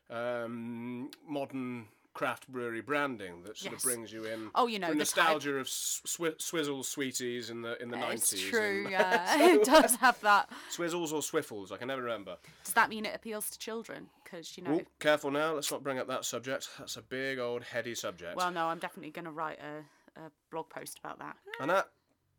um, 0.09 1.09
modern 1.27 1.85
craft 2.15 2.47
brewery 2.47 2.81
branding 2.81 3.43
that 3.43 3.55
sort 3.57 3.73
Yes. 3.73 3.83
of 3.83 3.87
brings 3.87 4.11
you 4.11 4.23
in. 4.23 4.49
Oh, 4.55 4.65
you 4.65 4.79
know, 4.79 4.87
the 4.87 4.93
the 4.99 5.05
type- 5.05 5.17
nostalgia 5.17 5.57
of 5.57 5.67
swi- 5.67 6.41
Swizzle 6.41 6.83
Sweeties 6.83 7.49
in 7.51 7.61
the 7.61 7.79
in 7.81 7.91
the 7.91 7.97
nineties. 7.97 8.33
it's 8.33 8.41
true 8.41 8.87
yeah 8.89 9.37
it 9.53 9.63
does 9.65 9.95
have 9.97 10.19
that 10.21 10.49
Swizzles 10.71 11.11
or 11.13 11.19
Swiffles, 11.21 11.71
I 11.71 11.77
can 11.77 11.89
never 11.89 12.01
remember. 12.01 12.37
does 12.63 12.73
that 12.73 12.89
mean 12.89 13.05
it 13.05 13.13
appeals 13.13 13.49
to 13.51 13.59
children 13.59 14.07
because 14.23 14.57
you 14.57 14.63
know 14.63 14.79
Oh, 14.81 14.85
careful 14.99 15.29
now, 15.29 15.53
let's 15.53 15.69
not 15.71 15.83
bring 15.83 15.99
up 15.99 16.07
that 16.07 16.25
subject. 16.25 16.69
That's 16.79 16.95
a 16.97 17.01
big 17.03 17.37
old 17.37 17.63
heady 17.63 17.93
subject. 17.93 18.35
well 18.37 18.49
no 18.49 18.67
i'm 18.67 18.79
definitely 18.79 19.11
going 19.11 19.25
to 19.25 19.31
write 19.31 19.59
a, 19.59 20.19
a 20.19 20.31
blog 20.51 20.69
post 20.69 20.97
about 20.99 21.19
that 21.19 21.35
and 21.59 21.69
that 21.69 21.89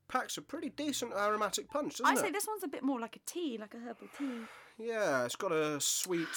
packs 0.09 0.37
a 0.39 0.43
pretty 0.43 0.70
decent 0.70 1.12
aromatic 1.12 1.68
punch, 1.68 1.99
doesn't 1.99 2.07
I 2.07 2.12
it? 2.12 2.18
I 2.18 2.22
say 2.22 2.31
this 2.31 2.47
one's 2.47 2.62
a 2.64 2.68
bit 2.68 2.83
more 2.85 2.99
like 3.01 3.16
a 3.16 3.18
tea, 3.27 3.59
like 3.59 3.74
a 3.74 3.79
herbal 3.79 4.07
tea. 4.16 4.39
Yeah, 4.79 5.24
it's 5.24 5.35
got 5.37 5.51
a 5.53 5.81
sweet. 5.81 6.29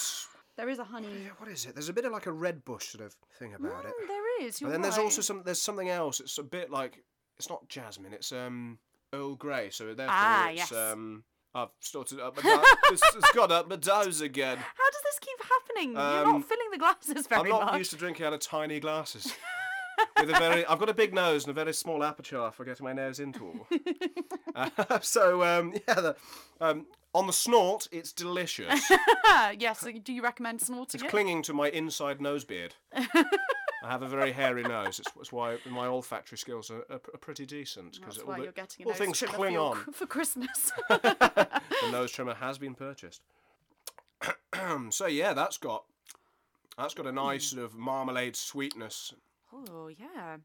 There 0.59 0.67
is 0.67 0.77
a 0.79 0.83
honey. 0.83 1.07
Yeah, 1.23 1.29
what 1.37 1.49
is 1.49 1.65
it? 1.65 1.73
There's 1.73 1.87
a 1.87 1.93
bit 1.93 2.03
of 2.03 2.11
like 2.11 2.25
a 2.25 2.33
red 2.33 2.65
bush 2.65 2.89
sort 2.89 3.05
of 3.05 3.13
thing 3.39 3.53
about 3.53 3.85
it. 3.85 3.93
Mm, 4.03 4.07
there 4.09 4.41
is. 4.45 4.59
You're 4.59 4.69
But 4.69 4.73
then 4.73 4.81
there's 4.81 4.97
also 4.97 5.21
some. 5.21 5.41
There's 5.45 5.61
something 5.61 5.87
else. 5.87 6.19
It's 6.19 6.37
a 6.37 6.43
bit 6.43 6.69
like 6.69 7.01
it's 7.37 7.49
not 7.49 7.69
jasmine. 7.69 8.11
It's 8.11 8.33
um 8.33 8.77
Earl 9.13 9.35
Grey. 9.35 9.69
So 9.69 9.85
therefore 9.93 10.07
Ah, 10.09 10.49
it's 10.49 10.57
yes. 10.57 10.71
um. 10.73 11.23
I've 11.55 11.69
started 11.79 12.19
up 12.19 12.37
it's, 12.43 13.01
it's 13.15 13.31
got 13.31 13.53
up 13.53 13.69
my 13.69 13.77
dose 13.77 14.19
again. 14.19 14.57
How 14.57 14.89
does 14.91 15.01
this 15.05 15.19
keep 15.19 15.39
happening? 15.49 15.93
You're 15.93 16.01
Um, 16.27 16.39
not 16.39 16.47
filling 16.49 16.71
the 16.71 16.77
glasses 16.77 17.25
very 17.27 17.43
much. 17.43 17.45
I'm 17.45 17.49
not 17.59 17.65
much. 17.71 17.77
used 17.79 17.91
to 17.91 17.95
drinking 17.97 18.25
out 18.25 18.33
of 18.33 18.41
tiny 18.41 18.81
glasses. 18.81 19.33
With 20.19 20.29
a 20.29 20.33
very, 20.33 20.65
I've 20.65 20.79
got 20.79 20.89
a 20.89 20.93
big 20.93 21.13
nose 21.13 21.43
and 21.45 21.51
a 21.51 21.53
very 21.53 21.73
small 21.73 22.03
aperture 22.03 22.51
for 22.51 22.65
getting 22.65 22.83
my 22.83 22.93
nose 22.93 23.19
into. 23.19 23.65
uh, 24.55 24.99
so 24.99 25.41
um, 25.43 25.73
yeah, 25.87 25.93
the, 25.95 26.15
um, 26.61 26.85
on 27.13 27.27
the 27.27 27.33
snort, 27.33 27.87
it's 27.91 28.13
delicious. 28.13 28.91
yes. 29.57 29.85
Do 30.03 30.13
you 30.13 30.21
recommend 30.21 30.61
snorting 30.61 30.99
It's 30.99 31.03
it? 31.03 31.09
clinging 31.09 31.41
to 31.43 31.53
my 31.53 31.69
inside 31.69 32.21
nose 32.21 32.43
beard. 32.43 32.75
I 33.81 33.87
have 33.87 34.01
a 34.01 34.07
very 34.07 34.31
hairy 34.31 34.63
nose. 34.63 34.99
It's, 34.99 35.09
it's 35.19 35.31
why 35.31 35.57
my 35.69 35.87
olfactory 35.87 36.37
skills 36.37 36.69
are, 36.69 36.85
are, 36.89 37.01
are 37.13 37.19
pretty 37.19 37.45
decent. 37.45 37.99
That's 38.03 38.17
all 38.19 38.27
why 38.27 38.37
the, 38.37 38.43
you're 38.43 38.51
getting 38.51 38.85
a 38.85 38.89
all 38.89 38.91
nose 38.91 38.99
things 38.99 39.17
trimmer 39.17 39.33
cling 39.33 39.49
for, 39.49 39.53
your- 39.53 39.71
on. 39.71 39.93
for 39.93 40.05
Christmas. 40.05 40.71
The 41.81 41.91
nose 41.91 42.11
trimmer 42.11 42.33
has 42.33 42.57
been 42.57 42.75
purchased. 42.75 43.21
so 44.89 45.05
yeah, 45.05 45.33
that's 45.33 45.57
got 45.57 45.85
that's 46.77 46.93
got 46.93 47.05
a 47.05 47.09
hmm. 47.09 47.15
nice 47.15 47.45
sort 47.45 47.63
of 47.63 47.73
marmalade 47.75 48.35
sweetness 48.35 49.13
oh 49.53 49.87
yeah. 49.87 50.37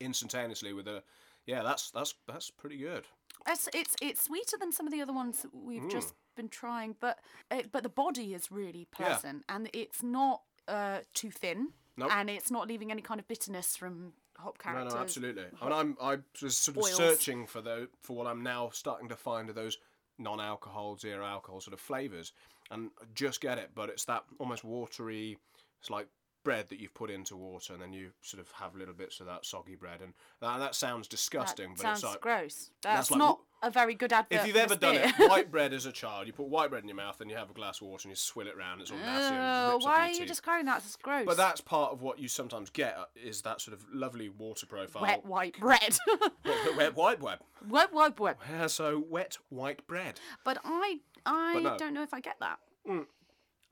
instantaneously 0.00 0.72
with 0.72 0.88
a 0.88 1.02
yeah. 1.46 1.62
That's 1.62 1.90
that's 1.90 2.14
that's 2.26 2.50
pretty 2.50 2.78
good. 2.78 3.04
It's 3.46 3.68
it's 3.74 3.94
it's 4.02 4.24
sweeter 4.24 4.56
than 4.58 4.72
some 4.72 4.86
of 4.86 4.92
the 4.92 5.00
other 5.02 5.12
ones 5.12 5.42
that 5.42 5.54
we've 5.54 5.88
just 5.88 6.14
been 6.36 6.48
trying, 6.48 6.96
but 7.00 7.18
it, 7.50 7.70
but 7.72 7.82
the 7.82 7.88
body 7.88 8.34
is 8.34 8.50
really 8.50 8.86
Mm. 8.94 9.00
Yeah. 9.00 9.06
pleasant 9.08 9.44
and 9.48 9.70
it's 9.72 10.02
not 10.02 10.42
uh, 10.66 11.00
too 11.14 11.30
thin, 11.30 11.72
Nope. 11.96 12.10
and 12.14 12.28
it's 12.28 12.50
not 12.50 12.68
leaving 12.68 12.90
any 12.90 13.00
kind 13.02 13.18
of 13.20 13.26
bitterness 13.28 13.76
from 13.76 14.12
hop 14.36 14.58
No, 14.58 14.62
characters. 14.72 14.94
no, 14.94 15.00
absolutely. 15.00 15.44
I 15.60 15.64
mean, 15.64 15.72
I'm 15.72 15.96
I 16.00 16.18
was 16.42 16.56
sort 16.56 16.76
of 16.76 16.82
Oils. 16.84 16.94
searching 16.96 17.46
for 17.46 17.60
the 17.62 17.88
for 18.02 18.16
what 18.16 18.26
I'm 18.26 18.42
now 18.42 18.70
starting 18.70 19.08
to 19.08 19.16
find 19.16 19.48
are 19.50 19.54
those 19.54 19.78
non-alcohol, 20.18 20.96
zero 20.98 21.24
alcohol 21.24 21.60
sort 21.60 21.74
of 21.74 21.80
flavors, 21.80 22.32
and 22.70 22.90
just 23.14 23.40
get 23.40 23.56
it. 23.58 23.70
But 23.74 23.88
it's 23.88 24.04
that 24.06 24.24
almost 24.38 24.64
watery. 24.64 25.38
It's 25.80 25.90
like 25.90 26.08
bread 26.44 26.68
that 26.70 26.80
you've 26.80 26.94
put 26.94 27.10
into 27.10 27.36
water, 27.36 27.72
and 27.72 27.82
then 27.82 27.92
you 27.92 28.10
sort 28.22 28.40
of 28.40 28.50
have 28.52 28.74
little 28.74 28.94
bits 28.94 29.20
of 29.20 29.26
that 29.26 29.44
soggy 29.44 29.74
bread, 29.74 30.00
and 30.02 30.14
that, 30.40 30.58
that 30.58 30.74
sounds 30.74 31.06
That 31.06 31.10
disgusting. 31.10 31.70
but 31.76 31.80
sounds 31.82 32.02
it's 32.02 32.12
like 32.12 32.20
gross. 32.20 32.70
that's 32.82 32.96
That's, 32.96 33.10
like 33.10 33.18
not 33.18 33.40
a 33.62 33.70
very 33.70 33.94
good 33.94 34.12
advert. 34.12 34.38
if 34.38 34.46
you've 34.46 34.56
ever 34.56 34.76
done 34.76 34.94
it, 34.94 35.12
white 35.28 35.50
bread 35.50 35.72
as 35.72 35.84
a 35.84 35.90
child, 35.92 36.26
you 36.28 36.32
put 36.32 36.46
white 36.48 36.70
bread 36.70 36.82
in 36.84 36.88
your 36.88 36.96
mouth, 36.96 37.20
and 37.20 37.28
you 37.30 37.36
have 37.36 37.50
a 37.50 37.52
glass 37.52 37.80
of 37.80 37.88
water, 37.88 38.02
and 38.08 38.12
you 38.12 38.16
swill 38.16 38.46
it 38.46 38.56
round. 38.56 38.80
It's 38.80 38.90
all 38.90 38.98
nasty. 38.98 39.34
and 39.34 39.82
why 39.82 40.06
are 40.06 40.08
you 40.10 40.18
teeth. 40.20 40.28
describing 40.28 40.66
that 40.66 40.84
as 40.84 40.96
gross? 40.96 41.26
But 41.26 41.36
that's 41.36 41.60
part 41.60 41.92
of 41.92 42.02
what 42.02 42.18
you 42.18 42.28
sometimes 42.28 42.70
get 42.70 42.96
uh, 42.96 43.04
is 43.16 43.42
that 43.42 43.60
sort 43.60 43.76
of 43.76 43.84
lovely 43.92 44.28
water 44.28 44.66
profile. 44.66 45.02
wet 45.02 45.24
white 45.26 45.58
bread. 45.58 45.98
wet, 46.44 46.76
wet 46.76 46.96
white 46.96 47.20
bread. 47.20 47.38
wet 47.68 47.92
white 47.92 48.16
bread. 48.16 48.36
Yeah, 48.48 48.68
so 48.68 49.04
wet 49.10 49.38
white 49.48 49.86
bread. 49.86 50.20
But 50.44 50.58
I 50.64 51.00
I 51.26 51.58
no. 51.60 51.76
don't 51.76 51.94
know 51.94 52.02
if 52.04 52.14
I 52.14 52.20
get 52.20 52.36
that. 52.40 52.58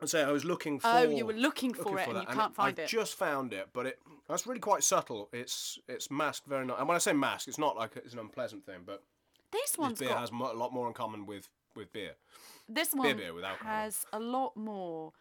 I 0.00 0.06
say 0.06 0.22
I 0.22 0.30
was 0.30 0.44
looking 0.44 0.78
for. 0.78 0.88
Oh, 0.88 1.02
you 1.02 1.24
were 1.24 1.32
looking 1.32 1.72
for 1.72 1.98
it 1.98 2.06
and 2.08 2.16
that, 2.16 2.28
you 2.28 2.34
can't 2.34 2.54
find 2.54 2.78
it. 2.78 2.82
I 2.82 2.84
it. 2.84 2.88
just 2.88 3.14
found 3.14 3.52
it, 3.54 3.68
but 3.72 3.86
it 3.86 3.98
that's 4.28 4.46
really 4.46 4.60
quite 4.60 4.82
subtle. 4.84 5.28
It's 5.32 5.78
it's 5.88 6.10
masked 6.10 6.46
very 6.46 6.66
nice. 6.66 6.76
And 6.78 6.86
when 6.88 6.96
I 6.96 6.98
say 6.98 7.12
masked, 7.14 7.48
it's 7.48 7.58
not 7.58 7.76
like 7.76 7.96
it's 7.96 8.12
an 8.12 8.18
unpleasant 8.18 8.66
thing, 8.66 8.80
but 8.84 9.02
This 9.52 9.72
this 9.72 9.98
beer 9.98 10.08
got 10.08 10.18
has 10.20 10.32
mo- 10.32 10.52
a 10.52 10.54
lot 10.54 10.72
more 10.72 10.86
in 10.86 10.92
common 10.94 11.24
with 11.24 11.48
with 11.74 11.92
beer. 11.92 12.12
this 12.68 12.92
one 12.94 13.16
beer 13.16 13.32
with 13.34 13.44
alcohol. 13.44 13.72
has 13.72 14.04
a 14.12 14.20
lot 14.20 14.56
more 14.56 15.12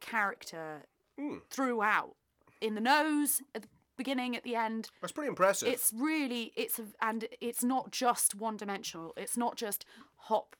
character 0.00 0.82
Hmm. 1.18 1.38
throughout. 1.50 2.16
In 2.60 2.74
the 2.74 2.80
nose, 2.80 3.40
at 3.54 3.62
the 3.62 3.68
beginning, 3.96 4.34
at 4.36 4.42
the 4.42 4.56
end. 4.56 4.90
That's 5.00 5.12
pretty 5.12 5.28
impressive. 5.28 5.68
It's 5.68 5.92
really 5.94 6.52
it's 6.56 6.78
a, 6.78 6.86
and 7.00 7.26
it's 7.40 7.62
not 7.62 7.90
just 7.92 8.34
one 8.34 8.56
dimensional. 8.56 9.12
It's 9.16 9.36
not 9.36 9.56
just 9.56 9.84
hop 10.16 10.56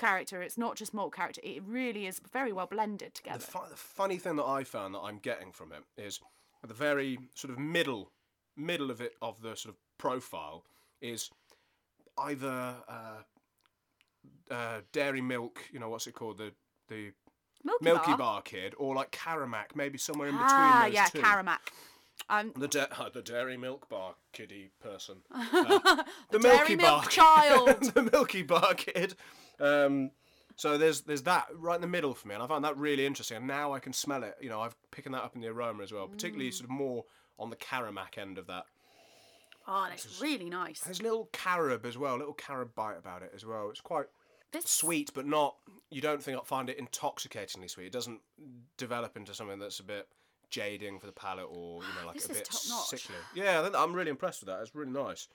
character. 0.00 0.42
It's 0.42 0.58
not 0.58 0.74
just 0.76 0.92
malt 0.92 1.12
character. 1.14 1.40
It 1.44 1.62
really 1.64 2.06
is 2.06 2.20
very 2.32 2.52
well 2.52 2.66
blended 2.66 3.10
the, 3.12 3.16
together. 3.16 3.38
fu- 3.38 3.68
the 3.70 3.76
funny 3.76 4.16
thing 4.18 4.36
that 4.36 4.44
I 4.46 4.64
found 4.64 4.94
that 4.94 5.00
I'm 5.00 5.18
getting 5.18 5.52
from 5.52 5.70
it 5.72 5.84
is 6.02 6.18
at 6.62 6.68
the 6.68 6.74
very 6.74 7.18
sort 7.34 7.52
of 7.52 7.58
middle 7.58 8.10
middle 8.56 8.90
of 8.90 9.00
it 9.00 9.14
of 9.22 9.40
the 9.42 9.54
sort 9.54 9.74
of 9.74 9.78
profile 9.98 10.64
is 11.00 11.30
either 12.18 12.74
uh, 12.88 13.22
uh, 14.50 14.80
dairy 14.92 15.20
milk. 15.20 15.60
You 15.72 15.78
know 15.80 15.88
what's 15.88 16.06
it 16.06 16.14
called? 16.14 16.38
The 16.38 16.52
the 16.88 17.12
Milky, 17.64 17.84
Milky 17.84 18.10
Bar. 18.10 18.16
Bar 18.18 18.42
Kid, 18.42 18.74
or 18.78 18.94
like 18.94 19.10
Caramac, 19.12 19.76
maybe 19.76 19.98
somewhere 19.98 20.28
in 20.28 20.34
between 20.34 20.50
Ah, 20.50 20.82
those 20.86 20.94
yeah, 20.94 21.06
two. 21.06 21.20
Caramac. 21.20 21.58
Um, 22.28 22.52
the 22.56 22.68
da- 22.68 22.86
uh, 22.98 23.08
the 23.12 23.22
Dairy 23.22 23.56
Milk 23.56 23.88
Bar 23.88 24.14
Kiddie 24.32 24.70
person. 24.80 25.18
the, 25.30 26.04
the 26.30 26.38
Dairy 26.38 26.56
Milky 26.58 26.76
Milk 26.76 27.08
Child. 27.10 27.82
the 27.94 28.02
Milky 28.12 28.42
Bar 28.42 28.74
Kid. 28.74 29.14
Um, 29.60 30.10
so 30.56 30.76
there's 30.76 31.02
there's 31.02 31.22
that 31.22 31.46
right 31.54 31.74
in 31.76 31.80
the 31.80 31.86
middle 31.86 32.14
for 32.14 32.28
me, 32.28 32.34
and 32.34 32.42
I 32.42 32.46
find 32.46 32.64
that 32.64 32.76
really 32.76 33.06
interesting. 33.06 33.36
And 33.38 33.46
now 33.46 33.72
I 33.72 33.78
can 33.80 33.92
smell 33.92 34.22
it. 34.24 34.36
You 34.40 34.48
know, 34.50 34.60
I've 34.60 34.74
picking 34.90 35.12
that 35.12 35.22
up 35.22 35.34
in 35.34 35.40
the 35.40 35.48
aroma 35.48 35.82
as 35.82 35.92
well, 35.92 36.06
particularly 36.08 36.50
Mm. 36.50 36.54
sort 36.54 36.64
of 36.64 36.70
more 36.70 37.04
on 37.38 37.50
the 37.50 37.56
Caramac 37.56 38.18
end 38.18 38.36
of 38.38 38.46
that. 38.48 38.64
Oh, 39.66 39.86
that's 39.88 40.20
really 40.20 40.50
nice. 40.50 40.80
There's 40.80 41.00
a 41.00 41.02
little 41.02 41.28
carob 41.32 41.86
as 41.86 41.96
well, 41.96 42.16
a 42.16 42.18
little 42.18 42.34
carob 42.34 42.74
bite 42.74 42.96
about 42.98 43.22
it 43.22 43.32
as 43.34 43.44
well. 43.46 43.70
It's 43.70 43.80
quite 43.80 44.06
This 44.52 44.68
sweet, 44.68 45.12
but 45.14 45.26
not. 45.26 45.56
You 45.90 46.00
don't 46.00 46.20
think 46.22 46.36
I 46.38 46.44
find 46.44 46.68
it 46.68 46.76
intoxicatingly 46.78 47.68
sweet. 47.70 47.86
It 47.86 47.92
doesn't 47.92 48.20
develop 48.76 49.16
into 49.16 49.32
something 49.32 49.58
that's 49.60 49.78
a 49.78 49.84
bit 49.84 50.08
jading 50.50 50.98
for 50.98 51.06
the 51.06 51.12
palate, 51.12 51.46
or 51.48 51.82
you 51.84 51.88
know, 52.00 52.06
like 52.06 52.16
This 52.16 52.24
a 52.26 52.28
bit 52.30 52.52
sickly. 52.52 53.14
Yeah, 53.34 53.60
I 53.60 53.62
think- 53.62 53.76
I'm 53.76 53.92
really 53.94 54.10
impressed 54.10 54.40
with 54.40 54.48
that. 54.48 54.60
It's 54.60 54.74
really 54.74 54.90
nice. 54.90 55.28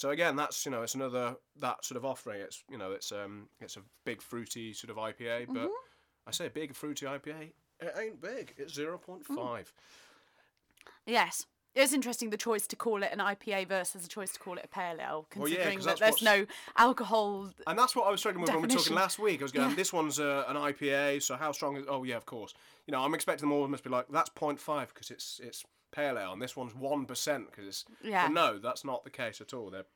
So 0.00 0.10
again, 0.10 0.34
that's 0.34 0.64
you 0.64 0.72
know, 0.72 0.82
it's 0.82 0.94
another 0.94 1.36
that 1.60 1.84
sort 1.84 1.96
of 1.96 2.06
offering. 2.06 2.40
It's 2.40 2.64
you 2.70 2.78
know, 2.78 2.92
it's 2.92 3.12
um, 3.12 3.48
it's 3.60 3.76
a 3.76 3.82
big 4.06 4.22
fruity 4.22 4.72
sort 4.72 4.90
of 4.90 4.96
IPA, 4.96 5.48
but 5.48 5.56
Mm-hmm. 5.56 5.68
I 6.26 6.32
say 6.32 6.48
big 6.48 6.74
fruity 6.74 7.06
IPA. 7.06 7.52
It 7.80 7.94
ain't 7.98 8.20
big. 8.20 8.54
It's 8.56 8.74
zero 8.74 8.98
point 8.98 9.26
five. 9.26 9.72
Mm. 9.72 10.90
Yes. 11.06 11.46
It's 11.74 11.92
interesting 11.92 12.30
the 12.30 12.36
choice 12.36 12.66
to 12.68 12.76
call 12.76 13.02
it 13.02 13.10
an 13.12 13.20
IPA 13.20 13.68
versus 13.68 14.02
the 14.02 14.08
choice 14.08 14.32
to 14.32 14.40
call 14.40 14.58
it 14.58 14.64
a 14.64 14.68
pale 14.68 14.96
ale, 15.00 15.26
Well, 15.36 15.48
yeah, 15.48 15.72
that 15.76 16.00
there's 16.00 16.20
no 16.20 16.44
alcohol. 16.76 17.50
And 17.66 17.78
that's 17.78 17.94
what 17.94 18.08
I 18.08 18.10
was 18.10 18.18
struggling 18.18 18.42
with 18.42 18.50
when 18.50 18.62
we 18.62 18.68
were 18.68 18.74
talking 18.74 18.96
last 18.96 19.20
week. 19.20 19.40
I 19.40 19.44
was 19.44 19.52
going, 19.52 19.76
this 19.76 19.92
one's 19.92 20.18
uh, 20.18 20.44
an 20.48 20.56
IPA, 20.56 21.22
so 21.22 21.36
how 21.36 21.52
strong 21.52 21.76
is? 21.76 21.86
Oh 21.88 22.02
yeah, 22.02 22.16
of 22.16 22.26
course. 22.26 22.54
You 22.86 22.92
know, 22.92 23.00
I'm 23.00 23.14
expecting 23.14 23.48
them 23.48 23.56
all 23.56 23.68
must 23.68 23.84
be 23.84 23.90
like 23.90 24.06
that's 24.10 24.30
0.5 24.30 24.88
because 24.88 25.12
it's 25.12 25.40
it's 25.44 25.64
pale 25.92 26.18
ale, 26.18 26.32
and 26.32 26.42
this 26.42 26.56
one's 26.56 26.74
one 26.74 27.06
percent 27.06 27.50
because 27.50 27.66
it's. 27.66 27.84
Yeah. 28.02 28.26
But 28.26 28.34
no, 28.34 28.58
that's 28.58 28.84
not 28.84 29.04
the 29.04 29.10
case 29.10 29.40
at 29.40 29.54
all. 29.54 29.70
They're 29.70 29.86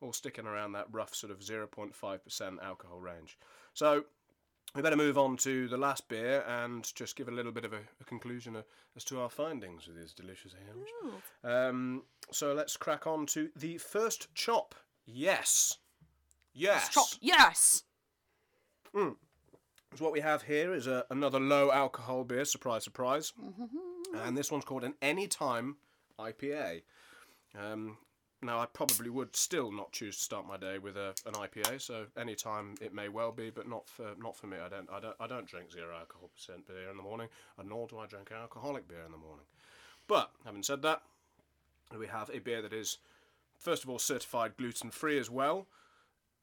all 0.00 0.12
sticking 0.12 0.46
around 0.46 0.72
that 0.72 0.86
rough 0.92 1.14
sort 1.14 1.30
of 1.32 1.40
0.5 1.40 2.24
percent 2.24 2.58
alcohol 2.62 3.00
range. 3.00 3.38
So 3.72 4.04
we 4.74 4.82
better 4.82 4.96
move 4.96 5.16
on 5.16 5.36
to 5.38 5.68
the 5.68 5.76
last 5.76 6.08
beer 6.08 6.44
and 6.48 6.92
just 6.94 7.16
give 7.16 7.28
a 7.28 7.32
little 7.32 7.52
bit 7.52 7.64
of 7.64 7.72
a, 7.72 7.80
a 8.00 8.04
conclusion 8.04 8.56
uh, 8.56 8.62
as 8.96 9.04
to 9.04 9.20
our 9.20 9.30
findings 9.30 9.86
with 9.86 9.96
these 9.96 10.12
delicious 10.12 10.54
ales. 10.68 10.88
Um, 11.44 12.02
so 12.32 12.52
let's 12.54 12.76
crack 12.76 13.06
on 13.06 13.26
to 13.26 13.50
the 13.54 13.78
first 13.78 14.34
chop. 14.34 14.74
Yes. 15.06 15.78
Yes. 16.52 16.88
Chop. 16.88 17.06
Yes. 17.20 17.84
So 19.96 20.04
what 20.04 20.12
we 20.12 20.20
have 20.20 20.42
here 20.42 20.74
is 20.74 20.88
a, 20.88 21.04
another 21.10 21.38
low 21.38 21.70
alcohol 21.70 22.24
beer. 22.24 22.44
Surprise, 22.44 22.82
surprise. 22.82 23.32
And 24.22 24.36
this 24.36 24.50
one's 24.50 24.64
called 24.64 24.84
an 24.84 24.94
Anytime 25.02 25.76
IPA. 26.18 26.82
Um, 27.58 27.98
now 28.42 28.60
I 28.60 28.66
probably 28.66 29.10
would 29.10 29.34
still 29.34 29.72
not 29.72 29.92
choose 29.92 30.16
to 30.16 30.22
start 30.22 30.46
my 30.46 30.56
day 30.56 30.78
with 30.78 30.96
a, 30.96 31.14
an 31.26 31.32
IPA. 31.34 31.80
So 31.80 32.06
anytime 32.16 32.74
it 32.80 32.92
may 32.92 33.08
well 33.08 33.32
be, 33.32 33.50
but 33.50 33.68
not 33.68 33.88
for 33.88 34.14
not 34.18 34.36
for 34.36 34.46
me. 34.46 34.58
I 34.64 34.68
don't 34.68 34.88
I 34.92 35.00
don't 35.00 35.16
I 35.18 35.26
don't 35.26 35.46
drink 35.46 35.72
zero 35.72 35.96
alcohol 35.96 36.30
percent 36.34 36.66
beer 36.66 36.90
in 36.90 36.96
the 36.96 37.02
morning, 37.02 37.28
and 37.58 37.68
nor 37.68 37.86
do 37.86 37.98
I 37.98 38.06
drink 38.06 38.30
alcoholic 38.32 38.86
beer 38.86 39.02
in 39.04 39.12
the 39.12 39.18
morning. 39.18 39.46
But 40.06 40.30
having 40.44 40.62
said 40.62 40.82
that, 40.82 41.02
we 41.98 42.06
have 42.06 42.30
a 42.30 42.38
beer 42.38 42.60
that 42.60 42.72
is 42.72 42.98
first 43.58 43.82
of 43.84 43.90
all 43.90 43.98
certified 43.98 44.56
gluten 44.56 44.90
free 44.90 45.18
as 45.18 45.30
well 45.30 45.66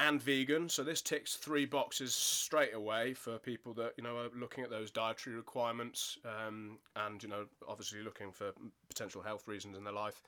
and 0.02 0.22
vegan. 0.22 0.68
So 0.68 0.84
this 0.84 1.02
ticks 1.02 1.36
three 1.36 1.66
boxes 1.66 2.14
straight 2.16 2.74
away 2.74 3.14
for 3.14 3.38
people 3.38 3.74
that 3.76 3.94
you 3.98 4.04
know 4.04 4.18
are 4.18 4.30
looking 4.36 4.64
at 4.64 4.70
those 4.70 4.90
dietary 4.90 5.36
requirements 5.36 6.18
um, 6.26 6.80
and 6.96 7.22
you 7.22 7.30
know 7.30 7.46
obviously 7.68 8.02
looking 8.02 8.32
for 8.32 8.52
potential 8.90 9.22
health 9.22 9.48
reasons 9.48 9.78
in 9.78 9.84
their 9.84 9.94
life. 9.94 10.24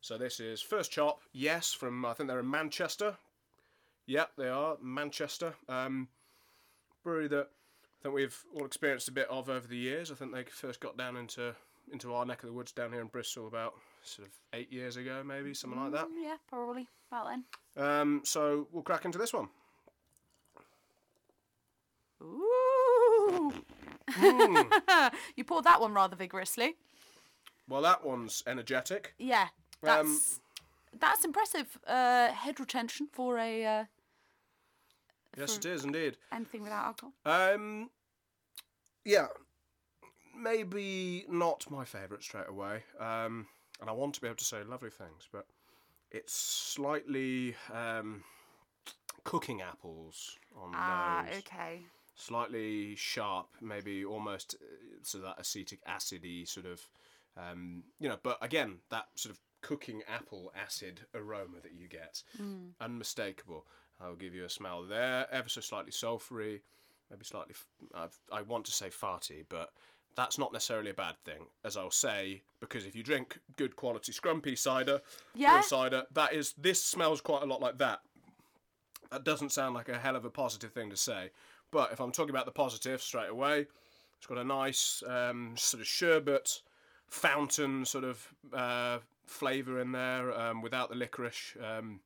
So 0.00 0.18
this 0.18 0.40
is 0.40 0.60
first 0.60 0.90
chop, 0.90 1.22
yes, 1.32 1.72
from 1.72 2.04
I 2.04 2.12
think 2.12 2.28
they're 2.28 2.40
in 2.40 2.50
Manchester. 2.50 3.16
Yep, 4.06 4.32
they 4.36 4.48
are 4.48 4.76
Manchester. 4.82 5.54
Um, 5.68 6.08
brewery 7.04 7.28
that 7.28 7.48
I 7.48 8.02
think 8.02 8.14
we've 8.16 8.38
all 8.54 8.66
experienced 8.66 9.08
a 9.08 9.12
bit 9.12 9.28
of 9.30 9.48
over 9.48 9.66
the 9.66 9.76
years. 9.76 10.10
I 10.10 10.14
think 10.14 10.34
they 10.34 10.42
first 10.42 10.80
got 10.80 10.98
down 10.98 11.16
into 11.16 11.54
into 11.92 12.12
our 12.14 12.26
neck 12.26 12.42
of 12.42 12.48
the 12.48 12.52
woods 12.52 12.72
down 12.72 12.90
here 12.90 13.00
in 13.00 13.06
Bristol 13.06 13.46
about 13.46 13.74
sort 14.02 14.26
of 14.26 14.34
eight 14.52 14.72
years 14.72 14.96
ago, 14.96 15.22
maybe 15.24 15.54
something 15.54 15.80
like 15.80 15.92
that. 15.92 16.06
Mm, 16.06 16.22
yeah, 16.22 16.36
probably 16.48 16.88
about 17.14 17.28
then. 17.28 17.44
Um, 17.84 18.20
so 18.24 18.68
we'll 18.72 18.82
crack 18.82 19.04
into 19.04 19.18
this 19.18 19.32
one. 19.32 19.48
Ooh. 22.22 23.52
Hmm. 24.10 24.56
you 25.36 25.44
poured 25.44 25.64
that 25.64 25.80
one 25.80 25.92
rather 25.94 26.16
vigorously. 26.16 26.76
Well, 27.68 27.82
that 27.82 28.04
one's 28.04 28.42
energetic. 28.46 29.14
Yeah, 29.18 29.42
Um, 29.44 29.48
that's 29.82 30.40
that's 30.98 31.24
impressive. 31.24 31.78
Uh, 31.86 32.28
head 32.32 32.60
retention 32.60 33.08
for 33.12 33.38
a 33.38 33.64
uh, 33.64 33.84
Yes, 35.36 35.56
it 35.56 35.64
is 35.64 35.84
indeed. 35.84 36.16
anything 36.32 36.62
without 36.62 36.84
alcohol. 36.86 37.12
Um, 37.24 37.90
yeah, 39.04 39.26
maybe 40.36 41.24
not 41.28 41.68
my 41.70 41.84
favourite 41.84 42.22
straight 42.22 42.48
away. 42.48 42.84
Um, 43.00 43.46
and 43.80 43.90
I 43.90 43.92
want 43.92 44.14
to 44.14 44.20
be 44.20 44.28
able 44.28 44.36
to 44.36 44.44
say 44.44 44.62
lovely 44.62 44.90
things, 44.90 45.26
but 45.32 45.46
it's 46.10 46.34
slightly 46.34 47.54
um, 47.72 48.22
cooking 49.24 49.62
apples 49.62 50.36
on 50.56 50.70
Ah, 50.74 51.24
nose. 51.26 51.38
okay. 51.38 51.80
Slightly 52.16 52.94
sharp, 52.94 53.48
maybe 53.60 54.04
almost 54.04 54.54
uh, 54.62 54.66
so 55.02 55.18
that 55.18 55.34
acetic 55.38 55.80
acidy 55.86 56.46
sort 56.46 56.66
of, 56.66 56.80
um, 57.36 57.82
you 57.98 58.08
know. 58.08 58.18
But 58.22 58.38
again, 58.40 58.78
that 58.90 59.06
sort 59.16 59.34
of 59.34 59.40
cooking 59.62 60.02
apple 60.08 60.52
acid 60.54 61.00
aroma 61.14 61.56
that 61.62 61.72
you 61.74 61.88
get, 61.88 62.22
unmistakable. 62.80 63.66
I'll 64.00 64.14
give 64.16 64.34
you 64.34 64.44
a 64.44 64.50
smell 64.50 64.84
there, 64.84 65.26
ever 65.32 65.48
so 65.48 65.60
slightly 65.60 65.90
sulphury, 65.92 66.62
maybe 67.10 67.24
slightly. 67.24 67.54
I've, 67.94 68.16
I 68.32 68.42
want 68.42 68.64
to 68.66 68.72
say 68.72 68.88
farty, 68.90 69.44
but 69.48 69.70
that's 70.16 70.38
not 70.38 70.52
necessarily 70.52 70.90
a 70.90 70.94
bad 70.94 71.16
thing, 71.24 71.46
as 71.64 71.76
I'll 71.76 71.90
say, 71.90 72.42
because 72.60 72.86
if 72.86 72.94
you 72.94 73.02
drink 73.02 73.38
good 73.56 73.74
quality 73.76 74.12
scrumpy 74.12 74.56
cider, 74.56 75.00
Yeah. 75.34 75.60
cider, 75.60 76.04
that 76.12 76.32
is 76.32 76.52
this 76.58 76.82
smells 76.82 77.20
quite 77.20 77.42
a 77.42 77.46
lot 77.46 77.60
like 77.60 77.78
that. 77.78 78.00
That 79.10 79.24
doesn't 79.24 79.50
sound 79.52 79.74
like 79.74 79.88
a 79.88 79.98
hell 79.98 80.16
of 80.16 80.24
a 80.24 80.30
positive 80.30 80.72
thing 80.72 80.90
to 80.90 80.96
say, 80.96 81.30
but 81.70 81.92
if 81.92 82.00
I'm 82.00 82.12
talking 82.12 82.30
about 82.30 82.46
the 82.46 82.52
positive 82.52 83.02
straight 83.02 83.28
away, 83.30 83.66
it's 84.18 84.26
got 84.26 84.38
a 84.38 84.44
nice 84.44 85.02
um, 85.06 85.54
sort 85.56 85.80
of 85.80 85.86
sherbet 85.86 86.62
fountain 87.08 87.84
sort 87.84 88.04
of 88.04 88.28
uh, 88.52 88.98
flavour 89.26 89.80
in 89.80 89.92
there 89.92 90.32
um, 90.38 90.62
without 90.62 90.88
the 90.88 90.94
licorice. 90.96 91.56
Um, 91.62 92.00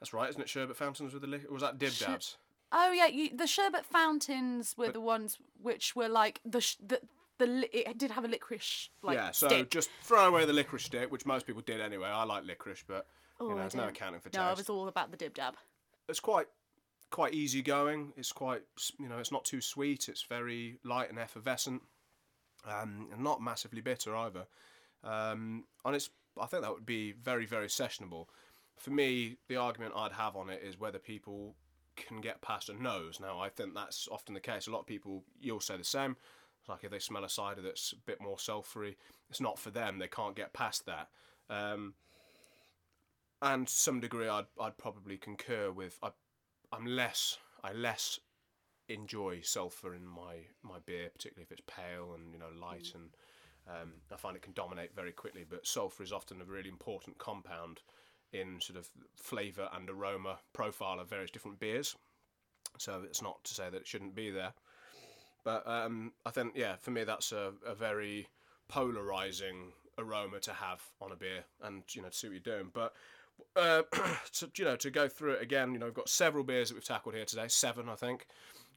that's 0.00 0.12
right, 0.12 0.28
isn't 0.30 0.40
it? 0.40 0.48
Sherbet 0.48 0.76
fountains 0.76 1.12
with 1.12 1.22
the 1.22 1.28
licorice. 1.28 1.50
Or 1.50 1.54
was 1.54 1.62
that 1.62 1.78
dib 1.78 1.92
dabs? 1.98 2.36
Oh 2.72 2.92
yeah, 2.92 3.06
you, 3.06 3.36
the 3.36 3.46
sherbet 3.46 3.84
fountains 3.84 4.74
were 4.76 4.90
the 4.90 5.00
ones 5.00 5.38
which 5.62 5.94
were 5.94 6.08
like 6.08 6.40
the 6.44 6.60
sh- 6.60 6.76
the 6.84 7.00
the 7.38 7.46
li- 7.46 7.68
it 7.72 7.98
did 7.98 8.10
have 8.10 8.24
a 8.24 8.28
licorice 8.28 8.88
like 9.02 9.16
yeah, 9.16 9.30
so 9.30 9.48
stick. 9.48 9.70
just 9.70 9.90
throw 10.02 10.26
away 10.26 10.44
the 10.44 10.52
licorice 10.52 10.84
stick, 10.84 11.10
which 11.12 11.26
most 11.26 11.46
people 11.46 11.62
did 11.62 11.80
anyway. 11.80 12.08
I 12.08 12.24
like 12.24 12.44
licorice, 12.44 12.84
but 12.86 13.06
you 13.40 13.46
Oh, 13.46 13.48
know, 13.50 13.56
I 13.56 13.60
there's 13.60 13.74
no 13.74 13.82
didn't. 13.84 13.96
accounting 13.96 14.20
for 14.20 14.30
No, 14.34 14.50
it 14.50 14.56
was 14.56 14.70
all 14.70 14.88
about 14.88 15.10
the 15.10 15.16
dib 15.16 15.34
dab. 15.34 15.54
it's 16.08 16.20
quite 16.20 16.46
quite 17.10 17.34
easy 17.34 17.62
going. 17.62 18.12
It's 18.16 18.32
quite 18.32 18.62
you 18.98 19.08
know 19.08 19.18
it's 19.18 19.32
not 19.32 19.44
too 19.44 19.60
sweet. 19.60 20.08
It's 20.08 20.22
very 20.22 20.78
light 20.84 21.10
and 21.10 21.18
effervescent, 21.18 21.82
um, 22.66 23.08
and 23.12 23.22
not 23.22 23.40
massively 23.40 23.80
bitter 23.80 24.14
either. 24.16 24.46
Um, 25.04 25.64
and 25.84 25.94
it's 25.94 26.10
I 26.40 26.46
think 26.46 26.62
that 26.62 26.72
would 26.72 26.86
be 26.86 27.12
very 27.12 27.46
very 27.46 27.68
sessionable. 27.68 28.26
For 28.76 28.90
me, 28.90 29.36
the 29.48 29.56
argument 29.56 29.94
I'd 29.96 30.12
have 30.12 30.36
on 30.36 30.50
it 30.50 30.62
is 30.62 30.78
whether 30.78 30.98
people 30.98 31.54
can 31.96 32.20
get 32.20 32.42
past 32.42 32.68
a 32.68 32.74
nose. 32.74 33.18
Now 33.20 33.38
I 33.40 33.48
think 33.48 33.74
that's 33.74 34.08
often 34.10 34.34
the 34.34 34.40
case. 34.40 34.66
A 34.66 34.70
lot 34.70 34.80
of 34.80 34.86
people 34.86 35.24
you'll 35.40 35.60
say 35.60 35.76
the 35.76 35.84
same. 35.84 36.16
Like 36.68 36.84
if 36.84 36.90
they 36.90 36.98
smell 36.98 37.24
a 37.24 37.28
cider 37.28 37.62
that's 37.62 37.92
a 37.92 37.96
bit 38.06 38.20
more 38.20 38.38
sulphury, 38.38 38.96
it's 39.30 39.40
not 39.40 39.58
for 39.58 39.70
them. 39.70 39.98
They 39.98 40.08
can't 40.08 40.36
get 40.36 40.52
past 40.52 40.86
that. 40.86 41.08
Um, 41.48 41.94
and 43.42 43.66
to 43.66 43.72
some 43.72 44.00
degree, 44.00 44.28
I'd 44.28 44.46
I'd 44.60 44.78
probably 44.78 45.16
concur 45.16 45.70
with. 45.70 45.98
I, 46.02 46.10
I'm 46.72 46.86
less 46.86 47.38
I 47.62 47.72
less 47.72 48.18
enjoy 48.88 49.40
sulphur 49.42 49.94
in 49.94 50.06
my 50.06 50.46
my 50.62 50.78
beer, 50.84 51.10
particularly 51.12 51.44
if 51.44 51.52
it's 51.52 51.62
pale 51.66 52.14
and 52.14 52.32
you 52.32 52.38
know 52.38 52.50
light, 52.60 52.92
and 52.94 53.10
um, 53.68 53.92
I 54.12 54.16
find 54.16 54.36
it 54.36 54.42
can 54.42 54.52
dominate 54.52 54.94
very 54.94 55.12
quickly. 55.12 55.44
But 55.48 55.66
sulphur 55.66 56.02
is 56.02 56.12
often 56.12 56.40
a 56.40 56.44
really 56.44 56.68
important 56.68 57.18
compound 57.18 57.80
in 58.32 58.60
sort 58.60 58.78
of 58.78 58.88
flavour 59.16 59.68
and 59.72 59.88
aroma 59.88 60.38
profile 60.52 61.00
of 61.00 61.08
various 61.08 61.30
different 61.30 61.60
beers. 61.60 61.96
So 62.78 63.02
it's 63.04 63.22
not 63.22 63.42
to 63.44 63.54
say 63.54 63.70
that 63.70 63.80
it 63.80 63.86
shouldn't 63.86 64.14
be 64.14 64.30
there. 64.30 64.52
But 65.46 65.64
um, 65.64 66.10
I 66.26 66.30
think, 66.30 66.54
yeah, 66.56 66.74
for 66.74 66.90
me, 66.90 67.04
that's 67.04 67.30
a, 67.30 67.52
a 67.64 67.72
very 67.72 68.26
polarizing 68.66 69.70
aroma 69.96 70.40
to 70.40 70.52
have 70.52 70.82
on 71.00 71.12
a 71.12 71.14
beer 71.14 71.44
and, 71.62 71.84
you 71.92 72.02
know, 72.02 72.08
to 72.08 72.16
see 72.16 72.26
what 72.26 72.32
you're 72.32 72.56
doing. 72.56 72.72
But, 72.74 72.92
uh, 73.54 73.82
to, 74.32 74.50
you 74.58 74.64
know, 74.64 74.74
to 74.74 74.90
go 74.90 75.06
through 75.06 75.34
it 75.34 75.42
again, 75.42 75.72
you 75.72 75.78
know, 75.78 75.86
we've 75.86 75.94
got 75.94 76.08
several 76.08 76.42
beers 76.42 76.70
that 76.70 76.74
we've 76.74 76.84
tackled 76.84 77.14
here 77.14 77.24
today, 77.24 77.46
seven, 77.46 77.88
I 77.88 77.94
think. 77.94 78.26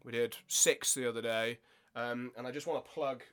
We 0.06 0.12
did 0.12 0.38
six 0.48 0.94
the 0.94 1.10
other 1.10 1.24
day. 1.24 1.58
Um, 1.96 2.34
and 2.38 2.46
I 2.46 2.52
just 2.52 2.68
want 2.68 2.86
to 2.86 2.92
plug 2.92 3.24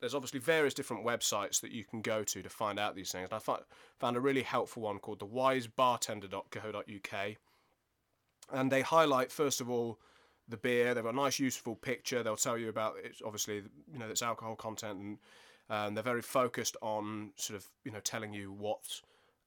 there's 0.00 0.14
obviously 0.14 0.40
various 0.40 0.72
different 0.72 1.04
websites 1.04 1.60
that 1.60 1.72
you 1.72 1.84
can 1.84 2.00
go 2.00 2.22
to 2.22 2.42
to 2.42 2.48
find 2.48 2.78
out 2.78 2.96
these 2.96 3.12
things. 3.12 3.28
And 3.30 3.36
I 3.36 3.40
fi- 3.40 3.60
found 4.00 4.16
a 4.16 4.20
really 4.20 4.42
helpful 4.42 4.82
one 4.82 5.00
called 5.00 5.18
the 5.18 5.26
wisebartender.co.uk. 5.26 7.36
And 8.52 8.72
they 8.72 8.80
highlight, 8.80 9.30
first 9.30 9.60
of 9.60 9.68
all, 9.68 9.98
the 10.48 10.56
beer. 10.56 10.94
They've 10.94 11.04
got 11.04 11.14
a 11.14 11.16
nice, 11.16 11.38
useful 11.38 11.74
picture. 11.74 12.22
They'll 12.22 12.36
tell 12.36 12.58
you 12.58 12.68
about 12.68 12.96
it's 13.02 13.22
obviously 13.24 13.62
you 13.92 13.98
know 13.98 14.08
its 14.08 14.22
alcohol 14.22 14.56
content, 14.56 14.98
and 14.98 15.18
um, 15.70 15.94
they're 15.94 16.04
very 16.04 16.22
focused 16.22 16.76
on 16.82 17.30
sort 17.36 17.58
of 17.58 17.66
you 17.84 17.92
know 17.92 18.00
telling 18.00 18.32
you 18.32 18.52
what 18.52 19.00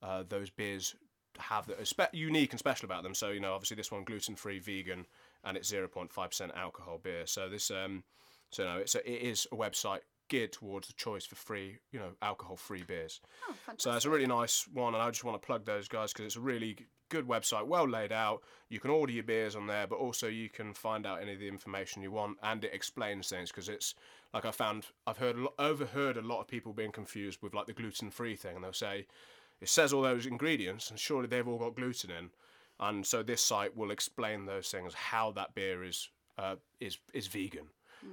uh, 0.03 0.23
those 0.27 0.49
beers 0.49 0.95
have 1.37 1.65
that 1.67 1.79
are 1.79 1.85
spe- 1.85 2.13
unique 2.13 2.51
and 2.51 2.59
special 2.59 2.85
about 2.85 3.03
them. 3.03 3.13
So 3.13 3.29
you 3.29 3.39
know 3.39 3.53
obviously 3.53 3.75
this 3.75 3.91
one 3.91 4.03
gluten 4.03 4.35
free, 4.35 4.59
vegan, 4.59 5.05
and 5.43 5.57
it's 5.57 5.67
zero 5.67 5.87
point 5.87 6.11
five 6.11 6.31
percent 6.31 6.51
alcohol 6.55 6.99
beer. 7.01 7.25
So 7.25 7.49
this 7.49 7.71
um 7.71 8.03
so 8.51 8.65
no 8.65 8.77
it's 8.77 8.95
a, 8.95 9.09
it 9.09 9.21
is 9.21 9.47
a 9.51 9.55
website 9.55 10.01
geared 10.29 10.53
towards 10.53 10.87
the 10.87 10.93
choice 10.93 11.25
for 11.25 11.35
free 11.35 11.77
you 11.91 11.99
know 11.99 12.11
alcohol 12.21 12.55
free 12.55 12.83
beers. 12.83 13.19
Oh, 13.49 13.55
So 13.77 13.91
it's 13.93 14.05
a 14.05 14.09
really 14.09 14.27
nice 14.27 14.67
one, 14.73 14.93
and 14.93 15.03
I 15.03 15.09
just 15.09 15.23
want 15.23 15.41
to 15.41 15.45
plug 15.45 15.65
those 15.65 15.87
guys 15.87 16.13
because 16.13 16.25
it's 16.25 16.35
a 16.37 16.39
really 16.41 16.77
good 17.09 17.27
website, 17.27 17.65
well 17.65 17.87
laid 17.89 18.11
out. 18.11 18.43
You 18.69 18.79
can 18.79 18.91
order 18.91 19.11
your 19.11 19.23
beers 19.23 19.55
on 19.55 19.65
there, 19.65 19.87
but 19.87 19.95
also 19.97 20.27
you 20.27 20.47
can 20.47 20.73
find 20.73 21.07
out 21.07 21.21
any 21.21 21.33
of 21.33 21.39
the 21.39 21.47
information 21.47 22.03
you 22.03 22.11
want, 22.11 22.37
and 22.43 22.63
it 22.63 22.73
explains 22.73 23.27
things 23.29 23.51
because 23.51 23.67
it's 23.67 23.95
like 24.33 24.45
I 24.45 24.51
found 24.51 24.85
I've 25.07 25.17
heard 25.17 25.35
overheard 25.57 26.17
a 26.17 26.21
lot 26.21 26.39
of 26.39 26.47
people 26.47 26.71
being 26.71 26.91
confused 26.91 27.41
with 27.41 27.53
like 27.53 27.65
the 27.65 27.73
gluten 27.73 28.11
free 28.11 28.35
thing, 28.35 28.55
and 28.55 28.63
they'll 28.63 28.73
say 28.73 29.07
it 29.59 29.67
says 29.67 29.91
all 29.91 30.03
those 30.03 30.25
ingredients, 30.25 30.89
and 30.89 30.99
surely 30.99 31.27
they've 31.27 31.47
all 31.47 31.57
got 31.57 31.75
gluten 31.75 32.11
in, 32.11 32.29
and 32.79 33.05
so 33.05 33.23
this 33.23 33.41
site 33.43 33.75
will 33.75 33.91
explain 33.91 34.45
those 34.45 34.69
things, 34.69 34.93
how 34.93 35.31
that 35.31 35.55
beer 35.55 35.83
is 35.83 36.09
uh, 36.37 36.55
is 36.79 36.99
is 37.13 37.25
vegan, 37.27 37.69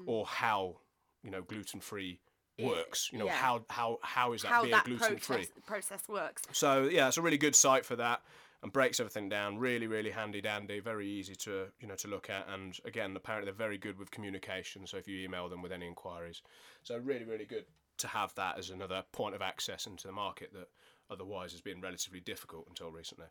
or 0.06 0.24
how 0.26 0.78
you 1.26 1.32
know 1.32 1.42
gluten 1.42 1.80
free 1.80 2.20
works. 2.58 3.10
You 3.12 3.18
know 3.18 3.26
yeah. 3.26 3.32
how 3.32 3.64
how 3.68 3.98
how 4.02 4.32
is 4.32 4.42
that 4.42 4.48
How 4.48 4.62
beer 4.62 4.80
gluten 4.84 5.18
free? 5.18 5.36
process, 5.36 5.50
process 5.66 6.08
works. 6.08 6.42
So 6.52 6.84
yeah, 6.84 7.08
it's 7.08 7.18
a 7.18 7.22
really 7.22 7.36
good 7.36 7.56
site 7.56 7.84
for 7.84 7.96
that 7.96 8.22
and 8.62 8.72
breaks 8.72 9.00
everything 9.00 9.28
down. 9.28 9.58
Really, 9.58 9.86
really 9.86 10.10
handy 10.10 10.40
dandy, 10.40 10.80
very 10.80 11.08
easy 11.08 11.34
to 11.34 11.66
you 11.80 11.88
know 11.88 11.96
to 11.96 12.08
look 12.08 12.30
at. 12.30 12.48
And 12.48 12.78
again, 12.84 13.14
apparently 13.16 13.50
they're 13.50 13.58
very 13.58 13.76
good 13.76 13.98
with 13.98 14.10
communication. 14.10 14.86
So 14.86 14.96
if 14.96 15.08
you 15.08 15.22
email 15.22 15.48
them 15.48 15.60
with 15.60 15.72
any 15.72 15.86
inquiries, 15.86 16.40
so 16.84 16.96
really, 16.96 17.24
really 17.24 17.44
good 17.44 17.64
to 17.98 18.08
have 18.08 18.34
that 18.36 18.58
as 18.58 18.70
another 18.70 19.02
point 19.12 19.34
of 19.34 19.42
access 19.42 19.86
into 19.86 20.06
the 20.06 20.12
market 20.12 20.52
that 20.52 20.68
otherwise 21.10 21.52
has 21.52 21.60
been 21.60 21.80
relatively 21.80 22.20
difficult 22.20 22.66
until 22.68 22.90
recently. 22.90 23.26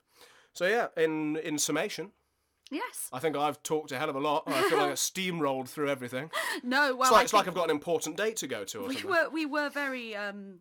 So 0.54 0.68
yeah, 0.68 0.88
in 0.98 1.38
in 1.38 1.58
summation, 1.58 2.12
Yes. 2.72 3.10
I 3.14 3.20
think 3.20 3.36
I've 3.38 3.62
talked 3.64 3.92
a 3.92 3.98
hell 3.98 4.10
of 4.10 4.16
a 4.16 4.20
lot. 4.20 4.44
I 4.48 4.68
feel 4.70 4.80
like 4.80 4.90
I 4.92 4.94
steamrolled 4.94 5.70
through 5.70 5.90
everything. 5.90 6.32
No. 6.64 6.96
Well, 6.96 7.04
It's 7.04 7.12
like, 7.12 7.24
it's 7.26 7.34
like 7.34 7.48
I've 7.48 7.54
got 7.54 7.66
an 7.66 7.72
important 7.72 8.18
date 8.18 8.38
to 8.38 8.48
go 8.48 8.64
to 8.66 8.86
we 8.86 9.04
were 9.04 9.30
we 9.30 9.46
were 9.46 9.70
very 9.70 10.16
um, 10.16 10.60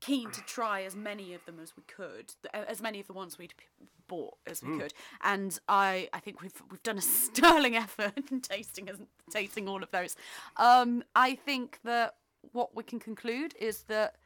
keen 0.00 0.30
to 0.30 0.40
try 0.42 0.82
as 0.82 0.96
many 0.96 1.34
of 1.34 1.44
them 1.44 1.58
as 1.62 1.76
we 1.76 1.82
could, 1.84 2.34
as 2.52 2.82
many 2.82 3.00
of 3.00 3.06
the 3.06 3.12
ones 3.12 3.38
we'd 3.38 3.54
bought 4.08 4.36
as 4.46 4.62
we 4.62 4.78
could, 4.78 4.94
and 5.22 5.58
I 5.68 6.08
I 6.12 6.20
think 6.20 6.40
we've 6.42 6.60
we've 6.70 6.82
done 6.82 6.98
a 6.98 7.02
sterling 7.18 7.76
effort 7.76 8.12
in 8.30 8.40
tasting 8.40 8.88
tasting 9.30 9.68
all 9.68 9.82
of 9.82 9.90
those. 9.90 10.16
Um, 10.56 11.04
I 11.14 11.34
think 11.34 11.78
that 11.84 12.14
what 12.52 12.74
we 12.74 12.82
can 12.82 12.98
conclude 12.98 13.54
is 13.60 13.82
that 13.84 14.16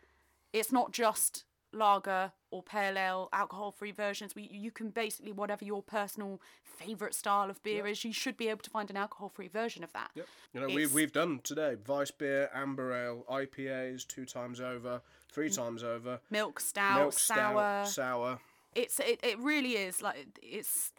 it's 0.52 0.70
not 0.72 0.92
just 0.92 1.44
lager 1.72 2.32
or 2.50 2.62
pale 2.62 2.98
ale 2.98 3.28
alcohol-free 3.32 3.92
versions. 3.92 4.34
We 4.34 4.48
you 4.52 4.70
can 4.70 4.90
basically 4.90 5.32
whatever 5.32 5.64
your 5.64 5.82
personal 5.82 6.40
favorite 6.64 7.14
style 7.14 7.50
of 7.50 7.62
beer 7.62 7.86
is, 7.86 8.04
you 8.04 8.12
should 8.12 8.36
be 8.36 8.48
able 8.48 8.62
to 8.62 8.70
find 8.70 8.90
an 8.90 8.96
alcohol-free 8.96 9.48
version 9.48 9.84
of 9.84 9.92
that. 9.92 10.10
Yep. 10.14 10.26
You 10.54 10.60
know, 10.60 10.66
we've 10.68 10.92
we've 10.92 11.12
done 11.12 11.40
today 11.42 11.76
Weiss 11.86 12.10
beer, 12.10 12.50
amber 12.54 12.92
ale, 12.92 13.24
IPAs 13.30 14.06
two 14.06 14.24
times 14.24 14.60
over, 14.60 15.00
three 15.30 15.50
times 15.50 15.82
over, 15.82 16.20
Milk 16.30 16.60
stout, 16.60 17.00
milk 17.00 17.12
sour. 17.18 17.84
stout, 17.84 17.88
sour. 17.88 18.38
it's 18.74 18.98
it, 19.00 19.20
it 19.22 19.38
really 19.38 19.72
is 19.72 20.02
like 20.02 20.26
it's 20.42 20.92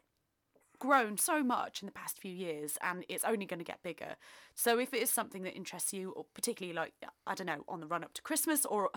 grown 0.80 1.18
so 1.18 1.42
much 1.42 1.82
in 1.82 1.86
the 1.86 1.94
past 1.94 2.18
few 2.20 2.32
years 2.34 2.78
and 2.82 3.06
it's 3.08 3.24
only 3.24 3.46
going 3.46 3.60
to 3.60 3.64
get 3.64 3.82
bigger 3.84 4.18
so 4.54 4.78
if 4.80 4.94
it 4.94 5.02
is 5.02 5.10
something 5.10 5.44
that 5.44 5.56
interests 5.56 5.94
you 5.94 6.12
or 6.12 6.26
particularly 6.34 6.76
like 6.76 6.92
i 7.26 7.34
don't 7.34 7.48
know 7.48 7.64
on 7.70 7.80
the 7.80 7.88
run 7.88 8.04
up 8.04 8.14
to 8.14 8.22
christmas 8.22 8.66
or 8.66 8.90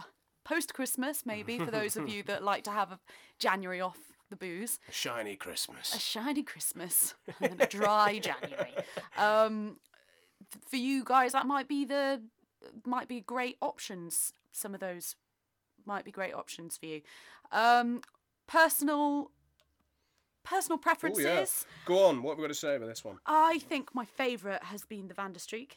post 0.47 0.73
Christmas, 0.75 1.27
maybe 1.27 1.59
for 1.59 1.71
those 1.71 1.97
of 1.97 2.09
you 2.09 2.23
that 2.25 2.43
like 2.45 2.63
to 2.65 2.71
have 2.71 2.93
a 2.93 2.99
January 3.39 3.81
off 3.81 3.99
the 4.31 4.37
booze. 4.37 4.79
A 4.89 4.93
shiny 4.93 5.37
Christmas. 5.37 5.95
A 5.95 5.99
shiny 5.99 6.43
Christmas 6.43 7.15
and 7.41 7.51
then 7.51 7.61
a 7.61 7.67
dry 7.67 8.19
January. 8.19 8.73
Um, 9.19 9.79
for 10.69 10.77
you 10.77 11.05
guys, 11.05 11.33
that 11.33 11.47
might 11.47 11.69
be 11.69 11.85
the 11.85 12.23
might 12.85 13.09
be 13.09 13.21
great 13.21 13.57
options. 13.61 14.33
Some 14.53 14.75
of 14.75 14.81
those 14.81 15.17
might 15.85 16.05
be 16.05 16.11
great 16.11 16.35
options 16.35 16.77
for 16.77 16.87
you. 16.87 17.03
Um, 17.53 18.01
personal 18.47 19.31
personal 20.45 20.77
Oh 20.79 20.83
preferences. 20.83 21.25
yeah. 21.25 21.45
Go 21.87 22.07
on. 22.07 22.23
What 22.23 22.33
have 22.33 22.39
we 22.39 22.45
got 22.45 22.49
to 22.49 22.55
say 22.55 22.77
about 22.77 22.89
this 22.89 23.05
one? 23.05 23.19
I 23.27 23.59
think 23.59 23.95
my 23.95 24.05
favourite 24.05 24.63
has 24.65 24.85
been 24.85 25.09
the 25.09 25.15
Vandestreek. 25.15 25.73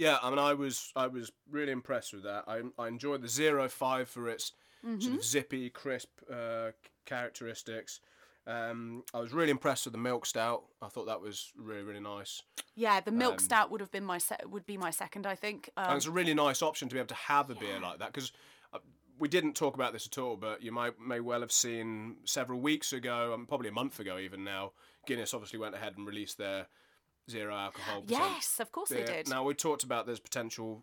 Yeah, 0.00 0.16
I 0.22 0.30
mean, 0.30 0.38
I 0.38 0.54
was 0.54 0.92
I 0.96 1.06
was 1.08 1.30
really 1.50 1.72
impressed 1.72 2.14
with 2.14 2.22
that. 2.22 2.44
I 2.48 2.62
I 2.78 2.88
enjoyed 2.88 3.20
the 3.20 3.28
zero 3.28 3.68
five 3.68 4.08
for 4.08 4.30
its 4.30 4.52
sort 4.98 5.14
of 5.14 5.22
zippy, 5.22 5.68
crisp 5.68 6.08
uh, 6.32 6.70
characteristics. 7.04 8.00
Um, 8.46 9.04
I 9.12 9.20
was 9.20 9.34
really 9.34 9.50
impressed 9.50 9.84
with 9.84 9.92
the 9.92 9.98
milk 9.98 10.24
stout. 10.24 10.62
I 10.80 10.88
thought 10.88 11.04
that 11.06 11.20
was 11.20 11.52
really 11.54 11.82
really 11.82 12.00
nice. 12.00 12.42
Yeah, 12.74 13.00
the 13.00 13.10
milk 13.12 13.34
Um, 13.34 13.38
stout 13.40 13.70
would 13.70 13.82
have 13.82 13.90
been 13.90 14.06
my 14.06 14.16
se- 14.16 14.46
would 14.46 14.64
be 14.64 14.78
my 14.78 14.90
second, 14.90 15.26
I 15.26 15.34
think. 15.34 15.68
and 15.76 15.90
Um, 15.90 15.96
it's 15.98 16.06
a 16.06 16.10
really 16.10 16.32
nice 16.32 16.62
option 16.62 16.88
to 16.88 16.94
be 16.94 16.98
able 16.98 17.08
to 17.08 17.14
have 17.34 17.50
a 17.50 17.54
beer 17.54 17.78
like 17.78 17.98
that 17.98 18.12
because 18.14 18.32
we 19.18 19.28
didn't 19.28 19.52
talk 19.54 19.74
about 19.74 19.92
this 19.92 20.06
at 20.06 20.16
all, 20.16 20.34
but 20.38 20.62
you 20.62 20.72
might 20.72 20.98
may 20.98 21.20
well 21.20 21.40
have 21.42 21.52
seen 21.52 22.16
several 22.24 22.58
weeks 22.58 22.94
ago, 22.94 23.34
um, 23.34 23.44
probably 23.46 23.68
a 23.68 23.72
month 23.72 24.00
ago 24.00 24.16
even 24.16 24.44
now. 24.44 24.72
Guinness 25.06 25.34
obviously 25.34 25.58
went 25.58 25.74
ahead 25.74 25.98
and 25.98 26.06
released 26.06 26.38
their 26.38 26.68
zero 27.30 27.54
alcohol. 27.54 28.02
percent 28.02 28.22
yes, 28.34 28.60
of 28.60 28.72
course 28.72 28.88
they 28.90 29.04
did. 29.04 29.28
Now 29.28 29.44
we 29.44 29.54
talked 29.54 29.82
about 29.84 30.06
there's 30.06 30.20
potential, 30.20 30.82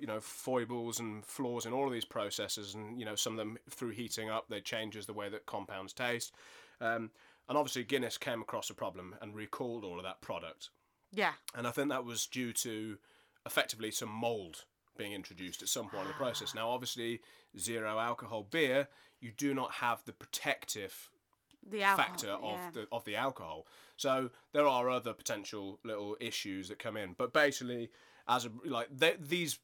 you 0.00 0.06
know, 0.06 0.20
foibles 0.20 1.00
and 1.00 1.24
flaws 1.24 1.66
in 1.66 1.72
all 1.72 1.86
of 1.86 1.92
these 1.92 2.04
processes, 2.04 2.74
and 2.74 2.98
you 2.98 3.04
know 3.04 3.14
some 3.14 3.32
of 3.34 3.38
them 3.38 3.58
through 3.68 3.90
heating 3.90 4.30
up 4.30 4.46
they 4.48 4.60
changes 4.60 5.06
the 5.06 5.12
way 5.12 5.28
that 5.28 5.46
compounds 5.46 5.92
taste, 5.92 6.32
um, 6.80 7.10
and 7.48 7.58
obviously 7.58 7.84
Guinness 7.84 8.18
came 8.18 8.40
across 8.40 8.70
a 8.70 8.74
problem 8.74 9.14
and 9.20 9.34
recalled 9.34 9.84
all 9.84 9.98
of 9.98 10.04
that 10.04 10.20
product, 10.20 10.70
Yeah, 11.12 11.32
and 11.54 11.66
I 11.66 11.70
think 11.70 11.88
that 11.90 12.04
was 12.04 12.26
due 12.26 12.52
to 12.52 12.98
effectively 13.44 13.90
some 13.90 14.10
mold 14.10 14.64
being 14.96 15.12
introduced 15.12 15.62
at 15.62 15.68
some 15.68 15.88
point 15.88 16.02
in 16.02 16.08
the 16.08 16.14
process. 16.14 16.54
Now 16.54 16.70
obviously 16.70 17.20
zero 17.58 17.98
alcohol 17.98 18.46
beer, 18.50 18.88
you 19.20 19.30
do 19.36 19.54
not 19.54 19.72
have 19.72 20.02
the 20.04 20.12
protective 20.12 21.10
the 21.70 21.82
alcohol. 21.82 22.08
factor 22.08 22.30
of 22.30 22.58
yeah. 22.58 22.70
the 22.72 22.88
of 22.92 23.04
the 23.04 23.16
alcohol. 23.16 23.66
So 23.96 24.30
there 24.52 24.66
are 24.66 24.88
other 24.90 25.12
potential 25.12 25.78
little 25.84 26.16
issues 26.20 26.68
that 26.68 26.78
come 26.78 26.96
in, 26.96 27.14
but 27.16 27.32
basically, 27.32 27.90
as 28.28 28.44
a 28.46 28.50
like 28.64 28.88
th- 28.98 29.18
these 29.20 29.58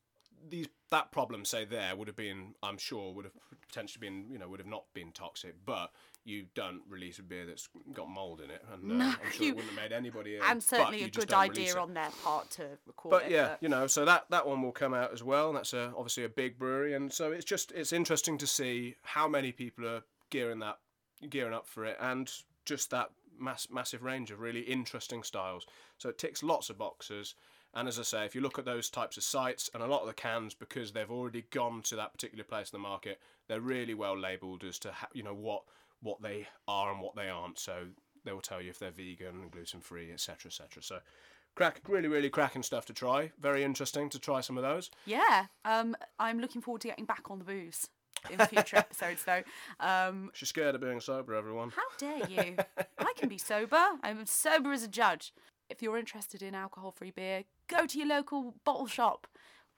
these 0.49 0.69
that 0.91 1.13
problem 1.13 1.45
say 1.45 1.65
there 1.65 1.95
would 1.95 2.09
have 2.09 2.17
been 2.17 2.55
I'm 2.63 2.77
sure 2.79 3.13
would 3.13 3.25
have 3.27 3.35
potentially 3.69 4.01
been 4.07 4.27
you 4.31 4.39
know 4.39 4.49
would 4.49 4.61
have 4.61 4.67
not 4.67 4.85
been 4.95 5.13
toxic, 5.13 5.55
but 5.65 5.93
you 6.25 6.47
don't 6.55 6.83
release 6.89 7.19
a 7.19 7.23
beer 7.23 7.45
that's 7.47 7.69
got 7.95 8.09
mold 8.09 8.41
in 8.41 8.49
it, 8.51 8.65
and 8.73 8.93
uh, 8.93 8.95
No, 8.95 9.05
I'm 9.25 9.33
sure 9.33 9.45
you- 9.47 9.53
it 9.53 9.57
wouldn't 9.57 9.75
have 9.75 9.83
made 9.91 9.93
anybody 9.93 10.37
ill. 10.37 10.43
and 10.45 10.63
certainly 10.63 11.03
a 11.03 11.09
good 11.11 11.33
idea 11.33 11.77
on 11.77 11.95
their 11.95 12.11
part 12.23 12.49
to 12.53 12.79
record 12.87 13.11
But 13.11 13.25
it. 13.25 13.33
yeah, 13.33 13.57
you 13.61 13.69
know, 13.69 13.87
so 13.89 14.05
that 14.05 14.27
that 14.31 14.47
one 14.47 14.63
will 14.63 14.73
come 14.73 14.95
out 14.95 15.13
as 15.13 15.23
well. 15.23 15.49
and 15.49 15.57
That's 15.59 15.73
a, 15.73 15.93
obviously 15.97 16.25
a 16.25 16.29
big 16.29 16.59
brewery, 16.59 16.95
and 16.95 17.13
so 17.13 17.33
it's 17.33 17.45
just 17.45 17.73
it's 17.73 17.93
interesting 17.93 18.39
to 18.39 18.47
see 18.47 18.95
how 19.03 19.27
many 19.29 19.51
people 19.53 19.87
are 19.87 20.03
gearing 20.31 20.61
that 20.61 20.79
gearing 21.31 21.55
up 21.55 21.67
for 21.67 21.85
it, 21.85 21.97
and 22.01 22.31
just 22.65 22.91
that 22.91 23.11
mass, 23.39 23.69
massive 23.71 24.03
range 24.03 24.31
of 24.31 24.41
really 24.41 24.61
interesting 24.61 25.23
styles. 25.23 25.67
So 25.99 26.09
it 26.09 26.19
ticks 26.19 26.43
lots 26.43 26.71
of 26.71 26.79
boxes. 26.79 27.35
And 27.75 27.89
as 27.89 27.99
I 27.99 28.03
say, 28.03 28.25
if 28.25 28.35
you 28.35 28.43
look 28.43 28.59
at 28.59 28.65
those 28.65 28.91
types 28.91 29.17
of 29.17 29.23
sites 29.23 29.71
and 29.73 29.83
a 29.83 29.87
lot 29.87 30.03
of 30.03 30.07
the 30.07 30.13
cans, 30.13 30.55
because 30.55 30.93
they've 30.93 31.11
already 31.11 31.47
gone 31.51 31.81
to 31.83 31.97
that 31.97 32.13
particular 32.13 32.45
place 32.45 32.71
in 32.71 32.77
the 32.77 32.87
market, 32.87 33.19
they're 33.49 33.61
really 33.61 33.95
well 33.95 34.19
labelled 34.19 34.63
as 34.65 34.79
to 34.81 34.93
ha- 34.93 35.09
you 35.13 35.23
know 35.23 35.35
what 35.35 35.63
what 36.01 36.21
they 36.21 36.49
are 36.69 36.93
and 36.93 37.01
what 37.01 37.17
they 37.17 37.29
aren't. 37.29 37.59
So 37.59 37.87
they 38.25 38.33
will 38.33 38.41
tell 38.41 38.61
you 38.61 38.71
if 38.71 38.79
they're 38.79 38.91
vegan, 38.91 39.49
gluten 39.51 39.81
free, 39.81 40.13
etc., 40.13 40.49
etc. 40.49 40.83
So 40.83 40.99
crack, 41.55 41.81
really, 41.89 42.09
really 42.09 42.29
cracking 42.29 42.63
stuff 42.63 42.85
to 42.87 42.93
try. 42.93 43.33
Very 43.41 43.65
interesting 43.65 44.11
to 44.11 44.19
try 44.19 44.41
some 44.43 44.59
of 44.59 44.63
those. 44.63 44.91
Yeah, 45.07 45.47
um, 45.65 45.97
I'm 46.19 46.41
looking 46.41 46.61
forward 46.61 46.83
to 46.83 46.89
getting 46.89 47.07
back 47.07 47.31
on 47.31 47.39
the 47.39 47.45
booze 47.45 47.89
in 48.31 48.39
future 48.47 48.77
episodes, 48.77 49.25
though. 49.25 49.43
Um, 49.81 50.31
She's 50.35 50.49
scared 50.49 50.75
of 50.75 50.81
being 50.81 51.01
sober, 51.01 51.35
everyone. 51.35 51.71
how 51.71 51.83
dare 51.99 52.19
you? 52.19 52.57
I 52.99 53.13
can 53.17 53.29
be 53.29 53.39
sober. 53.39 53.83
I'm 54.03 54.25
sober 54.27 54.73
as 54.73 54.83
a 54.83 54.89
judge. 54.89 55.33
If 55.71 55.83
you're 55.83 55.97
interested 55.99 56.43
in 56.43 56.55
alcohol-free 56.55 57.13
beer, 57.13 57.45
go 57.69 57.87
to 57.87 57.99
your 57.99 58.07
local 58.09 58.55
bottle 58.65 58.87
shop. 58.87 59.27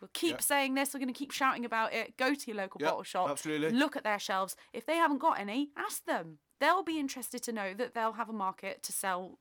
We'll 0.01 0.11
keep 0.13 0.33
Yep. 0.33 0.43
saying 0.43 0.75
this. 0.75 0.93
We're 0.93 1.01
going 1.01 1.13
to 1.13 1.19
keep 1.19 1.31
shouting 1.31 1.65
about 1.65 1.93
it. 1.95 2.17
Go 2.17 2.35
to 2.35 2.47
your 2.49 2.57
local 2.57 2.81
Yep, 2.81 2.89
bottle 2.91 3.03
shop. 3.05 3.31
absolutely. 3.31 3.71
Look 3.71 3.97
at 3.97 4.03
their 4.05 4.19
shelves. 4.19 4.57
If 4.73 4.87
they 4.87 4.97
haven't 4.97 5.19
got 5.19 5.39
any, 5.39 5.71
ask 5.77 6.05
them. 6.05 6.39
They'll 6.61 6.83
be 6.83 6.99
interested 6.99 7.43
to 7.45 7.53
know 7.53 7.75
that 7.75 7.95
they'll 7.95 8.13
have 8.15 8.29
a 8.29 8.33
market 8.33 8.83
to 8.85 8.93
sell 8.93 9.39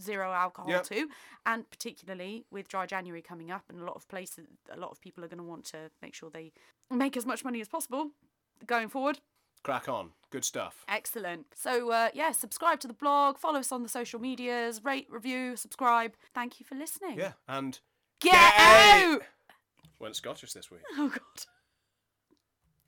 zero 0.00 0.32
alcohol 0.32 0.70
Yep. 0.72 0.84
to, 0.84 1.08
and 1.46 1.70
particularly 1.70 2.44
with 2.50 2.68
dry 2.68 2.84
January 2.84 3.22
coming 3.22 3.50
up, 3.50 3.62
and 3.68 3.80
a 3.80 3.84
lot 3.84 3.94
of 3.94 4.06
places, 4.08 4.46
a 4.70 4.76
lot 4.76 4.90
of 4.90 5.00
people 5.00 5.24
are 5.24 5.28
going 5.28 5.38
to 5.38 5.44
want 5.44 5.64
to 5.66 5.90
make 6.02 6.14
sure 6.14 6.30
they 6.30 6.52
make 6.90 7.16
as 7.16 7.24
much 7.24 7.44
money 7.44 7.60
as 7.60 7.68
possible 7.68 8.10
going 8.66 8.88
forward. 8.88 9.20
Crack 9.62 9.88
on. 9.88 10.10
Good 10.30 10.44
stuff. 10.44 10.84
Excellent. 10.88 11.46
So 11.54 11.90
uh, 11.90 12.08
yeah, 12.12 12.32
subscribe 12.32 12.80
to 12.80 12.88
the 12.88 12.94
blog, 12.94 13.38
follow 13.38 13.60
us 13.60 13.70
on 13.72 13.82
the 13.82 13.88
social 13.88 14.20
medias, 14.20 14.82
rate, 14.84 15.06
review, 15.08 15.56
subscribe. 15.56 16.14
Thank 16.34 16.58
you 16.60 16.66
for 16.66 16.74
listening. 16.74 17.18
Yeah, 17.18 17.32
and 17.48 17.78
Get 18.20 18.32
Get 18.32 18.54
out! 18.58 19.22
went 19.98 20.16
Scottish 20.16 20.52
this 20.52 20.70
week. 20.70 20.80
Oh 20.98 21.08
god. 21.08 21.46